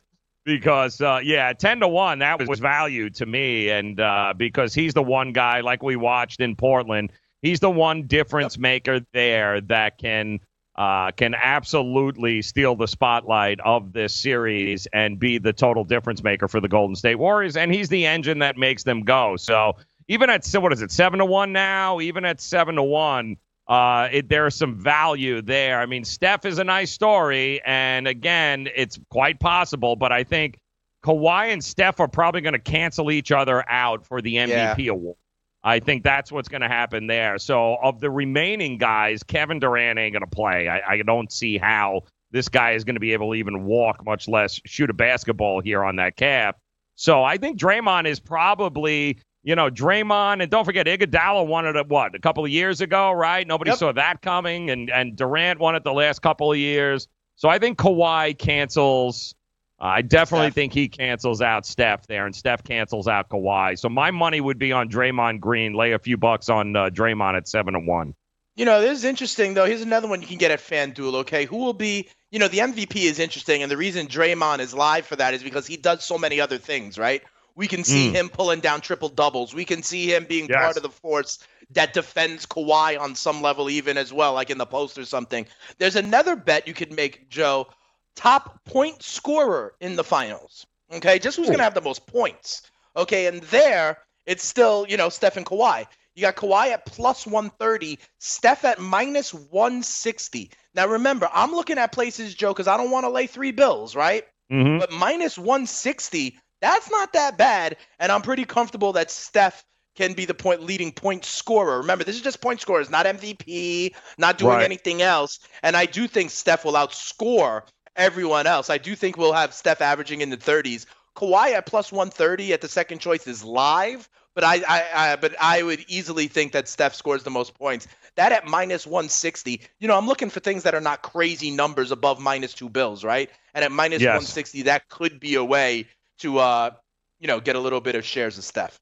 Because 0.45 0.99
uh, 0.99 1.21
yeah, 1.23 1.53
ten 1.53 1.79
to 1.79 1.87
one 1.87 2.19
that 2.19 2.45
was 2.47 2.59
value 2.59 3.09
to 3.11 3.25
me, 3.25 3.69
and 3.69 3.99
uh, 3.99 4.33
because 4.35 4.73
he's 4.73 4.93
the 4.93 5.01
one 5.03 5.31
guy 5.31 5.61
like 5.61 5.81
we 5.81 5.95
watched 5.95 6.41
in 6.41 6.55
Portland, 6.57 7.11
he's 7.41 7.61
the 7.61 7.69
one 7.69 8.03
difference 8.07 8.57
maker 8.57 8.99
there 9.13 9.61
that 9.61 9.97
can 9.97 10.39
uh, 10.75 11.11
can 11.11 11.35
absolutely 11.35 12.41
steal 12.41 12.75
the 12.75 12.87
spotlight 12.87 13.59
of 13.61 13.93
this 13.93 14.15
series 14.15 14.87
and 14.91 15.19
be 15.19 15.37
the 15.37 15.53
total 15.53 15.83
difference 15.85 16.21
maker 16.23 16.47
for 16.47 16.59
the 16.59 16.69
Golden 16.69 16.95
State 16.95 17.15
Warriors. 17.15 17.55
And 17.57 17.73
he's 17.73 17.89
the 17.89 18.05
engine 18.05 18.39
that 18.39 18.57
makes 18.57 18.83
them 18.83 19.01
go. 19.03 19.35
So 19.37 19.75
even 20.09 20.29
at 20.29 20.45
what 20.55 20.73
is 20.73 20.81
it, 20.81 20.91
seven 20.91 21.19
to 21.19 21.25
one 21.25 21.53
now? 21.53 22.01
Even 22.01 22.25
at 22.25 22.41
seven 22.41 22.75
to 22.75 22.83
one, 22.83 23.37
uh, 23.67 24.09
it, 24.11 24.27
there's 24.27 24.55
some 24.55 24.75
value 24.75 25.41
there. 25.41 25.79
I 25.79 25.85
mean, 25.85 26.03
Steph 26.03 26.45
is 26.45 26.57
a 26.57 26.63
nice 26.63 26.91
story, 26.91 27.61
and 27.63 28.07
again, 28.07 28.67
it's 28.75 28.99
quite 29.09 29.39
possible. 29.39 29.95
But 29.95 30.11
I 30.11 30.23
think 30.23 30.57
Kawhi 31.05 31.53
and 31.53 31.63
Steph 31.63 31.99
are 31.99 32.07
probably 32.07 32.41
going 32.41 32.53
to 32.53 32.59
cancel 32.59 33.11
each 33.11 33.31
other 33.31 33.63
out 33.69 34.05
for 34.05 34.21
the 34.21 34.35
MVP 34.35 34.85
Yeah. 34.85 34.91
award. 34.91 35.15
I 35.63 35.79
think 35.79 36.03
that's 36.03 36.31
what's 36.31 36.47
going 36.47 36.61
to 36.61 36.67
happen 36.69 37.05
there. 37.07 37.37
So, 37.37 37.75
of 37.83 37.99
the 37.99 38.09
remaining 38.09 38.77
guys, 38.77 39.23
Kevin 39.23 39.59
Durant 39.59 39.99
ain't 39.99 40.13
going 40.13 40.23
to 40.23 40.35
play. 40.35 40.67
I, 40.69 40.93
I 40.93 41.01
don't 41.01 41.31
see 41.31 41.57
how 41.57 42.01
this 42.31 42.47
guy 42.49 42.71
is 42.71 42.83
going 42.85 42.95
to 42.95 42.99
be 43.01 43.11
able 43.13 43.31
to 43.31 43.35
even 43.35 43.65
walk, 43.65 44.05
much 44.05 44.27
less 44.29 44.59
shoot 44.65 44.89
a 44.89 44.93
basketball 44.93 45.59
here 45.61 45.83
on 45.83 45.97
that 45.97 46.15
calf. 46.15 46.55
So, 46.95 47.23
I 47.23 47.37
think 47.37 47.59
Draymond 47.59 48.07
is 48.07 48.19
probably, 48.21 49.19
you 49.43 49.55
know, 49.55 49.69
Draymond, 49.69 50.41
and 50.41 50.51
don't 50.51 50.65
forget, 50.65 50.85
Iguodala 50.85 51.47
won 51.47 51.65
it 51.65 51.75
at 51.75 51.87
what 51.87 52.13
a 52.15 52.19
couple 52.19 52.43
of 52.43 52.51
years 52.51 52.81
ago, 52.81 53.11
right? 53.11 53.47
Nobody 53.47 53.71
saw 53.71 53.91
that 53.93 54.21
coming, 54.21 54.69
and 54.69 54.89
and 54.89 55.15
Durant 55.15 55.59
won 55.59 55.75
it 55.75 55.83
the 55.83 55.93
last 55.93 56.21
couple 56.21 56.51
of 56.51 56.57
years. 56.57 57.07
So, 57.35 57.47
I 57.47 57.59
think 57.59 57.77
Kawhi 57.77 58.37
cancels. 58.37 59.35
Uh, 59.81 59.85
I 59.85 60.01
definitely 60.01 60.51
think 60.51 60.73
he 60.73 60.89
cancels 60.89 61.41
out 61.41 61.65
Steph 61.65 62.05
there, 62.07 62.25
and 62.25 62.35
Steph 62.35 62.63
cancels 62.65 63.07
out 63.07 63.29
Kawhi. 63.29 63.79
So 63.79 63.87
my 63.87 64.11
money 64.11 64.41
would 64.41 64.59
be 64.59 64.73
on 64.73 64.89
Draymond 64.89 65.39
Green. 65.39 65.73
Lay 65.73 65.93
a 65.93 65.99
few 65.99 66.17
bucks 66.17 66.49
on 66.49 66.75
uh, 66.75 66.89
Draymond 66.89 67.37
at 67.37 67.47
seven 67.47 67.75
to 67.75 67.79
one. 67.79 68.13
You 68.57 68.65
know, 68.65 68.81
this 68.81 68.97
is 68.97 69.05
interesting 69.05 69.53
though. 69.53 69.65
Here's 69.65 69.81
another 69.81 70.09
one 70.09 70.19
you 70.19 70.27
can 70.27 70.37
get 70.37 70.51
at 70.51 70.59
FanDuel. 70.59 71.15
Okay, 71.21 71.45
who 71.45 71.59
will 71.59 71.71
be? 71.71 72.09
You 72.29 72.39
know, 72.39 72.49
the 72.49 72.57
MVP 72.57 72.97
is 73.03 73.17
interesting, 73.19 73.63
and 73.63 73.71
the 73.71 73.77
reason 73.77 74.07
Draymond 74.07 74.59
is 74.59 74.73
live 74.73 75.05
for 75.05 75.15
that 75.15 75.33
is 75.33 75.41
because 75.41 75.65
he 75.65 75.77
does 75.77 76.03
so 76.03 76.17
many 76.17 76.41
other 76.41 76.57
things, 76.57 76.97
right? 76.97 77.23
We 77.59 77.67
can 77.67 77.83
see 77.83 78.07
Mm. 78.07 78.13
him 78.13 78.29
pulling 78.29 78.61
down 78.61 78.79
triple 78.79 79.09
doubles. 79.09 79.53
We 79.53 79.65
can 79.65 79.83
see 79.83 80.07
him 80.13 80.23
being 80.23 80.47
Yes. 80.47 80.57
part 80.61 80.77
of 80.77 80.83
the 80.83 80.89
force 80.89 81.39
that 81.71 81.91
defends 81.93 82.45
Kawhi 82.45 82.97
on 82.97 83.15
some 83.15 83.41
level, 83.41 83.69
even 83.69 83.97
as 83.97 84.13
well, 84.13 84.31
like 84.31 84.49
in 84.49 84.57
the 84.57 84.65
post 84.65 84.97
or 84.97 85.03
something. 85.03 85.45
There's 85.77 85.97
another 85.97 86.37
bet 86.37 86.69
you 86.69 86.73
could 86.73 86.93
make, 86.93 87.29
Joe. 87.29 87.67
Top 88.15 88.63
point 88.63 89.03
scorer 89.03 89.75
in 89.81 89.97
the 89.97 90.05
finals. 90.05 90.65
Okay, 90.89 91.19
just 91.19 91.35
who's 91.35 91.47
going 91.47 91.57
to 91.57 91.65
have 91.65 91.73
the 91.73 91.81
most 91.81 92.07
points. 92.07 92.61
Okay, 92.95 93.25
and 93.25 93.41
there 93.43 93.97
it's 94.25 94.45
still, 94.45 94.85
you 94.87 94.95
know, 94.95 95.09
Steph 95.09 95.35
and 95.35 95.45
Kawhi. 95.45 95.85
You 96.15 96.21
got 96.21 96.37
Kawhi 96.37 96.71
at 96.71 96.85
plus 96.85 97.27
130, 97.27 97.99
Steph 98.19 98.63
at 98.63 98.79
minus 98.79 99.33
160. 99.33 100.49
Now 100.75 100.87
remember, 100.87 101.29
I'm 101.33 101.51
looking 101.51 101.77
at 101.77 101.91
places, 101.91 102.35
Joe, 102.35 102.53
because 102.53 102.69
I 102.69 102.77
don't 102.77 102.89
want 102.91 103.03
to 103.03 103.09
lay 103.09 103.27
three 103.27 103.51
bills, 103.51 103.97
right? 103.97 104.25
Mm-hmm. 104.49 104.79
But 104.79 104.93
minus 104.93 105.37
160, 105.37 106.39
that's 106.61 106.89
not 106.91 107.13
that 107.13 107.37
bad. 107.37 107.77
And 107.99 108.11
I'm 108.11 108.21
pretty 108.21 108.45
comfortable 108.45 108.93
that 108.93 109.11
Steph 109.11 109.65
can 109.95 110.13
be 110.13 110.25
the 110.25 110.33
point 110.33 110.63
leading 110.63 110.91
point 110.91 111.25
scorer. 111.25 111.77
Remember, 111.79 112.03
this 112.03 112.15
is 112.15 112.21
just 112.21 112.41
point 112.41 112.61
scorers, 112.61 112.89
not 112.89 113.05
MVP, 113.05 113.93
not 114.17 114.37
doing 114.37 114.61
Right. 114.61 114.63
anything 114.63 115.01
else. 115.01 115.39
And 115.63 115.75
I 115.75 115.85
do 115.85 116.07
think 116.07 116.31
Steph 116.31 116.63
will 116.65 116.73
outscore 116.73 117.63
everyone 117.95 118.47
else. 118.47 118.69
I 118.69 118.77
do 118.77 118.95
think 118.95 119.17
we'll 119.17 119.33
have 119.33 119.53
Steph 119.53 119.81
averaging 119.81 120.21
in 120.21 120.29
the 120.29 120.37
30s. 120.37 120.85
Kawhi 121.15 121.51
at 121.53 121.65
plus 121.65 121.91
130 121.91 122.53
at 122.53 122.61
the 122.61 122.69
second 122.69 122.99
choice 122.99 123.27
is 123.27 123.43
live, 123.43 124.07
but 124.35 124.43
I, 124.45 124.61
I, 124.67 125.11
I 125.11 125.15
but 125.17 125.35
I 125.41 125.63
would 125.63 125.83
easily 125.89 126.27
think 126.27 126.53
that 126.53 126.69
Steph 126.69 126.95
scores 126.95 127.23
the 127.23 127.29
most 127.29 127.55
points. 127.55 127.87
That 128.15 128.31
at 128.31 128.47
minus 128.47 128.87
160, 128.87 129.61
you 129.79 129.87
know, 129.87 129.97
I'm 129.97 130.07
looking 130.07 130.29
for 130.29 130.39
things 130.39 130.63
that 130.63 130.75
are 130.75 130.79
not 130.81 131.01
crazy 131.01 131.51
numbers 131.51 131.91
above 131.91 132.19
minus 132.19 132.53
two 132.53 132.69
bills, 132.69 133.03
right? 133.03 133.29
And 133.53 133.65
at 133.65 133.71
minus 133.71 134.03
Yes. 134.03 134.07
160, 134.07 134.61
that 134.63 134.87
could 134.87 135.19
be 135.19 135.35
a 135.35 135.43
way 135.43 135.87
to, 136.19 136.37
uh, 136.39 136.71
you 137.19 137.27
know, 137.27 137.39
get 137.39 137.55
a 137.55 137.59
little 137.59 137.81
bit 137.81 137.95
of 137.95 138.05
shares 138.05 138.37
of 138.37 138.43
Steph. 138.43 138.79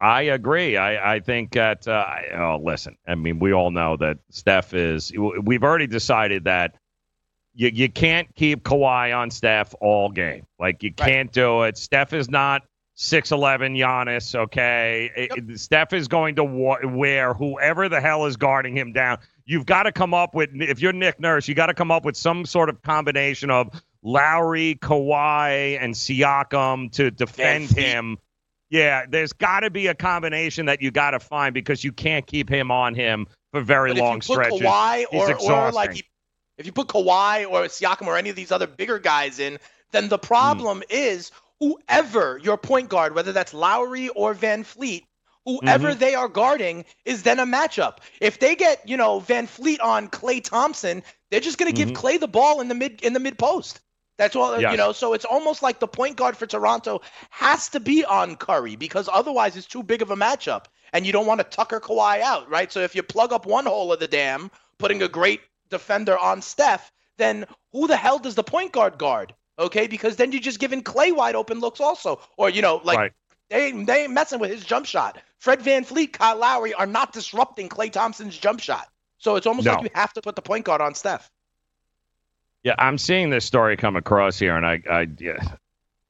I 0.00 0.22
agree. 0.22 0.76
I, 0.76 1.16
I 1.16 1.20
think 1.20 1.52
that. 1.52 1.86
Uh, 1.86 2.06
oh, 2.34 2.60
listen. 2.62 2.96
I 3.06 3.14
mean, 3.16 3.38
we 3.38 3.52
all 3.52 3.70
know 3.70 3.96
that 3.98 4.18
Steph 4.30 4.72
is. 4.72 5.12
We've 5.42 5.62
already 5.62 5.86
decided 5.86 6.44
that 6.44 6.74
you 7.54 7.68
you 7.72 7.88
can't 7.90 8.34
keep 8.34 8.62
Kawhi 8.64 9.14
on 9.14 9.30
Steph 9.30 9.74
all 9.80 10.08
game. 10.10 10.46
Like 10.58 10.82
you 10.82 10.92
can't 10.94 11.30
do 11.32 11.62
it. 11.64 11.76
Steph 11.76 12.12
is 12.14 12.30
not 12.30 12.62
six 12.94 13.30
eleven 13.30 13.74
Giannis. 13.74 14.34
Okay, 14.34 15.10
It- 15.16 15.32
it- 15.50 15.60
Steph 15.60 15.92
is 15.92 16.08
going 16.08 16.36
to 16.36 16.44
wa- 16.44 16.78
wear 16.84 17.34
whoever 17.34 17.88
the 17.90 18.00
hell 18.00 18.24
is 18.24 18.36
guarding 18.36 18.74
him 18.76 18.92
down. 18.92 19.18
You've 19.44 19.66
got 19.66 19.82
to 19.82 19.92
come 19.92 20.14
up 20.14 20.34
with 20.34 20.48
if 20.54 20.80
you're 20.80 20.92
Nick 20.94 21.20
Nurse, 21.20 21.46
you 21.48 21.54
got 21.54 21.66
to 21.66 21.74
come 21.74 21.90
up 21.90 22.04
with 22.06 22.16
some 22.16 22.46
sort 22.46 22.70
of 22.70 22.80
combination 22.82 23.50
of 23.50 23.68
Lowry, 24.02 24.76
Kawhi, 24.80 25.78
and 25.80 25.94
Siakam 25.94 26.90
to 26.92 27.10
defend 27.10 27.70
him. 27.70 28.18
Yeah, 28.70 29.04
there's 29.08 29.32
got 29.32 29.60
to 29.60 29.70
be 29.70 29.88
a 29.88 29.94
combination 29.94 30.66
that 30.66 30.80
you 30.80 30.90
got 30.90 31.10
to 31.10 31.20
find 31.20 31.52
because 31.52 31.82
you 31.82 31.92
can't 31.92 32.26
keep 32.26 32.48
him 32.48 32.70
on 32.70 32.94
him 32.94 33.26
for 33.52 33.60
very 33.60 33.90
But 33.90 33.96
if 33.96 34.02
long 34.02 34.14
you 34.14 34.20
put 34.20 34.22
stretches. 34.22 34.60
Kawhi 34.60 35.04
or, 35.12 35.52
or 35.52 35.72
like 35.72 36.06
if 36.56 36.66
you 36.66 36.72
put 36.72 36.86
Kawhi 36.88 37.50
or 37.50 37.62
Siakam 37.62 38.06
or 38.06 38.16
any 38.16 38.30
of 38.30 38.36
these 38.36 38.52
other 38.52 38.66
bigger 38.68 38.98
guys 38.98 39.38
in, 39.40 39.58
then 39.90 40.08
the 40.08 40.18
problem 40.18 40.78
Hmm. 40.78 40.82
is 40.88 41.32
whoever 41.58 42.38
your 42.38 42.56
point 42.56 42.88
guard, 42.88 43.14
whether 43.14 43.32
that's 43.32 43.52
Lowry 43.52 44.08
or 44.10 44.34
VanVleet, 44.34 45.04
whoever 45.44 45.94
Mhm. 45.94 45.98
they 45.98 46.14
are 46.14 46.28
guarding 46.28 46.84
is 47.04 47.24
then 47.24 47.40
a 47.40 47.46
matchup. 47.46 47.98
If 48.20 48.38
they 48.38 48.54
get, 48.54 48.88
you 48.88 48.96
know, 48.96 49.20
VanVleet 49.20 49.82
on 49.82 50.08
Klay 50.08 50.44
Thompson, 50.44 51.02
they're 51.30 51.40
just 51.40 51.58
going 51.58 51.74
to 51.74 51.74
Mhm. 51.74 51.88
give 51.88 51.96
Klay 51.96 52.20
the 52.20 52.28
ball 52.28 52.60
in 52.60 52.68
the 52.68 52.74
mid 52.74 53.02
in 53.02 53.14
the 53.14 53.20
mid 53.20 53.36
post. 53.36 53.80
That's 54.20 54.36
all, 54.36 54.60
Yes. 54.60 54.70
you 54.70 54.76
know. 54.76 54.92
So 54.92 55.14
it's 55.14 55.24
almost 55.24 55.62
like 55.62 55.80
the 55.80 55.88
point 55.88 56.16
guard 56.16 56.36
for 56.36 56.46
Toronto 56.46 57.00
has 57.30 57.70
to 57.70 57.80
be 57.80 58.04
on 58.04 58.36
Curry 58.36 58.76
because 58.76 59.08
otherwise 59.10 59.56
it's 59.56 59.66
too 59.66 59.82
big 59.82 60.02
of 60.02 60.10
a 60.10 60.16
matchup, 60.16 60.66
and 60.92 61.06
you 61.06 61.12
don't 61.12 61.24
want 61.26 61.40
to 61.40 61.44
Tucker 61.44 61.80
Kawhi 61.80 62.20
out, 62.20 62.48
right? 62.50 62.70
So 62.70 62.80
if 62.80 62.94
you 62.94 63.02
plug 63.02 63.32
up 63.32 63.46
one 63.46 63.64
hole 63.64 63.94
of 63.94 63.98
the 63.98 64.06
dam, 64.06 64.50
putting 64.76 65.00
a 65.02 65.08
great 65.08 65.40
defender 65.70 66.18
on 66.18 66.42
Steph, 66.42 66.92
then 67.16 67.46
who 67.72 67.86
the 67.86 67.96
hell 67.96 68.18
does 68.18 68.34
the 68.34 68.44
point 68.44 68.72
guard 68.72 68.98
guard? 68.98 69.34
Okay, 69.58 69.86
because 69.86 70.16
then 70.16 70.32
you're 70.32 70.40
just 70.42 70.58
giving 70.60 70.82
Klay 70.82 71.16
wide 71.16 71.34
open 71.34 71.58
looks 71.58 71.80
also, 71.80 72.20
or 72.36 72.50
you 72.50 72.60
know, 72.60 72.82
like 72.84 72.98
Right. 72.98 73.12
they 73.48 73.72
they 73.72 74.04
ain't 74.04 74.12
messing 74.12 74.38
with 74.38 74.50
his 74.50 74.64
jump 74.64 74.84
shot. 74.84 75.16
Fred 75.38 75.60
VanVleet, 75.60 76.12
Kyle 76.12 76.36
Lowry 76.36 76.74
are 76.74 76.86
not 76.86 77.14
disrupting 77.14 77.70
Klay 77.70 77.90
Thompson's 77.90 78.36
jump 78.36 78.60
shot. 78.60 78.86
So 79.16 79.36
it's 79.36 79.46
almost 79.46 79.64
No. 79.64 79.72
like 79.76 79.84
you 79.84 79.90
have 79.94 80.12
to 80.12 80.20
put 80.20 80.36
the 80.36 80.42
point 80.42 80.66
guard 80.66 80.82
on 80.82 80.94
Steph. 80.94 81.30
Yeah, 82.62 82.74
I'm 82.78 82.98
seeing 82.98 83.30
this 83.30 83.44
story 83.44 83.76
come 83.76 83.96
across 83.96 84.38
here, 84.38 84.56
and 84.56 84.66
I, 84.66 84.82
I 84.90 85.06
yeah, 85.18 85.36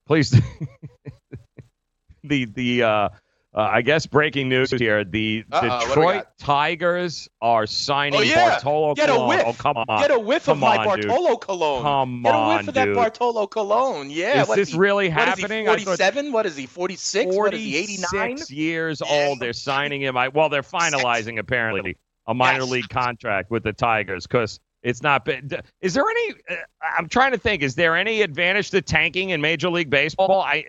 please, 0.06 0.30
the 2.24 2.44
the 2.46 2.82
uh, 2.82 2.88
uh, 2.88 3.08
I 3.54 3.82
guess 3.82 4.06
breaking 4.06 4.48
news 4.48 4.70
here: 4.70 5.04
the 5.04 5.44
Uh-oh, 5.50 5.60
what 5.62 5.70
do 5.70 5.78
we 5.78 5.86
Detroit? 6.06 6.26
Tigers 6.38 7.28
are 7.40 7.66
signing 7.66 8.18
Oh, 8.18 8.22
yeah. 8.22 8.50
Bartolo 8.50 8.94
Get 8.94 9.08
a 9.10 9.12
Colon. 9.12 9.28
whiff. 9.28 9.42
Oh, 9.46 9.52
come 9.54 9.76
on, 9.76 10.00
Get 10.00 10.10
a 10.10 10.18
whiff 10.18 10.42
of 10.48 10.52
Come 10.52 10.58
my 10.60 10.76
on, 10.86 10.98
dude. 11.00 11.08
Bartolo 11.08 11.36
cologne. 11.36 11.82
Come 11.82 12.22
Get 12.24 12.34
a 12.34 12.36
on, 12.36 12.56
whiff 12.58 12.68
of 12.68 12.74
that 12.74 12.84
dude. 12.86 12.94
Bartolo 12.96 13.46
cologne. 13.46 14.10
Yeah. 14.10 14.42
Is 14.42 14.48
what 14.48 14.56
this 14.56 14.72
he- 14.72 14.78
really 14.78 15.08
what 15.08 15.28
is 15.28 15.34
he, 15.36 15.42
happening? 15.42 15.68
I 15.68 15.76
thought- 15.76 15.84
47? 15.98 16.32
What 16.32 16.46
is 16.46 16.56
he? 16.56 16.66
46? 16.66 17.36
What 17.36 17.54
is 17.54 17.60
he? 17.60 17.76
89? 17.76 18.08
46 18.10 18.50
years 18.50 19.02
old. 19.02 19.40
They're 19.40 19.52
signing 19.52 20.00
him. 20.02 20.16
I, 20.16 20.28
well, 20.28 20.48
they're 20.48 20.62
finalizing 20.62 21.38
apparently 21.38 21.96
a 22.26 22.34
minor 22.34 22.60
Yes. 22.62 22.70
league 22.70 22.88
contract 22.88 23.50
with 23.50 23.62
the 23.64 23.72
Tigers 23.72 24.26
because 24.26 24.60
it's 24.82 25.02
not 25.02 25.24
been. 25.24 25.50
Is 25.80 25.94
there 25.94 26.08
any? 26.08 26.34
Uh, 26.48 26.54
I'm 26.98 27.08
trying 27.08 27.32
to 27.32 27.38
think. 27.38 27.62
Is 27.62 27.74
there 27.74 27.96
any 27.96 28.22
advantage 28.22 28.70
to 28.70 28.80
tanking 28.80 29.30
in 29.30 29.40
Major 29.40 29.70
League 29.70 29.90
Baseball? 29.90 30.40
I. 30.40 30.64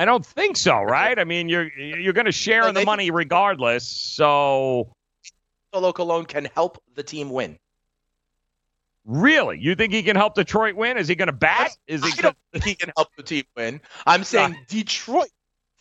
I 0.00 0.04
don't 0.04 0.24
think 0.24 0.56
so, 0.56 0.80
right? 0.80 1.18
I 1.18 1.24
mean, 1.24 1.48
you're 1.48 1.72
you're 1.76 2.12
going 2.12 2.26
to 2.26 2.32
share 2.32 2.68
in 2.68 2.74
the 2.74 2.84
money 2.84 3.10
regardless. 3.10 3.84
So, 3.84 4.92
the 5.72 5.80
local 5.80 6.06
loan 6.06 6.24
can 6.24 6.46
help 6.54 6.80
the 6.94 7.02
team 7.02 7.30
win. 7.30 7.58
really, 9.04 9.58
you 9.58 9.74
think 9.74 9.92
he 9.92 10.04
can 10.04 10.14
help 10.14 10.34
Detroit 10.36 10.76
win? 10.76 10.98
Is 10.98 11.08
he 11.08 11.16
going 11.16 11.26
to 11.26 11.32
bat? 11.32 11.76
Is 11.88 12.04
he? 12.04 12.12
I 12.16 12.22
don't 12.22 12.36
think 12.52 12.64
he 12.64 12.74
can 12.76 12.92
help 12.96 13.08
the 13.16 13.24
team 13.24 13.44
win. 13.56 13.80
I'm 14.06 14.22
saying 14.22 14.56
Detroit 14.68 15.30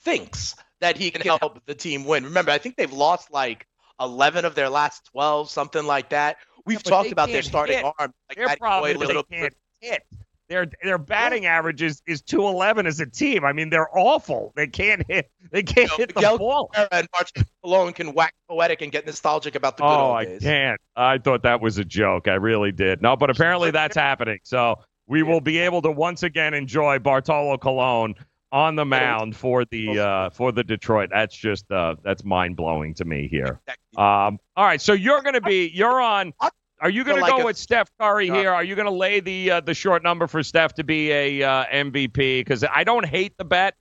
thinks 0.02 0.56
that 0.80 0.98
he 0.98 1.12
can 1.12 1.22
help 1.22 1.64
the 1.66 1.76
team 1.76 2.06
win. 2.06 2.24
Remember, 2.24 2.52
I 2.52 2.58
think 2.58 2.76
they've 2.76 2.92
lost 2.92 3.32
like 3.32 3.68
11 4.00 4.46
of 4.46 4.56
their 4.56 4.70
last 4.70 5.06
12, 5.12 5.50
something 5.50 5.86
like 5.86 6.10
that. 6.10 6.38
We've 6.68 6.84
but 6.84 6.90
talked 6.90 7.12
about 7.12 7.30
their 7.30 7.42
starting 7.42 7.78
hit. 7.78 7.86
arm. 7.98 8.14
Like 8.30 8.38
Their 8.38 8.58
problem 8.58 9.02
is 9.02 9.08
they 9.08 9.24
can't 9.24 9.54
hit. 9.80 10.04
Their 10.50 10.68
their 10.84 10.98
batting 10.98 11.46
average 11.46 11.82
is, 11.82 12.02
is 12.06 12.22
two 12.22 12.48
eleven 12.48 12.86
as 12.86 13.00
a 13.00 13.06
team. 13.06 13.44
I 13.44 13.52
mean, 13.54 13.70
they're 13.70 13.90
awful. 13.98 14.54
They 14.56 14.68
can't 14.68 15.04
hit. 15.08 15.30
They 15.52 15.64
can't 15.64 15.90
hit 15.92 16.10
the 16.14 16.16
Miguel 16.16 16.38
ball. 16.38 16.72
And 16.92 17.08
Martin 17.14 17.46
Colon 17.64 17.94
can 17.94 18.14
wax 18.14 18.34
poetic 18.50 18.82
and 18.82 18.92
get 18.92 19.06
nostalgic 19.06 19.56
about 19.56 19.78
the 19.78 19.84
good 19.84 19.90
Oh, 19.90 20.08
old 20.08 20.18
I 20.18 20.38
can't. 20.40 20.80
I 20.96 21.18
thought 21.18 21.44
that 21.44 21.62
was 21.62 21.78
a 21.78 21.86
joke. 21.86 22.28
I 22.28 22.34
really 22.34 22.74
did. 22.74 23.02
No, 23.02 23.16
but 23.16 23.30
apparently 23.30 23.72
that's 23.72 23.96
happening. 23.96 24.40
So 24.44 24.76
we 25.06 25.24
will 25.24 25.42
be 25.42 25.58
able 25.60 25.82
to 25.84 25.92
once 25.92 26.24
again 26.24 26.54
enjoy 26.54 27.00
Bartolo 27.00 27.58
Colon 27.58 28.16
on 28.52 28.76
the 28.76 28.86
mound 28.86 29.36
for 29.36 29.66
the 29.66 30.00
uh, 30.00 30.30
for 30.30 30.52
the 30.52 30.64
Detroit. 30.64 31.10
That's 31.12 31.36
just 31.36 31.70
uh, 31.72 31.96
that's 32.04 32.24
mind 32.24 32.56
blowing 32.56 32.94
to 32.96 33.06
me 33.06 33.28
here. 33.28 33.60
Um, 33.98 34.40
all 34.56 34.66
right, 34.66 34.82
so 34.82 34.94
you're 34.94 35.22
going 35.22 35.34
to 35.34 35.42
be 35.42 35.68
you're 35.74 36.02
on. 36.02 36.34
Are 36.80 36.90
you 36.90 37.04
going 37.04 37.24
to 37.24 37.28
go 37.28 37.44
with 37.44 37.58
Steph 37.58 37.90
Curry 38.00 38.30
here? 38.30 38.52
Are 38.52 38.64
you 38.64 38.76
going 38.76 38.86
to 38.86 38.92
lay 38.92 39.20
the 39.20 39.52
uh, 39.52 39.60
the 39.62 39.74
short 39.74 40.04
number 40.04 40.28
for 40.28 40.44
Steph 40.44 40.76
to 40.76 40.84
be 40.84 41.12
a 41.12 41.44
uh, 41.44 41.66
MVP? 41.66 42.40
Because 42.40 42.64
I 42.64 42.84
don't 42.84 43.06
hate 43.06 43.36
the 43.38 43.46
bet, 43.46 43.76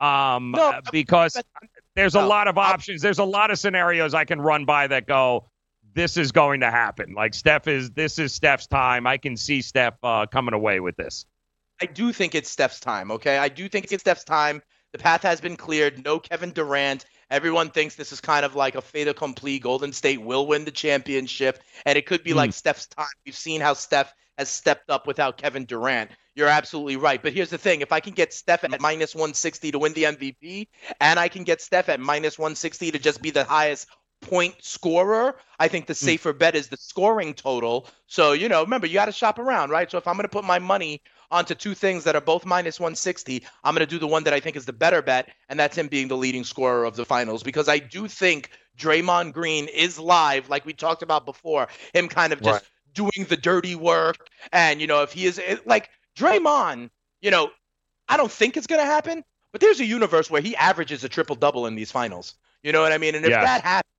um, 0.00 0.54
uh, 0.54 0.80
because 0.90 1.40
there's 1.94 2.14
a 2.14 2.22
lot 2.22 2.48
of 2.48 2.56
options. 2.56 3.02
There's 3.02 3.18
a 3.18 3.24
lot 3.24 3.50
of 3.50 3.58
scenarios 3.58 4.14
I 4.14 4.24
can 4.24 4.40
run 4.40 4.64
by 4.64 4.86
that 4.86 5.06
go. 5.06 5.48
This 5.94 6.16
is 6.16 6.32
going 6.32 6.60
to 6.60 6.70
happen. 6.70 7.12
Like 7.12 7.34
Steph 7.34 7.68
is. 7.68 7.90
This 7.90 8.18
is 8.18 8.32
Steph's 8.32 8.66
time. 8.66 9.06
I 9.06 9.18
can 9.18 9.36
see 9.36 9.60
Steph 9.60 9.98
uh, 10.02 10.24
coming 10.24 10.54
away 10.54 10.80
with 10.80 10.96
this. 10.96 11.26
I 11.82 11.86
do 11.86 12.12
think 12.12 12.36
it's 12.36 12.48
Steph's 12.48 12.78
time, 12.78 13.10
okay? 13.10 13.38
I 13.38 13.48
do 13.48 13.68
think 13.68 13.90
it's 13.90 14.02
Steph's 14.02 14.22
time. 14.22 14.62
The 14.92 14.98
path 14.98 15.22
has 15.22 15.40
been 15.40 15.56
cleared. 15.56 16.04
No 16.04 16.20
Kevin 16.20 16.52
Durant. 16.52 17.04
Everyone 17.28 17.70
thinks 17.70 17.96
this 17.96 18.12
is 18.12 18.20
kind 18.20 18.44
of 18.44 18.54
like 18.54 18.76
a 18.76 18.80
fait 18.80 19.08
accompli. 19.08 19.58
Golden 19.58 19.92
State 19.92 20.22
will 20.22 20.46
win 20.46 20.64
the 20.64 20.70
championship, 20.70 21.58
and 21.84 21.98
it 21.98 22.06
could 22.06 22.22
be 22.22 22.34
like 22.34 22.50
hmm. 22.50 22.52
Steph's 22.52 22.86
time. 22.86 23.08
We've 23.26 23.34
seen 23.34 23.60
how 23.60 23.74
Steph 23.74 24.14
has 24.38 24.48
stepped 24.48 24.90
up 24.90 25.08
without 25.08 25.38
Kevin 25.38 25.64
Durant. 25.64 26.12
You're 26.36 26.46
absolutely 26.46 26.98
right. 26.98 27.20
But 27.20 27.32
here's 27.32 27.50
the 27.50 27.58
thing 27.58 27.80
if 27.80 27.90
I 27.90 27.98
can 27.98 28.14
get 28.14 28.32
Steph 28.32 28.62
at 28.62 28.80
minus 28.80 29.12
160 29.12 29.72
to 29.72 29.78
win 29.80 29.92
the 29.92 30.04
MVP, 30.04 30.68
and 31.00 31.18
I 31.18 31.26
can 31.26 31.42
get 31.42 31.60
Steph 31.60 31.88
at 31.88 31.98
minus 31.98 32.38
160 32.38 32.92
to 32.92 32.98
just 33.00 33.20
be 33.20 33.30
the 33.32 33.42
highest 33.42 33.88
point 34.22 34.54
scorer, 34.60 35.36
I 35.58 35.68
think 35.68 35.86
the 35.86 35.92
hmm. 35.92 36.06
safer 36.06 36.32
bet 36.32 36.54
is 36.54 36.68
the 36.68 36.78
scoring 36.78 37.34
total. 37.34 37.86
So, 38.06 38.32
you 38.32 38.48
know, 38.48 38.62
remember, 38.62 38.86
you 38.86 38.94
got 38.94 39.06
to 39.06 39.12
shop 39.12 39.38
around, 39.38 39.70
right? 39.70 39.90
So 39.90 39.98
if 39.98 40.06
I'm 40.06 40.14
going 40.14 40.24
to 40.24 40.28
put 40.28 40.44
my 40.44 40.58
money 40.58 41.02
onto 41.30 41.54
two 41.54 41.74
things 41.74 42.04
that 42.04 42.16
are 42.16 42.20
both 42.20 42.46
minus 42.46 42.80
160, 42.80 43.44
I'm 43.64 43.74
going 43.74 43.86
to 43.86 43.90
do 43.90 43.98
the 43.98 44.06
one 44.06 44.24
that 44.24 44.32
I 44.32 44.40
think 44.40 44.56
is 44.56 44.64
the 44.64 44.72
better 44.72 45.02
bet, 45.02 45.30
and 45.48 45.58
that's 45.58 45.76
him 45.76 45.88
being 45.88 46.08
the 46.08 46.16
leading 46.16 46.44
scorer 46.44 46.84
of 46.84 46.96
the 46.96 47.04
finals 47.04 47.42
because 47.42 47.68
I 47.68 47.78
do 47.78 48.08
think 48.08 48.50
Draymond 48.78 49.32
Green 49.32 49.68
is 49.68 49.98
live, 49.98 50.48
like 50.48 50.64
we 50.64 50.72
talked 50.72 51.02
about 51.02 51.26
before, 51.26 51.68
him 51.92 52.08
kind 52.08 52.32
of 52.32 52.40
just 52.40 52.64
doing 52.94 53.26
the 53.28 53.36
dirty 53.36 53.74
work. 53.74 54.28
And, 54.52 54.80
you 54.80 54.86
know, 54.86 55.02
if 55.02 55.12
he 55.12 55.26
is 55.26 55.40
like 55.64 55.90
Draymond, 56.16 56.90
you 57.20 57.30
know, 57.30 57.50
I 58.08 58.16
don't 58.16 58.32
think 58.32 58.56
it's 58.56 58.66
going 58.66 58.80
to 58.80 58.86
happen, 58.86 59.24
but 59.52 59.60
there's 59.60 59.80
a 59.80 59.86
universe 59.86 60.30
where 60.30 60.42
he 60.42 60.56
averages 60.56 61.04
a 61.04 61.08
triple 61.08 61.36
double 61.36 61.66
in 61.66 61.74
these 61.74 61.90
finals. 61.90 62.34
You 62.62 62.72
know 62.72 62.82
what 62.82 62.92
I 62.92 62.98
mean? 62.98 63.14
And 63.14 63.24
if 63.24 63.30
that 63.30 63.62
happens, 63.62 63.91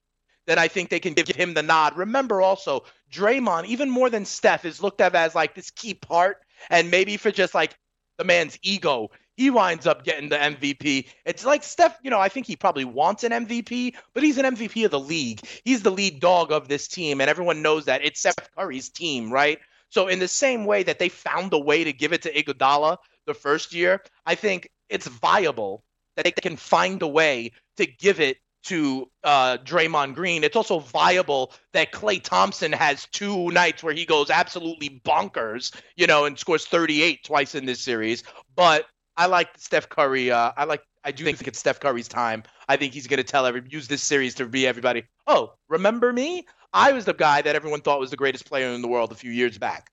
then 0.46 0.60
I 0.60 0.68
think 0.68 0.90
they 0.90 1.00
can 1.00 1.14
give 1.14 1.28
him 1.28 1.54
the 1.54 1.64
nod. 1.64 1.98
Remember 1.98 2.42
also, 2.42 2.84
Draymond, 3.12 3.66
even 3.66 3.90
more 3.90 4.10
than 4.10 4.26
Steph, 4.26 4.66
is 4.66 4.82
looked 4.82 5.02
at 5.02 5.16
as 5.16 5.36
like 5.36 5.56
this 5.56 5.72
key 5.72 5.94
part, 5.94 6.38
and 6.70 6.92
maybe 6.92 7.18
for 7.18 7.32
just 7.32 7.54
like 7.54 7.76
the 8.18 8.24
man's 8.24 8.58
ego, 8.62 9.10
he 9.36 9.50
winds 9.50 9.88
up 9.88 10.04
getting 10.04 10.30
the 10.30 10.38
MVP. 10.38 11.08
It's 11.26 11.46
like 11.46 11.64
Steph, 11.64 11.98
you 12.04 12.12
know, 12.12 12.20
I 12.20 12.30
think 12.30 12.46
he 12.46 12.56
probably 12.56 12.86
wants 12.86 13.24
an 13.24 13.32
MVP, 13.32 13.96
but 14.14 14.24
he's 14.24 14.38
an 14.38 14.56
MVP 14.56 14.86
of 14.86 14.92
the 14.92 15.00
league. 15.00 15.42
He's 15.64 15.82
the 15.82 15.92
lead 15.92 16.20
dog 16.20 16.52
of 16.52 16.68
this 16.68 16.88
team, 16.88 17.22
and 17.22 17.30
everyone 17.30 17.62
knows 17.62 17.86
that 17.86 18.04
it's 18.04 18.20
Steph 18.20 18.36
Curry's 18.56 18.90
team, 18.90 19.32
right? 19.32 19.60
So 19.90 20.08
in 20.08 20.20
the 20.20 20.28
same 20.28 20.66
way 20.66 20.84
that 20.84 21.00
they 21.00 21.10
found 21.10 21.54
a 21.54 21.60
way 21.60 21.84
to 21.84 21.94
give 21.94 22.14
it 22.14 22.24
to 22.24 22.34
Iguodala 22.34 22.98
the 23.26 23.34
first 23.34 23.74
year, 23.74 24.02
I 24.26 24.36
think 24.36 24.70
it's 24.90 25.08
viable 25.08 25.84
that 26.16 26.26
they 26.26 26.32
can 26.32 26.58
find 26.58 27.02
a 27.02 27.08
way 27.08 27.52
to 27.78 27.86
give 27.86 28.20
it 28.20 28.38
to 28.64 29.10
uh, 29.24 29.58
Draymond 29.64 30.16
Green. 30.16 30.44
It's 30.44 30.56
also 30.56 30.80
viable 30.80 31.54
that 31.74 31.92
Klay 31.92 32.22
Thompson 32.22 32.72
has 32.72 33.08
two 33.12 33.50
nights 33.52 33.84
where 33.84 33.94
he 33.94 34.06
goes 34.06 34.30
absolutely 34.30 35.02
bonkers, 35.06 35.76
you 35.96 36.08
know, 36.08 36.26
and 36.26 36.38
scores 36.38 36.66
38 36.66 37.24
twice 37.24 37.56
in 37.56 37.66
this 37.66 37.80
series. 37.80 38.24
But 38.56 38.86
I 39.18 39.28
like 39.28 39.50
Steph 39.58 39.90
Curry. 39.90 40.32
Uh, 40.32 40.52
I 40.56 40.64
like. 40.66 40.84
I 41.06 41.12
do 41.12 41.26
think 41.26 41.46
it's 41.48 41.60
Steph 41.60 41.82
Curry's 41.82 42.08
time. 42.08 42.44
I 42.70 42.78
think 42.78 42.94
he's 42.94 43.08
going 43.08 43.18
to 43.18 43.26
tell 43.26 43.46
every 43.46 43.62
use 43.70 43.90
this 43.90 44.02
series 44.02 44.36
to 44.36 44.46
be 44.46 44.66
everybody. 44.66 45.04
Oh, 45.28 45.54
remember 45.68 46.14
me? 46.14 46.46
I 46.72 46.94
was 46.94 47.04
the 47.06 47.14
guy 47.14 47.42
that 47.42 47.56
everyone 47.56 47.82
thought 47.82 48.00
was 48.00 48.10
the 48.10 48.18
greatest 48.18 48.46
player 48.46 48.70
in 48.70 48.82
the 48.82 48.88
world 48.88 49.12
a 49.12 49.16
few 49.16 49.32
years 49.32 49.58
back. 49.58 49.92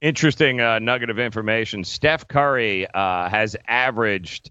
Interesting 0.00 0.60
uh, 0.60 0.78
nugget 0.78 1.10
of 1.10 1.18
information. 1.18 1.84
Steph 1.84 2.26
Curry 2.26 2.86
uh, 2.92 3.28
has 3.28 3.54
averaged 3.68 4.50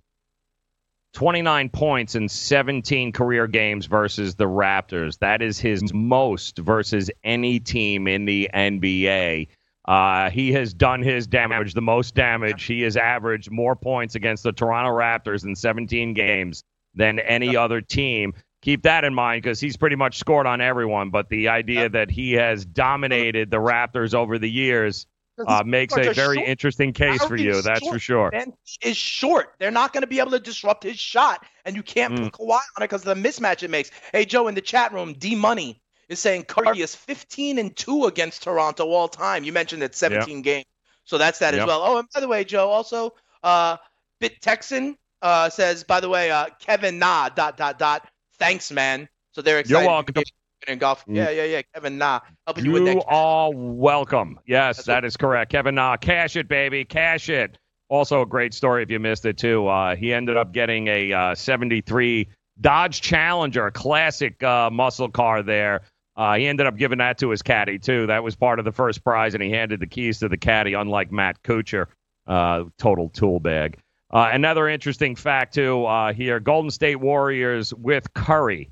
29 1.14 1.70
points 1.70 2.16
in 2.16 2.30
17 2.30 3.12
career 3.12 3.48
games 3.48 3.86
versus 3.88 4.36
the 4.36 4.46
Raptors. 4.46 5.18
That 5.20 5.42
is 5.42 5.60
his 5.60 5.94
most 5.94 6.58
versus 6.58 7.10
any 7.24 7.60
team 7.60 8.08
in 8.08 8.26
the 8.26 8.50
NBA. 8.54 9.48
Uh, 9.86 10.30
he 10.30 10.52
has 10.52 10.74
done 10.74 11.02
his 11.02 11.26
damage, 11.26 11.74
the 11.74 11.82
most 11.82 12.14
damage. 12.14 12.66
He 12.66 12.82
has 12.82 12.96
averaged 12.96 13.50
more 13.50 13.76
points 13.76 14.16
against 14.16 14.44
the 14.44 14.52
Toronto 14.52 14.92
Raptors 14.92 15.46
in 15.46 15.56
17 15.56 16.14
games 16.14 16.64
than 16.94 17.20
any 17.20 17.56
other 17.56 17.82
team. 17.82 18.34
Keep 18.62 18.84
that 18.84 19.04
in 19.04 19.14
mind 19.14 19.42
because 19.42 19.60
he's 19.60 19.78
pretty 19.78 19.96
much 19.96 20.18
scored 20.18 20.46
on 20.46 20.62
everyone. 20.62 21.10
But 21.10 21.30
the 21.30 21.48
idea 21.48 21.90
that 21.90 22.12
he 22.12 22.34
has 22.34 22.66
dominated 22.66 23.50
the 23.50 23.58
Raptors 23.58 24.14
over 24.14 24.38
the 24.38 24.50
years 24.50 25.08
uh, 25.48 25.64
makes 25.66 25.96
a 25.96 26.14
very 26.14 26.38
short. 26.38 26.48
interesting 26.48 26.94
case 26.94 27.24
for 27.24 27.36
you. 27.36 27.62
That's 27.62 27.88
for 27.88 28.00
sure. 28.00 28.32
He 28.64 28.90
is 28.90 28.98
short. 28.98 29.56
They're 29.60 29.72
not 29.72 29.94
going 29.94 30.02
to 30.02 30.08
be 30.08 30.20
able 30.20 30.32
to 30.32 30.40
disrupt 30.40 30.84
his 30.84 31.00
shot, 31.00 31.46
and 31.66 31.76
you 31.76 31.84
can't 31.84 32.14
Mm. 32.14 32.24
put 32.24 32.34
Kawhi 32.34 32.52
on 32.56 32.60
it 32.78 32.82
because 32.82 33.06
of 33.06 33.16
the 33.22 33.30
mismatch 33.30 33.64
it 33.64 33.70
makes. 33.70 33.92
Hey, 34.12 34.26
Joe, 34.26 34.48
in 34.48 34.56
the 34.56 34.62
chat 34.62 34.92
room, 34.94 35.14
D 35.14 35.36
Money 35.36 35.82
is 36.08 36.20
saying 36.20 36.44
Curry 36.46 36.82
is 36.82 36.96
15 36.96 37.60
and 37.60 37.76
two 37.76 38.06
against 38.06 38.44
Toronto 38.44 38.90
all 38.90 39.08
time. 39.08 39.44
You 39.44 39.54
mentioned 39.54 39.84
it's 39.84 39.98
17 39.98 40.42
games, 40.42 40.66
so 41.06 41.18
that's 41.18 41.40
that 41.40 41.54
Yep. 41.54 41.62
as 41.62 41.68
well. 41.68 41.82
Oh, 41.84 41.98
and 41.98 42.08
by 42.14 42.20
the 42.20 42.28
way, 42.28 42.44
Joe, 42.44 42.70
also, 42.70 43.14
uh, 43.44 43.78
Bit 44.20 44.42
Texan 44.42 44.98
uh, 45.22 45.50
says, 45.50 45.84
by 45.84 46.00
the 46.00 46.10
way, 46.10 46.32
uh, 46.32 46.48
Kevin 46.60 46.98
Nah 47.00 47.30
dot 47.30 47.58
dot 47.58 47.78
dot. 47.80 48.10
Thanks, 48.38 48.72
man. 48.72 49.08
So 49.32 49.42
they're 49.42 49.60
excited. 49.60 49.82
You're 49.82 49.88
welcome. 49.90 50.24
In 50.70 50.78
golf. 50.78 51.04
Mm. 51.08 51.16
Yeah, 51.16 51.30
yeah, 51.32 51.44
yeah. 51.46 51.62
Kevin 51.74 51.98
Na 51.98 52.20
helping 52.46 52.66
you, 52.66 52.72
with 52.72 52.86
that. 52.86 52.96
You 52.96 53.02
are 53.08 53.52
welcome. 53.52 54.40
Yes, 54.46 54.86
that 54.86 55.04
is 55.04 55.18
correct. 55.18 55.52
Kevin 55.52 55.76
Na, 55.76 55.98
cash 55.98 56.36
it, 56.36 56.48
baby, 56.48 56.86
cash 56.86 57.28
it. 57.30 57.58
Also, 57.90 58.22
a 58.22 58.26
great 58.26 58.54
story 58.54 58.84
if 58.84 58.92
you 58.92 59.00
missed 59.00 59.26
it 59.26 59.38
too. 59.38 59.68
Uh, 59.68 59.96
he 59.96 60.14
ended 60.14 60.38
up 60.38 60.52
getting 60.52 60.88
a 60.88 61.12
uh, 61.12 61.36
'73 61.36 62.28
Dodge 62.62 63.02
Challenger, 63.02 63.66
a 63.66 63.72
classic 63.72 64.44
uh, 64.44 64.70
muscle 64.70 65.10
car 65.10 65.42
there. 65.42 65.82
Uh, 66.16 66.36
he 66.36 66.46
ended 66.46 66.68
up 66.68 66.78
giving 66.78 67.00
that 67.00 67.18
to 67.18 67.30
his 67.30 67.42
caddy 67.42 67.80
too. 67.80 68.06
That 68.06 68.24
was 68.24 68.36
part 68.36 68.60
of 68.60 68.66
the 68.66 68.72
first 68.72 69.04
prize, 69.04 69.34
and 69.34 69.42
he 69.42 69.50
handed 69.50 69.80
the 69.80 69.88
keys 69.88 70.20
to 70.20 70.30
the 70.30 70.38
caddy, 70.38 70.74
unlike 70.74 71.12
Matt 71.12 71.42
Kuchar, 71.42 71.88
uh, 72.28 72.66
total 72.78 73.10
tool 73.10 73.40
bag. 73.40 73.80
Uh, 74.12 74.30
another 74.32 74.68
interesting 74.70 75.16
fact 75.16 75.56
too 75.56 75.84
uh, 75.86 76.14
here: 76.14 76.40
Golden 76.40 76.70
State 76.70 76.98
Warriors 76.98 77.74
with 77.74 78.14
Curry 78.14 78.70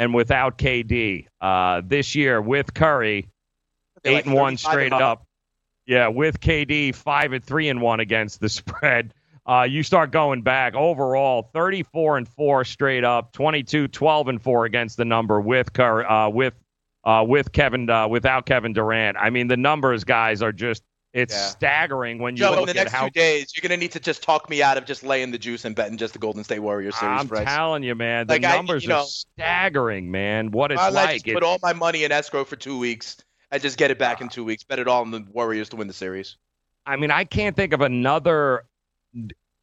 and 0.00 0.14
without 0.14 0.56
KD 0.56 1.26
uh, 1.42 1.82
this 1.84 2.14
year 2.14 2.40
with 2.40 2.72
Curry, 2.72 3.28
They're 4.02 4.12
eight 4.12 4.16
like 4.16 4.26
and 4.26 4.34
one 4.34 4.56
straight 4.56 4.92
and 4.92 4.94
up. 4.94 5.20
up. 5.20 5.26
Yeah, 5.86 6.08
with 6.08 6.40
KD, 6.40 6.94
five 6.94 7.32
and 7.32 7.44
three 7.44 7.68
and 7.68 7.82
one 7.82 8.00
against 8.00 8.40
the 8.40 8.48
spread. 8.60 9.12
Uh, 9.46 9.66
you 9.68 9.82
start 9.82 10.10
going 10.10 10.42
back 10.42 10.74
overall 10.74 11.50
34 11.52 12.18
and 12.18 12.28
4 12.28 12.64
straight 12.64 13.04
up 13.04 13.32
22 13.32 13.88
12 13.88 14.28
and 14.28 14.42
4 14.42 14.64
against 14.64 14.96
the 14.96 15.04
number 15.04 15.40
with 15.40 15.72
Curry, 15.72 16.04
uh, 16.04 16.28
with 16.28 16.54
uh, 17.04 17.24
with 17.26 17.50
Kevin 17.52 17.88
uh, 17.88 18.06
without 18.06 18.44
Kevin 18.46 18.74
Durant 18.74 19.16
i 19.16 19.30
mean 19.30 19.48
the 19.48 19.56
numbers 19.56 20.04
guys 20.04 20.42
are 20.42 20.52
just 20.52 20.82
it's 21.12 21.34
Yeah. 21.34 21.46
staggering 21.48 22.18
when 22.18 22.36
you 22.36 22.40
Joe, 22.44 22.52
in 22.52 22.58
look 22.60 22.68
the 22.68 22.74
next 22.74 22.92
how 22.92 23.04
two 23.06 23.10
days, 23.10 23.52
you're 23.56 23.62
gonna 23.68 23.76
need 23.76 23.92
to 23.92 24.00
just 24.00 24.22
talk 24.22 24.48
me 24.48 24.62
out 24.62 24.76
of 24.78 24.84
just 24.84 25.02
laying 25.02 25.30
the 25.32 25.38
juice 25.38 25.64
and 25.64 25.74
betting 25.74 25.96
just 25.98 26.12
the 26.12 26.18
Golden 26.20 26.44
State 26.44 26.60
Warriors 26.60 26.96
series 26.96 27.20
i'm 27.20 27.28
price. 27.28 27.46
telling 27.46 27.82
you 27.82 27.94
man 27.94 28.26
the 28.28 28.34
Like, 28.34 28.44
I- 28.44 28.56
numbers 28.56 28.84
you 28.84 28.90
know- 28.90 29.00
are 29.00 29.06
staggering 29.06 30.10
man 30.10 30.50
what 30.52 30.70
it's 30.70 30.80
I'll 30.80 30.92
like 30.92 31.14
just 31.14 31.28
It- 31.28 31.34
put 31.34 31.42
all 31.42 31.58
my 31.62 31.72
money 31.72 32.04
in 32.04 32.12
escrow 32.12 32.44
for 32.44 32.56
two 32.56 32.78
weeks 32.78 33.16
and 33.50 33.60
just 33.60 33.76
get 33.76 33.90
it 33.90 33.98
back 33.98 34.20
in 34.20 34.28
two 34.28 34.44
weeks. 34.44 34.62
Bet 34.62 34.78
it 34.78 34.86
all 34.86 35.00
on 35.00 35.10
the 35.10 35.24
Warriors 35.32 35.68
to 35.70 35.76
win 35.76 35.88
the 35.88 35.92
series. 35.94 36.36
I 36.86 36.94
mean, 36.96 37.10
I 37.10 37.24
can't 37.24 37.56
think 37.56 37.72
of 37.72 37.80
another 37.80 38.64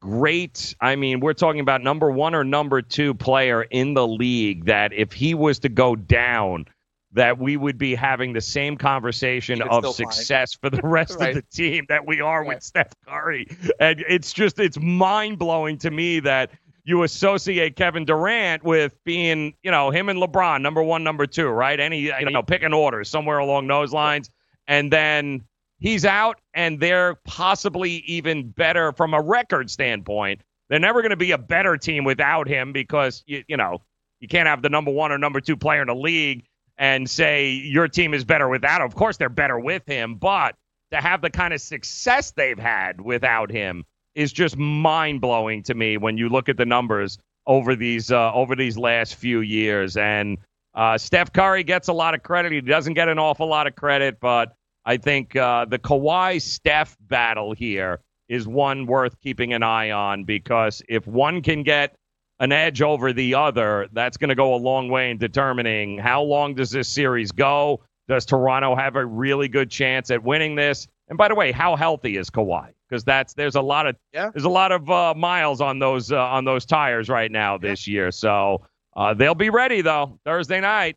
great. 0.00 0.74
I 0.80 0.96
mean, 0.96 1.20
we're 1.20 1.32
talking 1.32 1.60
about 1.60 1.82
number 1.82 2.10
one 2.10 2.34
or 2.34 2.44
number 2.44 2.82
two 2.82 3.14
player 3.14 3.62
in 3.62 3.94
the 3.94 4.06
league 4.06 4.66
that 4.66 4.92
if 4.92 5.12
he 5.12 5.34
was 5.34 5.60
to 5.60 5.68
go 5.68 5.96
down, 5.96 6.66
that 7.12 7.38
we 7.38 7.56
would 7.56 7.78
be 7.78 7.94
having 7.94 8.32
the 8.34 8.40
same 8.40 8.76
conversation 8.76 9.62
of 9.62 9.84
still 9.84 9.92
fine. 9.94 10.12
success 10.12 10.54
for 10.54 10.68
the 10.70 10.80
rest 10.84 11.18
Right. 11.18 11.30
of 11.30 11.36
the 11.36 11.42
team 11.56 11.86
that 11.88 12.06
we 12.06 12.20
are 12.20 12.44
with 12.44 12.62
Steph 12.62 12.92
Curry. 13.06 13.46
And 13.80 14.04
it's 14.08 14.32
just, 14.32 14.58
it's 14.58 14.78
mind 14.78 15.38
blowing 15.38 15.78
to 15.78 15.90
me 15.90 16.20
that 16.20 16.50
you 16.84 17.02
associate 17.02 17.76
Kevin 17.76 18.04
Durant 18.04 18.62
with 18.62 18.94
being, 19.04 19.54
you 19.62 19.70
know, 19.70 19.90
him 19.90 20.08
and 20.08 20.20
LeBron, 20.20 20.60
number 20.60 20.82
one, 20.82 21.02
number 21.02 21.26
two, 21.26 21.48
right? 21.48 21.78
Any, 21.80 22.00
you 22.00 22.30
know, 22.30 22.42
pick 22.42 22.62
an 22.62 22.72
order 22.74 23.04
somewhere 23.04 23.38
along 23.38 23.66
those 23.68 23.92
lines. 23.92 24.30
And 24.66 24.92
then 24.92 25.44
he's 25.78 26.04
out 26.04 26.40
and 26.54 26.78
they're 26.80 27.14
possibly 27.24 27.90
even 28.06 28.50
better 28.50 28.92
from 28.92 29.14
a 29.14 29.20
record 29.20 29.70
standpoint. 29.70 30.42
They're 30.68 30.78
never 30.78 31.00
going 31.00 31.10
to 31.10 31.16
be 31.16 31.30
a 31.30 31.38
better 31.38 31.78
team 31.78 32.04
without 32.04 32.46
him 32.48 32.72
because 32.72 33.22
you, 33.26 33.42
you 33.48 33.56
know 33.56 33.80
you 34.20 34.28
can't 34.28 34.46
have 34.48 34.60
the 34.60 34.68
number 34.68 34.90
one 34.90 35.10
or 35.12 35.16
number 35.18 35.40
two 35.40 35.56
player 35.56 35.80
in 35.80 35.88
the 35.88 35.94
league 35.94 36.44
and 36.78 37.10
say 37.10 37.50
your 37.50 37.88
team 37.88 38.14
is 38.14 38.24
better 38.24 38.48
without. 38.48 38.80
Of 38.80 38.94
course, 38.94 39.16
they're 39.16 39.28
better 39.28 39.58
with 39.58 39.84
him, 39.86 40.14
but 40.14 40.54
to 40.90 40.98
have 40.98 41.20
the 41.20 41.30
kind 41.30 41.52
of 41.52 41.60
success 41.60 42.30
they've 42.30 42.58
had 42.58 43.00
without 43.00 43.50
him 43.50 43.84
is 44.14 44.32
just 44.32 44.56
mind 44.56 45.20
blowing 45.20 45.62
to 45.64 45.74
me 45.74 45.96
when 45.96 46.16
you 46.16 46.28
look 46.28 46.48
at 46.48 46.56
the 46.56 46.64
numbers 46.64 47.18
over 47.46 47.76
these 47.76 48.10
uh, 48.10 48.32
over 48.32 48.56
these 48.56 48.78
last 48.78 49.16
few 49.16 49.40
years. 49.40 49.96
And 49.96 50.38
uh, 50.74 50.96
Steph 50.98 51.32
Curry 51.32 51.64
gets 51.64 51.88
a 51.88 51.92
lot 51.92 52.14
of 52.14 52.22
credit. 52.22 52.52
He 52.52 52.60
doesn't 52.60 52.94
get 52.94 53.08
an 53.08 53.18
awful 53.18 53.48
lot 53.48 53.66
of 53.66 53.74
credit, 53.74 54.18
but 54.20 54.54
I 54.84 54.96
think 54.96 55.36
uh, 55.36 55.66
the 55.66 55.78
Kawhi 55.78 56.40
Steph 56.40 56.96
battle 57.00 57.52
here 57.52 58.00
is 58.28 58.46
one 58.46 58.86
worth 58.86 59.18
keeping 59.20 59.52
an 59.52 59.62
eye 59.62 59.90
on 59.90 60.24
because 60.24 60.82
if 60.88 61.06
one 61.06 61.42
can 61.42 61.62
get 61.62 61.96
an 62.40 62.52
edge 62.52 62.82
over 62.82 63.12
the 63.12 63.34
other, 63.34 63.88
that's 63.92 64.16
going 64.16 64.28
to 64.28 64.34
go 64.34 64.54
a 64.54 64.56
long 64.56 64.88
way 64.88 65.10
in 65.10 65.18
determining 65.18 65.98
how 65.98 66.22
long 66.22 66.54
does 66.54 66.70
this 66.70 66.88
series 66.88 67.32
go. 67.32 67.80
Does 68.08 68.24
Toronto 68.24 68.74
have 68.74 68.96
a 68.96 69.04
really 69.04 69.48
good 69.48 69.70
chance 69.70 70.10
at 70.10 70.22
winning 70.22 70.54
this? 70.54 70.88
And 71.08 71.18
by 71.18 71.28
the 71.28 71.34
way, 71.34 71.52
how 71.52 71.76
healthy 71.76 72.16
is 72.16 72.30
Kawhi? 72.30 72.70
Because 72.88 73.04
that's 73.04 73.34
there's 73.34 73.54
a 73.56 73.60
lot 73.60 73.86
of 73.86 73.96
Yeah. 74.14 74.30
there's 74.32 74.44
a 74.44 74.48
lot 74.48 74.72
of 74.72 74.88
uh, 74.90 75.14
miles 75.14 75.60
on 75.60 75.78
those 75.78 76.10
uh, 76.12 76.18
on 76.18 76.44
those 76.44 76.64
tires 76.64 77.08
right 77.08 77.30
now 77.30 77.58
this 77.58 77.86
year. 77.86 78.10
So 78.10 78.62
uh, 78.96 79.12
they'll 79.14 79.34
be 79.34 79.50
ready 79.50 79.82
though 79.82 80.18
Thursday 80.24 80.60
night. 80.60 80.96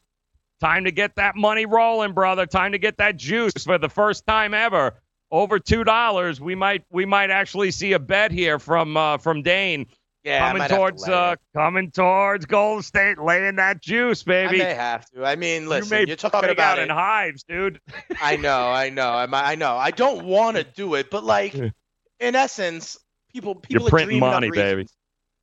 Time 0.62 0.86
to 0.86 0.92
get 0.92 1.16
that 1.16 1.36
money 1.36 1.66
rolling, 1.66 2.14
brother. 2.14 2.46
Time 2.46 2.72
to 2.74 2.78
get 2.78 2.98
that 2.98 3.18
juice 3.18 3.54
for 3.66 3.78
the 3.78 3.90
first 3.90 4.26
time 4.28 4.54
ever. 4.54 4.94
Over 5.32 5.60
two 5.60 5.84
dollars. 5.84 6.40
We 6.40 6.56
might 6.56 6.84
we 6.90 7.06
might 7.06 7.30
actually 7.30 7.72
see 7.72 7.94
a 7.94 8.00
bet 8.00 8.32
here 8.32 8.60
from 8.60 8.96
uh, 8.96 9.18
from 9.18 9.42
Dane. 9.42 9.88
Yeah, 10.24 10.40
coming 10.40 10.60
might 10.60 10.70
have 10.70 10.70
to 10.72 10.76
towards 10.78 11.08
uh, 11.08 11.36
coming 11.56 11.92
towards 11.92 12.46
Golden 12.46 12.84
State, 12.84 13.18
laying 13.20 13.56
that 13.56 13.82
juice, 13.82 14.22
baby. 14.24 14.62
I 14.62 14.66
may 14.66 14.74
have 14.76 15.10
to. 15.12 15.26
I 15.26 15.36
mean, 15.36 15.68
listen, 15.68 16.02
you 16.02 16.06
you're 16.08 16.16
talking 16.16 16.50
about 16.50 16.78
out 16.78 16.80
in 16.80 16.90
it. 16.92 16.94
hives, 16.94 17.44
dude. 17.44 17.80
I 18.22 18.36
know, 18.38 18.70
I 18.72 18.90
know, 18.90 19.10
I'm, 19.10 19.34
I 19.34 19.56
know. 19.56 19.76
I 19.76 19.90
don't 19.92 20.26
want 20.26 20.58
to 20.58 20.64
do 20.76 20.94
it, 20.96 21.10
but 21.10 21.24
like, 21.24 21.54
in 21.56 22.36
essence, 22.36 22.98
people 23.34 23.56
people 23.56 23.88
You're 23.88 23.96
are 23.96 24.06
dreaming 24.06 24.20
money, 24.20 24.48
up 24.48 24.52
reasons. 24.52 24.72
baby. 24.74 24.88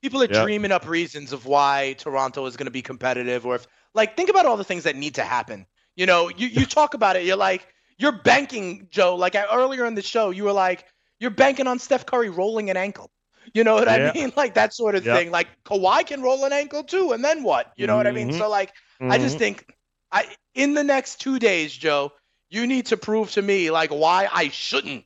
People 0.02 0.22
are 0.22 0.28
Yep. 0.28 0.44
dreaming 0.44 0.70
up 0.70 0.86
reasons 0.88 1.32
of 1.32 1.44
why 1.44 1.94
Toronto 1.98 2.46
is 2.46 2.56
going 2.56 2.66
to 2.66 2.70
be 2.70 2.82
competitive, 2.82 3.46
or 3.46 3.56
if 3.56 3.66
like 3.94 4.16
think 4.16 4.30
about 4.30 4.46
all 4.46 4.56
the 4.56 4.64
things 4.64 4.84
that 4.84 4.94
need 4.94 5.16
to 5.16 5.24
happen. 5.24 5.66
You 5.96 6.06
know, 6.06 6.28
you 6.28 6.46
you 6.46 6.66
talk 6.78 6.94
about 6.94 7.16
it. 7.16 7.24
You're 7.24 7.36
like 7.36 7.66
you're 7.98 8.12
banking, 8.12 8.86
Joe. 8.90 9.16
Like 9.16 9.34
I, 9.34 9.44
earlier 9.52 9.86
in 9.86 9.96
the 9.96 10.02
show, 10.02 10.30
you 10.30 10.44
were 10.44 10.52
like 10.52 10.84
you're 11.18 11.30
banking 11.32 11.66
on 11.66 11.80
Steph 11.80 12.06
Curry 12.06 12.30
rolling 12.30 12.70
an 12.70 12.76
ankle. 12.76 13.10
You 13.58 13.64
know 13.64 13.74
what 13.74 13.88
Yeah. 13.88 14.12
I 14.14 14.18
mean? 14.18 14.32
Like 14.36 14.54
that 14.54 14.72
sort 14.72 14.94
of 14.94 15.04
Yep. 15.04 15.16
thing. 15.16 15.30
Like 15.32 15.48
Kawhi 15.64 16.06
can 16.06 16.22
roll 16.22 16.44
an 16.44 16.52
ankle 16.52 16.84
too, 16.84 17.10
and 17.12 17.24
then 17.24 17.42
what? 17.42 17.72
You 17.76 17.88
know 17.88 17.96
what 17.96 18.06
I 18.06 18.12
mean? 18.12 18.28
Mhm. 18.30 18.38
So 18.38 18.48
like, 18.48 18.72
I 19.00 19.18
just 19.18 19.34
Mhm. 19.34 19.38
think, 19.40 19.74
I 20.12 20.26
in 20.54 20.74
the 20.74 20.84
next 20.84 21.20
two 21.20 21.40
days, 21.40 21.72
Joe, 21.76 22.12
you 22.50 22.66
need 22.68 22.86
to 22.86 22.96
prove 22.96 23.32
to 23.32 23.42
me 23.42 23.70
like 23.72 23.90
why 23.90 24.28
I 24.32 24.48
shouldn't 24.50 25.04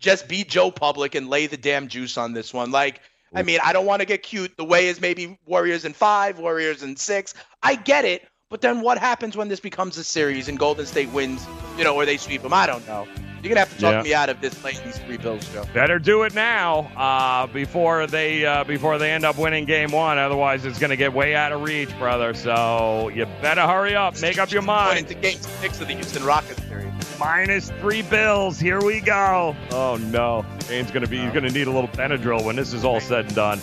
just 0.00 0.28
be 0.28 0.44
Joe 0.44 0.70
Public 0.70 1.14
and 1.14 1.30
lay 1.30 1.46
the 1.46 1.56
damn 1.56 1.88
juice 1.88 2.18
on 2.18 2.34
this 2.34 2.52
one. 2.52 2.70
Like, 2.70 3.00
I 3.34 3.42
mean, 3.42 3.58
I 3.64 3.72
don't 3.72 3.86
want 3.86 4.00
to 4.00 4.06
get 4.06 4.22
cute. 4.22 4.54
The 4.58 4.64
way 4.64 4.88
is 4.88 5.00
maybe 5.00 5.38
Warriors 5.46 5.86
in 5.86 5.94
five, 5.94 6.38
Warriors 6.38 6.82
in 6.82 6.96
six. 6.96 7.32
I 7.62 7.74
get 7.74 8.04
it. 8.04 8.28
But 8.50 8.60
then 8.60 8.82
what 8.82 8.98
happens 8.98 9.34
when 9.34 9.48
this 9.48 9.60
becomes 9.60 9.96
a 9.96 10.04
series 10.04 10.48
and 10.48 10.58
Golden 10.58 10.84
State 10.86 11.08
wins, 11.08 11.44
you 11.78 11.84
know, 11.84 11.94
or 11.96 12.04
they 12.04 12.18
sweep 12.18 12.42
them? 12.42 12.52
I 12.52 12.66
don't 12.66 12.86
know. 12.86 13.08
You're 13.44 13.54
to 13.56 13.60
have 13.60 13.74
to 13.74 13.80
talk 13.80 13.92
Yeah. 13.92 14.02
me 14.02 14.14
out 14.14 14.30
of 14.30 14.40
this 14.40 14.54
playing 14.54 14.78
these 14.86 14.96
three 14.98 15.18
bills, 15.18 15.46
Joe. 15.52 15.64
Better 15.74 15.98
do 15.98 16.22
it 16.22 16.34
now 16.34 16.90
uh, 16.96 17.46
before 17.46 18.06
they 18.06 18.46
uh, 18.46 18.64
before 18.64 18.96
they 18.96 19.12
end 19.12 19.24
up 19.24 19.36
winning 19.36 19.66
game 19.66 19.90
one. 19.90 20.16
Otherwise, 20.16 20.64
it's 20.64 20.78
going 20.78 20.88
to 20.90 20.96
get 20.96 21.12
way 21.12 21.34
out 21.34 21.52
of 21.52 21.62
reach, 21.62 21.96
brother. 21.98 22.32
So 22.32 23.10
you 23.10 23.26
better 23.42 23.60
hurry 23.66 23.94
up. 23.94 24.18
Make 24.22 24.38
up 24.38 24.50
your 24.50 24.62
mind. 24.62 24.98
into 25.00 25.14
game 25.14 25.36
six 25.60 25.78
of 25.82 25.88
the 25.88 25.94
Houston 25.94 26.24
Rockets 26.24 26.62
series. 26.64 26.90
Minus 27.20 27.70
three 27.80 28.00
bills. 28.00 28.58
Here 28.58 28.82
we 28.82 29.00
go. 29.00 29.54
Oh 29.70 29.96
no, 30.10 30.46
going 30.90 31.04
to 31.04 31.06
be. 31.06 31.18
He's 31.18 31.32
going 31.32 31.44
to 31.44 31.52
need 31.52 31.66
a 31.66 31.70
little 31.70 31.88
Benadryl 31.90 32.42
when 32.44 32.56
this 32.56 32.72
is 32.72 32.82
all 32.82 32.98
said 33.00 33.26
and 33.26 33.34
done. 33.34 33.60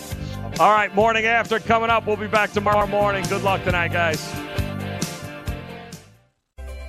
All 0.60 0.72
right, 0.72 0.94
morning 0.94 1.26
after 1.26 1.60
coming 1.60 1.90
up. 1.90 2.06
We'll 2.06 2.18
be 2.18 2.28
back 2.28 2.52
tomorrow 2.52 2.86
morning. 2.86 3.26
Good 3.30 3.42
luck 3.42 3.64
tonight, 3.64 3.92
guys. 3.92 4.22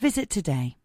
Visit 0.00 0.30
today. 0.30 0.76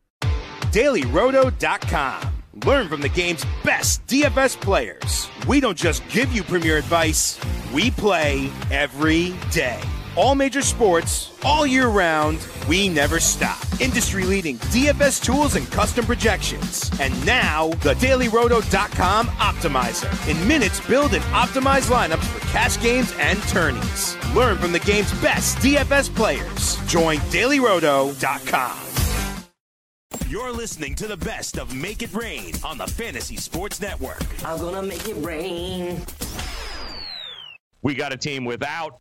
DailyRoto.com. 0.71 2.21
Learn 2.65 2.87
from 2.87 3.01
the 3.01 3.09
game's 3.09 3.45
best 3.63 4.05
DFS 4.07 4.59
players. 4.59 5.29
We 5.47 5.59
don't 5.59 5.77
just 5.77 6.07
give 6.09 6.31
you 6.31 6.43
premier 6.43 6.77
advice, 6.77 7.39
we 7.73 7.91
play 7.91 8.49
every 8.69 9.33
day. 9.51 9.79
All 10.19 10.35
major 10.35 10.61
sports, 10.61 11.31
all 11.43 11.65
year 11.65 11.87
round, 11.87 12.45
we 12.67 12.89
never 12.89 13.21
stop. 13.21 13.57
Industry 13.79 14.25
leading 14.25 14.57
DFS 14.57 15.23
tools 15.23 15.55
and 15.55 15.65
custom 15.71 16.05
projections. 16.05 16.91
And 16.99 17.25
now, 17.25 17.69
the 17.83 17.93
DailyRoto.com 17.93 19.27
Optimizer. 19.27 20.29
In 20.29 20.45
minutes, 20.45 20.85
build 20.85 21.13
and 21.13 21.23
optimize 21.23 21.89
lineups 21.89 22.25
for 22.25 22.45
cash 22.47 22.77
games 22.81 23.13
and 23.17 23.41
tourneys. 23.43 24.17
Learn 24.35 24.57
from 24.57 24.73
the 24.73 24.79
game's 24.79 25.13
best 25.21 25.57
DFS 25.59 26.13
players. 26.13 26.75
Join 26.85 27.19
DailyRoto.com. 27.31 28.77
You're 30.27 30.51
listening 30.51 30.95
to 30.95 31.07
the 31.07 31.15
best 31.15 31.57
of 31.57 31.73
Make 31.73 32.01
It 32.01 32.13
Rain 32.13 32.55
on 32.65 32.77
the 32.77 32.87
Fantasy 32.87 33.37
Sports 33.37 33.79
Network. 33.79 34.21
I'm 34.43 34.59
gonna 34.59 34.83
make 34.83 35.07
it 35.07 35.15
rain. 35.25 36.01
We 37.81 37.95
got 37.95 38.11
a 38.11 38.17
team 38.17 38.43
without 38.43 38.99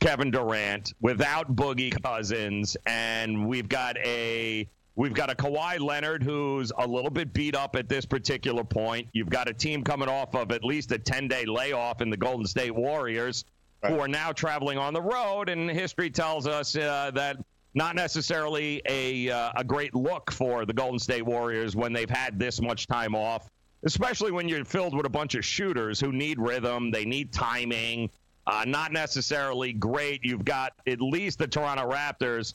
Kevin 0.00 0.30
Durant, 0.30 0.94
without 1.00 1.54
Boogie 1.56 2.02
Cousins, 2.02 2.76
and 2.86 3.46
we've 3.46 3.68
got 3.68 3.96
a 3.98 4.68
we've 4.94 5.14
got 5.14 5.30
a 5.30 5.34
Kawhi 5.34 5.80
Leonard 5.80 6.22
who's 6.22 6.72
a 6.78 6.86
little 6.86 7.10
bit 7.10 7.32
beat 7.32 7.54
up 7.54 7.76
at 7.76 7.88
this 7.88 8.04
particular 8.04 8.64
point. 8.64 9.08
You've 9.12 9.30
got 9.30 9.48
a 9.48 9.54
team 9.54 9.84
coming 9.84 10.08
off 10.08 10.34
of 10.34 10.50
at 10.50 10.64
least 10.64 10.90
a 10.92 10.98
10-day 10.98 11.44
layoff 11.46 12.00
in 12.00 12.10
the 12.10 12.16
Golden 12.16 12.46
State 12.46 12.74
Warriors, 12.74 13.44
who 13.86 14.00
are 14.00 14.08
now 14.08 14.32
traveling 14.32 14.76
on 14.78 14.92
the 14.92 15.02
road, 15.02 15.48
and 15.48 15.70
history 15.70 16.10
tells 16.10 16.46
us 16.46 16.76
uh, 16.76 17.10
that 17.14 17.36
not 17.74 17.94
necessarily 17.94 18.82
a 18.86 19.30
uh, 19.30 19.52
a 19.56 19.64
great 19.64 19.94
look 19.94 20.30
for 20.30 20.64
the 20.64 20.72
Golden 20.72 20.98
State 20.98 21.24
Warriors 21.24 21.76
when 21.76 21.92
they've 21.92 22.10
had 22.10 22.38
this 22.38 22.60
much 22.60 22.86
time 22.86 23.14
off, 23.14 23.48
especially 23.84 24.32
when 24.32 24.48
you're 24.48 24.64
filled 24.64 24.96
with 24.96 25.06
a 25.06 25.10
bunch 25.10 25.34
of 25.34 25.44
shooters 25.44 26.00
who 26.00 26.12
need 26.12 26.38
rhythm, 26.38 26.90
they 26.90 27.04
need 27.04 27.32
timing. 27.32 28.10
Uh, 28.48 28.64
not 28.66 28.92
necessarily 28.92 29.74
great. 29.74 30.24
You've 30.24 30.44
got 30.44 30.72
at 30.86 31.02
least 31.02 31.38
the 31.38 31.46
Toronto 31.46 31.90
Raptors 31.90 32.54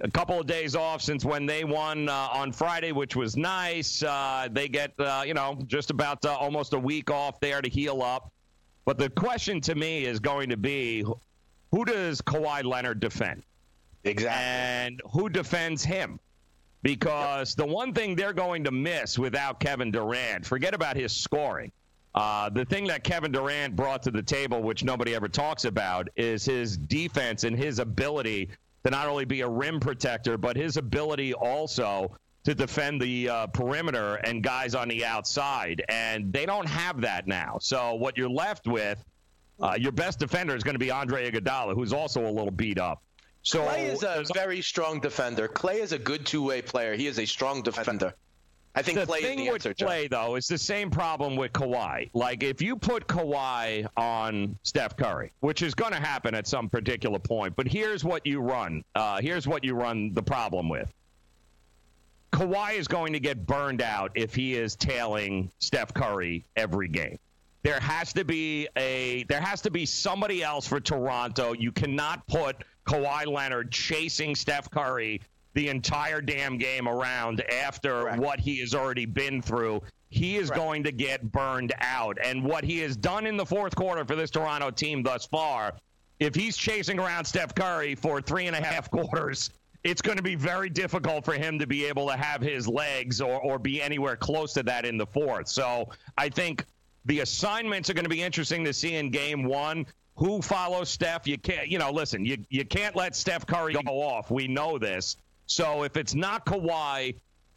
a 0.00 0.08
couple 0.08 0.38
of 0.38 0.46
days 0.46 0.76
off 0.76 1.02
since 1.02 1.24
when 1.24 1.46
they 1.46 1.64
won 1.64 2.08
uh, 2.08 2.12
on 2.12 2.52
Friday, 2.52 2.92
which 2.92 3.16
was 3.16 3.36
nice. 3.36 4.04
Uh, 4.04 4.46
they 4.52 4.68
get, 4.68 4.92
uh, 5.00 5.24
you 5.26 5.34
know, 5.34 5.58
just 5.66 5.90
about 5.90 6.24
uh, 6.24 6.32
almost 6.32 6.74
a 6.74 6.78
week 6.78 7.10
off 7.10 7.40
there 7.40 7.60
to 7.60 7.68
heal 7.68 8.02
up. 8.02 8.30
But 8.84 8.98
the 8.98 9.10
question 9.10 9.60
to 9.62 9.74
me 9.74 10.04
is 10.04 10.20
going 10.20 10.50
to 10.50 10.56
be 10.56 11.04
who 11.72 11.84
does 11.84 12.22
Kawhi 12.22 12.62
Leonard 12.62 13.00
defend? 13.00 13.42
Exactly. 14.04 14.44
And 14.44 15.02
who 15.10 15.28
defends 15.28 15.82
him? 15.82 16.20
Because 16.82 17.56
the 17.56 17.66
one 17.66 17.92
thing 17.92 18.14
they're 18.14 18.32
going 18.32 18.62
to 18.62 18.70
miss 18.70 19.18
without 19.18 19.58
Kevin 19.58 19.90
Durant, 19.90 20.46
forget 20.46 20.72
about 20.72 20.96
his 20.96 21.10
scoring. 21.10 21.72
Uh, 22.16 22.48
the 22.48 22.64
thing 22.64 22.86
that 22.86 23.04
Kevin 23.04 23.30
Durant 23.30 23.76
brought 23.76 24.02
to 24.04 24.10
the 24.10 24.22
table, 24.22 24.62
which 24.62 24.82
nobody 24.82 25.14
ever 25.14 25.28
talks 25.28 25.66
about, 25.66 26.08
is 26.16 26.46
his 26.46 26.78
defense 26.78 27.44
and 27.44 27.54
his 27.54 27.78
ability 27.78 28.48
to 28.84 28.90
not 28.90 29.06
only 29.06 29.26
be 29.26 29.42
a 29.42 29.48
rim 29.48 29.78
protector, 29.78 30.38
but 30.38 30.56
his 30.56 30.78
ability 30.78 31.34
also 31.34 32.16
to 32.44 32.54
defend 32.54 33.02
the 33.02 33.28
uh, 33.28 33.46
perimeter 33.48 34.14
and 34.16 34.42
guys 34.42 34.74
on 34.74 34.88
the 34.88 35.04
outside. 35.04 35.82
And 35.90 36.32
they 36.32 36.46
don't 36.46 36.68
have 36.68 37.02
that 37.02 37.26
now. 37.26 37.58
So 37.60 37.94
what 37.96 38.16
you're 38.16 38.30
left 38.30 38.66
with, 38.66 39.04
uh, 39.60 39.76
your 39.78 39.92
best 39.92 40.18
defender 40.18 40.56
is 40.56 40.62
going 40.62 40.74
to 40.74 40.78
be 40.78 40.90
Andre 40.90 41.30
Iguodala, 41.30 41.74
who's 41.74 41.92
also 41.92 42.26
a 42.26 42.30
little 42.30 42.50
beat 42.50 42.78
up. 42.78 43.02
So 43.42 43.60
Klay 43.66 43.92
is 43.92 44.02
a 44.02 44.24
very 44.32 44.62
strong 44.62 45.00
defender. 45.00 45.48
Klay 45.48 45.80
is 45.80 45.92
a 45.92 45.98
good 45.98 46.24
two-way 46.24 46.62
player. 46.62 46.94
He 46.94 47.06
is 47.06 47.18
a 47.18 47.26
strong 47.26 47.62
defender. 47.62 48.14
I 48.76 48.82
think 48.82 48.98
the 48.98 49.06
Klay 49.06 49.20
thing 49.20 49.38
is 49.38 49.46
the 49.46 49.52
with 49.52 49.66
answer, 49.66 49.74
John. 49.74 50.08
Though, 50.10 50.36
is 50.36 50.46
the 50.46 50.58
same 50.58 50.90
problem 50.90 51.34
with 51.34 51.52
Kawhi. 51.52 52.10
Like, 52.12 52.42
if 52.42 52.60
you 52.60 52.76
put 52.76 53.06
Kawhi 53.06 53.86
on 53.96 54.58
Steph 54.64 54.96
Curry, 54.98 55.32
which 55.40 55.62
is 55.62 55.74
going 55.74 55.92
to 55.92 55.98
happen 55.98 56.34
at 56.34 56.46
some 56.46 56.68
particular 56.68 57.18
point, 57.18 57.56
but 57.56 57.66
here's 57.66 58.04
what 58.04 58.26
you 58.26 58.40
run. 58.40 58.84
Uh, 58.94 59.20
here's 59.20 59.48
what 59.48 59.64
you 59.64 59.74
run 59.74 60.12
the 60.12 60.22
problem 60.22 60.68
with. 60.68 60.92
Kawhi 62.32 62.74
is 62.74 62.86
going 62.86 63.14
to 63.14 63.20
get 63.20 63.46
burned 63.46 63.80
out 63.80 64.12
if 64.14 64.34
he 64.34 64.54
is 64.54 64.76
tailing 64.76 65.50
Steph 65.58 65.94
Curry 65.94 66.44
every 66.54 66.88
game. 66.88 67.18
There 67.62 67.80
has 67.80 68.12
to 68.12 68.24
be 68.24 68.68
a 68.76 69.24
there 69.24 69.40
has 69.40 69.62
to 69.62 69.70
be 69.70 69.86
somebody 69.86 70.42
else 70.42 70.66
for 70.66 70.80
Toronto. 70.80 71.52
You 71.52 71.72
cannot 71.72 72.26
put 72.26 72.56
Kawhi 72.86 73.26
Leonard 73.26 73.72
chasing 73.72 74.34
Steph 74.34 74.70
Curry 74.70 75.22
the 75.56 75.68
entire 75.70 76.20
damn 76.20 76.58
game 76.58 76.86
around 76.86 77.42
after 77.50 78.14
what 78.16 78.38
he 78.38 78.58
has 78.60 78.74
already 78.74 79.06
been 79.06 79.40
through. 79.40 79.80
He 80.10 80.36
is 80.36 80.50
going 80.50 80.84
to 80.84 80.92
get 80.92 81.32
burned 81.32 81.72
out. 81.80 82.18
And 82.22 82.44
what 82.44 82.62
he 82.62 82.78
has 82.80 82.94
done 82.94 83.26
in 83.26 83.38
the 83.38 83.46
fourth 83.46 83.74
quarter 83.74 84.04
for 84.04 84.14
this 84.14 84.30
Toronto 84.30 84.70
team 84.70 85.02
thus 85.02 85.24
far, 85.24 85.72
if 86.20 86.34
he's 86.34 86.58
chasing 86.58 86.98
around 86.98 87.24
Steph 87.24 87.54
Curry 87.54 87.94
for 87.94 88.20
three 88.20 88.46
and 88.46 88.54
a 88.54 88.62
half 88.62 88.90
quarters, 88.90 89.48
it's 89.82 90.02
going 90.02 90.18
to 90.18 90.22
be 90.22 90.34
very 90.34 90.68
difficult 90.68 91.24
for 91.24 91.32
him 91.32 91.58
to 91.58 91.66
be 91.66 91.86
able 91.86 92.06
to 92.08 92.16
have 92.18 92.42
his 92.42 92.68
legs 92.68 93.22
or, 93.22 93.40
or 93.40 93.58
be 93.58 93.80
anywhere 93.80 94.14
close 94.14 94.52
to 94.52 94.62
that 94.64 94.84
in 94.84 94.98
the 94.98 95.06
fourth. 95.06 95.48
So 95.48 95.88
I 96.18 96.28
think 96.28 96.66
the 97.06 97.20
assignments 97.20 97.88
are 97.88 97.94
going 97.94 98.04
to 98.04 98.10
be 98.10 98.22
interesting 98.22 98.62
to 98.66 98.74
see 98.74 98.96
in 98.96 99.10
game 99.10 99.44
one. 99.44 99.86
Who 100.16 100.42
follows 100.42 100.90
Steph? 100.90 101.26
You 101.26 101.38
can't, 101.38 101.68
you 101.68 101.78
know, 101.78 101.90
listen, 101.90 102.26
you, 102.26 102.36
you 102.50 102.66
can't 102.66 102.94
let 102.94 103.16
Steph 103.16 103.46
Curry 103.46 103.72
go 103.72 104.02
off. 104.02 104.30
We 104.30 104.48
know 104.48 104.78
this. 104.78 105.16
So 105.46 105.84
if 105.84 105.96
it's 105.96 106.14
not 106.14 106.44
Kawhi, 106.44 107.14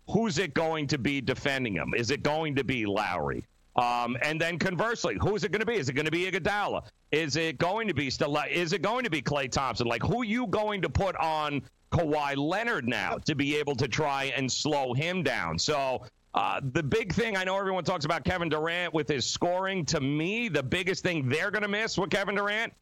who's 0.10 0.38
it 0.38 0.54
going 0.54 0.88
to 0.88 0.98
be 0.98 1.22
defending 1.22 1.74
him? 1.74 1.94
Is 1.96 2.12
it 2.12 2.24
going 2.24 2.56
to 2.56 2.64
be 2.64 2.86
Lowry? 2.86 3.46
Um, 3.76 4.18
and 4.22 4.42
then 4.42 4.60
conversely, 4.60 5.18
who 5.22 5.36
is 5.36 5.44
it 5.44 5.52
going 5.52 5.62
to 5.62 5.66
be? 5.66 5.76
Is 5.76 5.90
it 5.90 5.94
going 5.94 6.06
to 6.06 6.12
be 6.12 6.30
Iguodala? 6.30 6.84
Is 7.12 7.36
it 7.36 7.58
going 7.58 7.88
to 7.88 7.94
be 7.94 8.10
still? 8.10 8.38
Is 8.50 8.74
it 8.74 8.82
going 8.82 9.04
to 9.04 9.10
be 9.10 9.22
Klay 9.22 9.50
Thompson? 9.50 9.88
Like, 9.88 10.04
who 10.04 10.22
are 10.22 10.26
you 10.26 10.48
going 10.48 10.82
to 10.82 10.90
put 10.90 11.16
on 11.16 11.62
Kawhi 11.92 12.36
Leonard 12.36 12.88
now 12.88 13.18
to 13.26 13.36
be 13.36 13.56
able 13.56 13.76
to 13.76 13.88
try 13.88 14.34
and 14.36 14.52
slow 14.52 14.94
him 14.94 15.24
down? 15.24 15.58
So 15.58 16.04
uh, 16.34 16.62
the 16.74 16.84
big 16.84 17.14
thing 17.14 17.38
I 17.38 17.44
know 17.44 17.58
everyone 17.58 17.84
talks 17.84 18.06
about 18.06 18.24
Kevin 18.26 18.50
Durant 18.50 18.94
with 18.94 19.08
his 19.08 19.26
scoring. 19.26 19.86
To 19.86 20.02
me, 20.02 20.50
the 20.50 20.64
biggest 20.64 21.02
thing 21.04 21.30
they're 21.30 21.52
going 21.52 21.64
to 21.64 21.70
miss 21.70 21.98
with 21.98 22.10
Kevin 22.10 22.36
Durant 22.36 22.74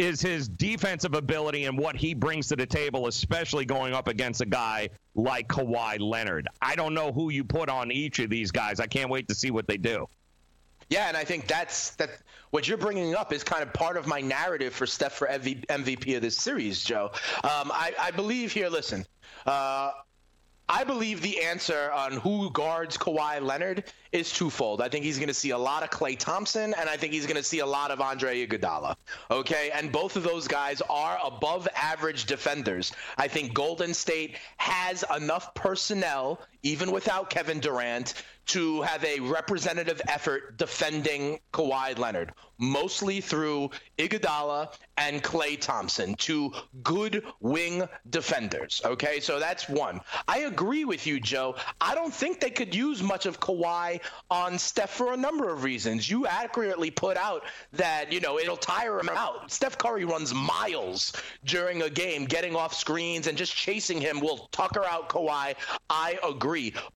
is 0.00 0.22
his 0.22 0.48
defensive 0.48 1.14
ability 1.14 1.66
and 1.66 1.76
what 1.76 1.94
he 1.94 2.14
brings 2.14 2.48
to 2.48 2.56
the 2.56 2.64
table, 2.64 3.06
especially 3.06 3.66
going 3.66 3.92
up 3.92 4.08
against 4.08 4.40
a 4.40 4.46
guy 4.46 4.88
like 5.14 5.46
Kawhi 5.46 6.00
Leonard. 6.00 6.48
I 6.62 6.74
don't 6.74 6.94
know 6.94 7.12
who 7.12 7.28
you 7.28 7.44
put 7.44 7.68
on 7.68 7.92
each 7.92 8.18
of 8.18 8.30
these 8.30 8.50
guys. 8.50 8.80
I 8.80 8.86
can't 8.86 9.10
wait 9.10 9.28
to 9.28 9.34
see 9.34 9.50
what 9.50 9.66
they 9.68 9.76
do. 9.76 10.06
Yeah, 10.88 11.08
and 11.08 11.16
I 11.16 11.24
think 11.24 11.46
that's 11.46 11.90
that. 11.96 12.10
What 12.50 12.66
you're 12.66 12.78
bringing 12.78 13.14
up 13.14 13.32
is 13.32 13.44
kind 13.44 13.62
of 13.62 13.72
part 13.74 13.96
of 13.98 14.06
my 14.06 14.20
narrative 14.20 14.72
for 14.72 14.86
Steph 14.86 15.12
for 15.12 15.28
MVP 15.28 16.16
of 16.16 16.22
this 16.22 16.36
series, 16.36 16.82
Joe. 16.82 17.10
Um, 17.44 17.70
I, 17.70 17.92
I, 18.00 18.10
believe 18.10 18.50
here. 18.50 18.68
Listen, 18.68 19.06
uh, 19.46 19.92
I 20.72 20.84
believe 20.84 21.20
the 21.20 21.42
answer 21.42 21.90
on 21.90 22.12
who 22.12 22.48
guards 22.52 22.96
Kawhi 22.96 23.42
Leonard 23.42 23.82
is 24.12 24.30
twofold. 24.30 24.80
I 24.80 24.88
think 24.88 25.04
he's 25.04 25.16
going 25.18 25.26
to 25.26 25.34
see 25.34 25.50
a 25.50 25.58
lot 25.58 25.82
of 25.82 25.90
Klay 25.90 26.16
Thompson, 26.16 26.74
and 26.74 26.88
I 26.88 26.96
think 26.96 27.12
he's 27.12 27.26
going 27.26 27.36
to 27.36 27.42
see 27.42 27.58
a 27.58 27.66
lot 27.66 27.90
of 27.90 28.00
Andre 28.00 28.46
Iguodala. 28.46 28.94
Okay, 29.32 29.72
and 29.74 29.90
both 29.90 30.14
of 30.14 30.22
those 30.22 30.46
guys 30.46 30.80
are 30.88 31.18
above 31.24 31.66
average 31.74 32.26
defenders. 32.26 32.92
I 33.18 33.26
think 33.26 33.52
Golden 33.52 33.92
State 33.92 34.36
has 34.58 35.04
enough 35.16 35.54
personnel, 35.54 36.40
even 36.62 36.92
without 36.92 37.30
Kevin 37.30 37.58
Durant, 37.58 38.14
to 38.50 38.82
have 38.82 39.04
a 39.04 39.20
representative 39.20 40.02
effort 40.08 40.56
defending 40.56 41.38
Kawhi 41.52 41.96
Leonard, 41.98 42.32
mostly 42.58 43.20
through 43.20 43.70
Iguodala 43.98 44.72
and 44.96 45.22
Klay 45.22 45.58
Thompson, 45.60 46.14
two 46.14 46.52
good 46.82 47.24
wing 47.40 47.88
defenders. 48.10 48.82
Okay, 48.84 49.20
so 49.20 49.38
that's 49.38 49.68
one. 49.68 50.00
I 50.26 50.40
agree 50.40 50.84
with 50.84 51.06
you, 51.06 51.20
Joe. 51.20 51.54
I 51.80 51.94
don't 51.94 52.12
think 52.12 52.40
they 52.40 52.50
could 52.50 52.74
use 52.74 53.02
much 53.02 53.26
of 53.26 53.38
Kawhi 53.38 54.00
on 54.30 54.58
Steph 54.58 54.90
for 54.90 55.12
a 55.12 55.16
number 55.16 55.48
of 55.48 55.62
reasons. 55.62 56.10
You 56.10 56.26
accurately 56.26 56.90
put 56.90 57.16
out 57.16 57.44
that, 57.74 58.12
you 58.12 58.20
know, 58.20 58.38
it'll 58.38 58.56
tire 58.56 58.98
him 58.98 59.08
out. 59.10 59.50
Steph 59.50 59.78
Curry 59.78 60.04
runs 60.04 60.34
miles 60.34 61.12
during 61.44 61.82
a 61.82 61.90
game, 61.90 62.24
getting 62.24 62.56
off 62.56 62.74
screens 62.74 63.26
and 63.26 63.38
just 63.38 63.54
chasing 63.54 64.00
him 64.00 64.20
will 64.20 64.48
tucker 64.50 64.84
out 64.84 65.08
Kawhi. 65.08 65.54
I 65.88 66.18
agree. 66.28 66.74